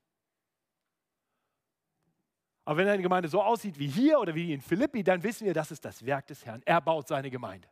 Aber 2.65 2.77
wenn 2.77 2.87
eine 2.87 3.01
Gemeinde 3.01 3.27
so 3.27 3.41
aussieht 3.41 3.77
wie 3.77 3.87
hier 3.87 4.19
oder 4.19 4.35
wie 4.35 4.53
in 4.53 4.61
Philippi, 4.61 5.03
dann 5.03 5.21
wissen 5.23 5.45
wir, 5.45 5.53
das 5.53 5.71
ist 5.71 5.83
das 5.83 6.05
Werk 6.05 6.27
des 6.27 6.45
Herrn. 6.45 6.61
Er 6.65 6.79
baut 6.79 7.07
seine 7.07 7.29
Gemeinde. 7.29 7.67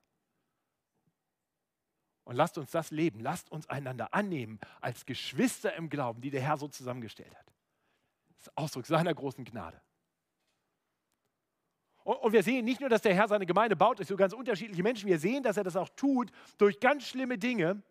Und 2.23 2.35
lasst 2.35 2.57
uns 2.57 2.71
das 2.71 2.91
leben. 2.91 3.19
Lasst 3.19 3.51
uns 3.51 3.67
einander 3.69 4.13
annehmen 4.13 4.59
als 4.79 5.05
Geschwister 5.05 5.73
im 5.75 5.89
Glauben, 5.89 6.21
die 6.21 6.29
der 6.29 6.41
Herr 6.41 6.57
so 6.57 6.67
zusammengestellt 6.67 7.33
hat. 7.35 7.47
Das 8.37 8.47
ist 8.47 8.57
Ausdruck 8.57 8.85
seiner 8.85 9.13
großen 9.13 9.45
Gnade. 9.45 9.81
Und 12.03 12.33
wir 12.33 12.43
sehen 12.43 12.65
nicht 12.65 12.79
nur, 12.79 12.89
dass 12.89 13.01
der 13.01 13.13
Herr 13.13 13.27
seine 13.27 13.45
Gemeinde 13.45 13.75
baut 13.75 13.99
durch 13.99 14.07
so 14.07 14.15
ganz 14.15 14.33
unterschiedliche 14.33 14.81
Menschen, 14.81 15.07
wir 15.07 15.19
sehen, 15.19 15.43
dass 15.43 15.57
er 15.57 15.63
das 15.63 15.75
auch 15.75 15.89
tut 15.89 16.31
durch 16.57 16.79
ganz 16.79 17.07
schlimme 17.07 17.37
Dinge, 17.37 17.83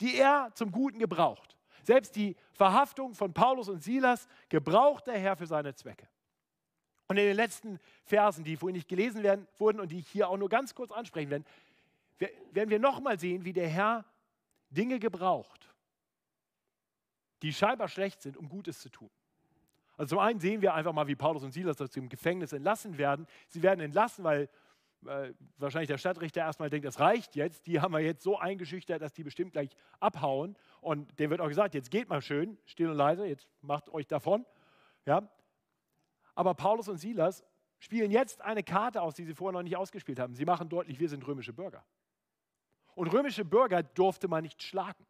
die 0.00 0.16
er 0.16 0.50
zum 0.54 0.72
Guten 0.72 0.98
gebraucht. 0.98 1.56
Selbst 1.82 2.16
die 2.16 2.36
Verhaftung 2.52 3.14
von 3.14 3.32
Paulus 3.32 3.68
und 3.68 3.82
Silas 3.82 4.28
gebraucht 4.48 5.06
der 5.06 5.18
Herr 5.18 5.36
für 5.36 5.46
seine 5.46 5.74
Zwecke. 5.74 6.08
Und 7.08 7.16
in 7.16 7.24
den 7.24 7.36
letzten 7.36 7.80
Versen, 8.04 8.44
die 8.44 8.56
vorhin 8.56 8.76
nicht 8.76 8.88
gelesen 8.88 9.22
werden, 9.22 9.48
wurden 9.58 9.80
und 9.80 9.90
die 9.90 9.98
ich 9.98 10.08
hier 10.08 10.28
auch 10.28 10.36
nur 10.36 10.48
ganz 10.48 10.74
kurz 10.74 10.92
ansprechen 10.92 11.30
werde, 11.30 11.44
werden 12.52 12.70
wir 12.70 12.78
nochmal 12.78 13.18
sehen, 13.18 13.44
wie 13.44 13.52
der 13.52 13.68
Herr 13.68 14.04
Dinge 14.68 15.00
gebraucht, 15.00 15.68
die 17.42 17.52
scheinbar 17.52 17.88
schlecht 17.88 18.22
sind, 18.22 18.36
um 18.36 18.48
Gutes 18.48 18.80
zu 18.80 18.90
tun. 18.90 19.10
Also 19.96 20.10
zum 20.16 20.18
einen 20.20 20.40
sehen 20.40 20.62
wir 20.62 20.72
einfach 20.74 20.92
mal, 20.92 21.08
wie 21.08 21.16
Paulus 21.16 21.42
und 21.42 21.52
Silas 21.52 21.80
aus 21.80 21.90
dem 21.90 22.08
Gefängnis 22.08 22.52
entlassen 22.52 22.96
werden. 22.96 23.26
Sie 23.48 23.62
werden 23.62 23.80
entlassen, 23.80 24.22
weil 24.24 24.48
wahrscheinlich 25.02 25.88
der 25.88 25.98
Stadtrichter 25.98 26.40
erstmal 26.40 26.70
denkt, 26.70 26.86
das 26.86 27.00
reicht 27.00 27.36
jetzt. 27.36 27.66
Die 27.66 27.80
haben 27.80 27.92
wir 27.92 28.00
jetzt 28.00 28.22
so 28.22 28.38
eingeschüchtert, 28.38 29.00
dass 29.00 29.12
die 29.12 29.24
bestimmt 29.24 29.52
gleich 29.52 29.70
abhauen. 29.98 30.56
Und 30.80 31.18
dem 31.18 31.30
wird 31.30 31.40
auch 31.40 31.48
gesagt, 31.48 31.74
jetzt 31.74 31.90
geht 31.90 32.08
mal 32.08 32.20
schön, 32.20 32.58
still 32.64 32.90
und 32.90 32.96
leise, 32.96 33.26
jetzt 33.26 33.48
macht 33.62 33.88
euch 33.90 34.06
davon. 34.06 34.44
Ja? 35.06 35.28
Aber 36.34 36.54
Paulus 36.54 36.88
und 36.88 36.98
Silas 36.98 37.44
spielen 37.78 38.10
jetzt 38.10 38.42
eine 38.42 38.62
Karte 38.62 39.00
aus, 39.02 39.14
die 39.14 39.24
sie 39.24 39.34
vorher 39.34 39.52
noch 39.52 39.62
nicht 39.62 39.76
ausgespielt 39.76 40.18
haben. 40.18 40.34
Sie 40.34 40.44
machen 40.44 40.68
deutlich, 40.68 41.00
wir 41.00 41.08
sind 41.08 41.26
römische 41.26 41.52
Bürger. 41.52 41.84
Und 42.94 43.08
römische 43.08 43.44
Bürger 43.44 43.82
durfte 43.82 44.28
man 44.28 44.42
nicht 44.42 44.62
schlagen. 44.62 45.06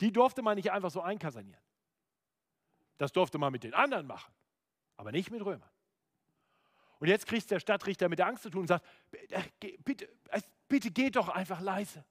Die 0.00 0.12
durfte 0.12 0.42
man 0.42 0.56
nicht 0.56 0.70
einfach 0.70 0.90
so 0.90 1.00
einkasernieren. 1.00 1.62
Das 2.98 3.12
durfte 3.12 3.38
man 3.38 3.52
mit 3.52 3.64
den 3.64 3.74
anderen 3.74 4.06
machen, 4.06 4.32
aber 4.96 5.12
nicht 5.12 5.30
mit 5.30 5.44
Römern. 5.44 5.70
Und 7.04 7.10
jetzt 7.10 7.26
kriegt 7.26 7.50
der 7.50 7.60
Stadtrichter 7.60 8.08
mit 8.08 8.18
der 8.18 8.28
Angst 8.28 8.44
zu 8.44 8.48
tun 8.48 8.62
und 8.62 8.66
sagt, 8.66 8.82
bitte, 9.84 10.08
bitte 10.66 10.90
geht 10.90 11.16
doch 11.16 11.28
einfach 11.28 11.60
leise. 11.60 12.02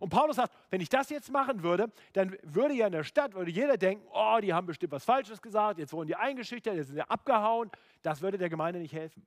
Und 0.00 0.10
Paulus 0.10 0.36
sagt, 0.36 0.54
wenn 0.68 0.82
ich 0.82 0.90
das 0.90 1.08
jetzt 1.08 1.30
machen 1.30 1.62
würde, 1.62 1.90
dann 2.12 2.36
würde 2.42 2.74
ja 2.74 2.84
in 2.84 2.92
der 2.92 3.04
Stadt, 3.04 3.32
würde 3.32 3.50
jeder 3.50 3.78
denken, 3.78 4.06
oh, 4.12 4.38
die 4.42 4.52
haben 4.52 4.66
bestimmt 4.66 4.92
was 4.92 5.06
Falsches 5.06 5.40
gesagt, 5.40 5.78
jetzt 5.78 5.94
wurden 5.94 6.08
die 6.08 6.14
eingeschüchtert, 6.14 6.74
jetzt 6.74 6.88
sind 6.88 6.96
sie 6.96 7.08
abgehauen. 7.08 7.70
Das 8.02 8.20
würde 8.20 8.36
der 8.36 8.50
Gemeinde 8.50 8.80
nicht 8.80 8.92
helfen. 8.92 9.26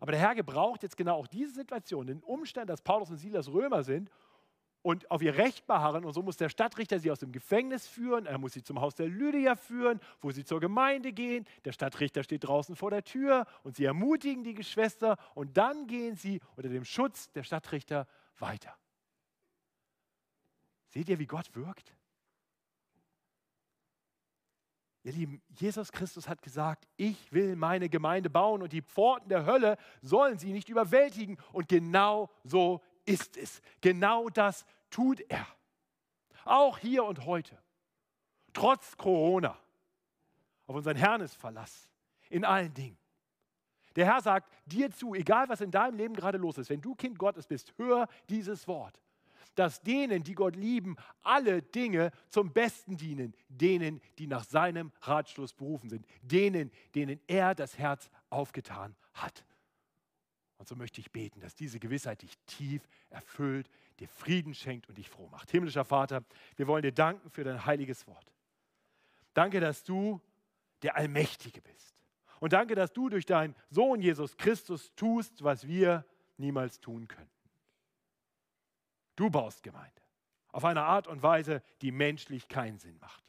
Aber 0.00 0.12
der 0.12 0.20
Herr 0.20 0.34
gebraucht 0.34 0.82
jetzt 0.82 0.98
genau 0.98 1.16
auch 1.16 1.26
diese 1.26 1.54
Situation, 1.54 2.08
den 2.08 2.22
Umstand, 2.22 2.68
dass 2.68 2.82
Paulus 2.82 3.08
und 3.08 3.16
Silas 3.16 3.48
Römer 3.48 3.82
sind 3.82 4.10
und 4.82 5.10
auf 5.10 5.22
ihr 5.22 5.36
Recht 5.36 5.66
beharren. 5.66 6.04
Und 6.04 6.12
so 6.12 6.22
muss 6.22 6.36
der 6.36 6.48
Stadtrichter 6.48 6.98
sie 6.98 7.10
aus 7.10 7.20
dem 7.20 7.32
Gefängnis 7.32 7.86
führen. 7.86 8.26
Er 8.26 8.38
muss 8.38 8.52
sie 8.52 8.62
zum 8.62 8.80
Haus 8.80 8.94
der 8.94 9.08
Lydia 9.08 9.56
führen, 9.56 10.00
wo 10.20 10.30
sie 10.30 10.44
zur 10.44 10.60
Gemeinde 10.60 11.12
gehen. 11.12 11.46
Der 11.64 11.72
Stadtrichter 11.72 12.22
steht 12.22 12.44
draußen 12.44 12.76
vor 12.76 12.90
der 12.90 13.04
Tür 13.04 13.46
und 13.62 13.76
sie 13.76 13.84
ermutigen 13.84 14.44
die 14.44 14.54
Geschwister. 14.54 15.16
Und 15.34 15.56
dann 15.56 15.86
gehen 15.86 16.16
sie 16.16 16.40
unter 16.56 16.68
dem 16.68 16.84
Schutz 16.84 17.30
der 17.32 17.42
Stadtrichter 17.42 18.06
weiter. 18.38 18.74
Seht 20.88 21.08
ihr, 21.08 21.18
wie 21.18 21.26
Gott 21.26 21.54
wirkt? 21.54 21.94
Ihr 25.02 25.12
Lieben, 25.12 25.42
Jesus 25.48 25.92
Christus 25.92 26.28
hat 26.28 26.42
gesagt, 26.42 26.86
ich 26.96 27.32
will 27.32 27.56
meine 27.56 27.88
Gemeinde 27.88 28.28
bauen 28.28 28.60
und 28.60 28.72
die 28.72 28.82
Pforten 28.82 29.30
der 29.30 29.46
Hölle 29.46 29.78
sollen 30.02 30.38
sie 30.38 30.52
nicht 30.52 30.68
überwältigen. 30.68 31.38
Und 31.52 31.68
genau 31.68 32.28
so 32.44 32.82
ist 33.04 33.36
es. 33.36 33.60
Genau 33.80 34.28
das 34.28 34.64
tut 34.90 35.20
er. 35.28 35.46
Auch 36.44 36.78
hier 36.78 37.04
und 37.04 37.26
heute. 37.26 37.58
Trotz 38.52 38.96
Corona. 38.96 39.58
Auf 40.66 40.76
unseren 40.76 40.96
Herrn 40.96 41.20
ist 41.20 41.36
Verlass. 41.36 41.88
In 42.28 42.44
allen 42.44 42.72
Dingen. 42.74 42.96
Der 43.96 44.06
Herr 44.06 44.20
sagt 44.20 44.50
dir 44.66 44.90
zu, 44.90 45.14
egal 45.14 45.48
was 45.48 45.60
in 45.60 45.70
deinem 45.70 45.96
Leben 45.96 46.14
gerade 46.14 46.38
los 46.38 46.58
ist, 46.58 46.70
wenn 46.70 46.80
du 46.80 46.94
Kind 46.94 47.18
Gottes 47.18 47.46
bist, 47.46 47.72
hör 47.76 48.08
dieses 48.28 48.68
Wort. 48.68 49.00
Dass 49.56 49.82
denen, 49.82 50.22
die 50.22 50.34
Gott 50.34 50.54
lieben, 50.54 50.96
alle 51.22 51.60
Dinge 51.60 52.12
zum 52.28 52.52
Besten 52.52 52.96
dienen, 52.96 53.34
denen, 53.48 54.00
die 54.18 54.28
nach 54.28 54.44
seinem 54.44 54.92
Ratschluss 55.00 55.52
berufen 55.52 55.90
sind, 55.90 56.06
denen, 56.22 56.70
denen 56.94 57.20
er 57.26 57.56
das 57.56 57.76
Herz 57.76 58.10
aufgetan 58.30 58.94
hat. 59.12 59.44
Und 60.60 60.68
so 60.68 60.76
möchte 60.76 61.00
ich 61.00 61.10
beten, 61.10 61.40
dass 61.40 61.54
diese 61.54 61.80
Gewissheit 61.80 62.20
dich 62.20 62.36
tief 62.44 62.86
erfüllt, 63.08 63.70
dir 63.98 64.08
Frieden 64.08 64.52
schenkt 64.52 64.90
und 64.90 64.98
dich 64.98 65.08
froh 65.08 65.26
macht. 65.28 65.50
Himmlischer 65.50 65.86
Vater, 65.86 66.22
wir 66.56 66.66
wollen 66.66 66.82
dir 66.82 66.92
danken 66.92 67.30
für 67.30 67.44
dein 67.44 67.64
heiliges 67.64 68.06
Wort. 68.06 68.30
Danke, 69.32 69.60
dass 69.60 69.84
du 69.84 70.20
der 70.82 70.98
Allmächtige 70.98 71.62
bist. 71.62 72.04
Und 72.40 72.52
danke, 72.52 72.74
dass 72.74 72.92
du 72.92 73.08
durch 73.08 73.24
deinen 73.24 73.56
Sohn 73.70 74.02
Jesus 74.02 74.36
Christus 74.36 74.94
tust, 74.96 75.42
was 75.42 75.66
wir 75.66 76.04
niemals 76.36 76.78
tun 76.78 77.08
könnten. 77.08 77.30
Du 79.16 79.30
baust 79.30 79.62
Gemeinde 79.62 80.02
auf 80.48 80.66
eine 80.66 80.82
Art 80.82 81.06
und 81.06 81.22
Weise, 81.22 81.62
die 81.80 81.90
menschlich 81.90 82.48
keinen 82.48 82.78
Sinn 82.78 82.98
macht. 83.00 83.24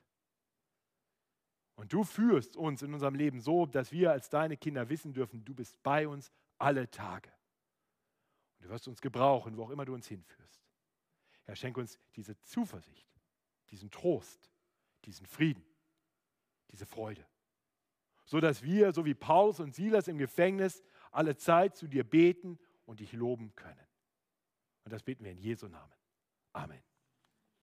Und 1.76 1.94
du 1.94 2.04
führst 2.04 2.58
uns 2.58 2.82
in 2.82 2.94
unserem 2.94 3.16
Leben 3.16 3.40
so, 3.40 3.66
dass 3.66 3.94
wir 3.94 4.12
als 4.12 4.30
deine 4.30 4.58
Kinder 4.58 4.90
wissen 4.90 5.14
dürfen, 5.14 5.46
du 5.46 5.54
bist 5.54 5.82
bei 5.82 6.10
uns 6.10 6.30
alle 6.62 6.90
Tage. 6.90 7.32
Und 8.58 8.66
du 8.66 8.70
wirst 8.70 8.88
uns 8.88 9.02
gebrauchen, 9.02 9.58
wo 9.58 9.64
auch 9.64 9.70
immer 9.70 9.86
du 9.86 9.94
uns 9.94 10.08
hinführst. 10.08 10.64
Herr, 11.44 11.56
schenk 11.56 11.78
uns 11.78 12.00
diese 12.16 12.40
Zuversicht, 12.42 13.08
diesen 13.70 13.90
Trost, 13.90 14.52
diesen 15.06 15.26
Frieden, 15.26 15.66
diese 16.70 16.86
Freude 16.86 17.26
so 18.32 18.40
dass 18.40 18.64
wir, 18.64 18.94
so 18.94 19.04
wie 19.04 19.14
Paulus 19.14 19.60
und 19.60 19.76
Silas 19.76 20.08
im 20.08 20.18
Gefängnis, 20.18 20.82
alle 21.12 21.36
Zeit 21.36 21.76
zu 21.76 21.86
dir 21.86 22.06
beten 22.06 22.58
und 22.86 23.02
dich 23.02 23.12
loben 23.12 23.54
können. 23.56 23.88
Und 24.86 24.94
das 24.94 25.04
beten 25.04 25.26
wir 25.26 25.32
in 25.32 25.38
Jesu 25.38 25.68
Namen. 25.68 25.92
Amen. 26.54 26.82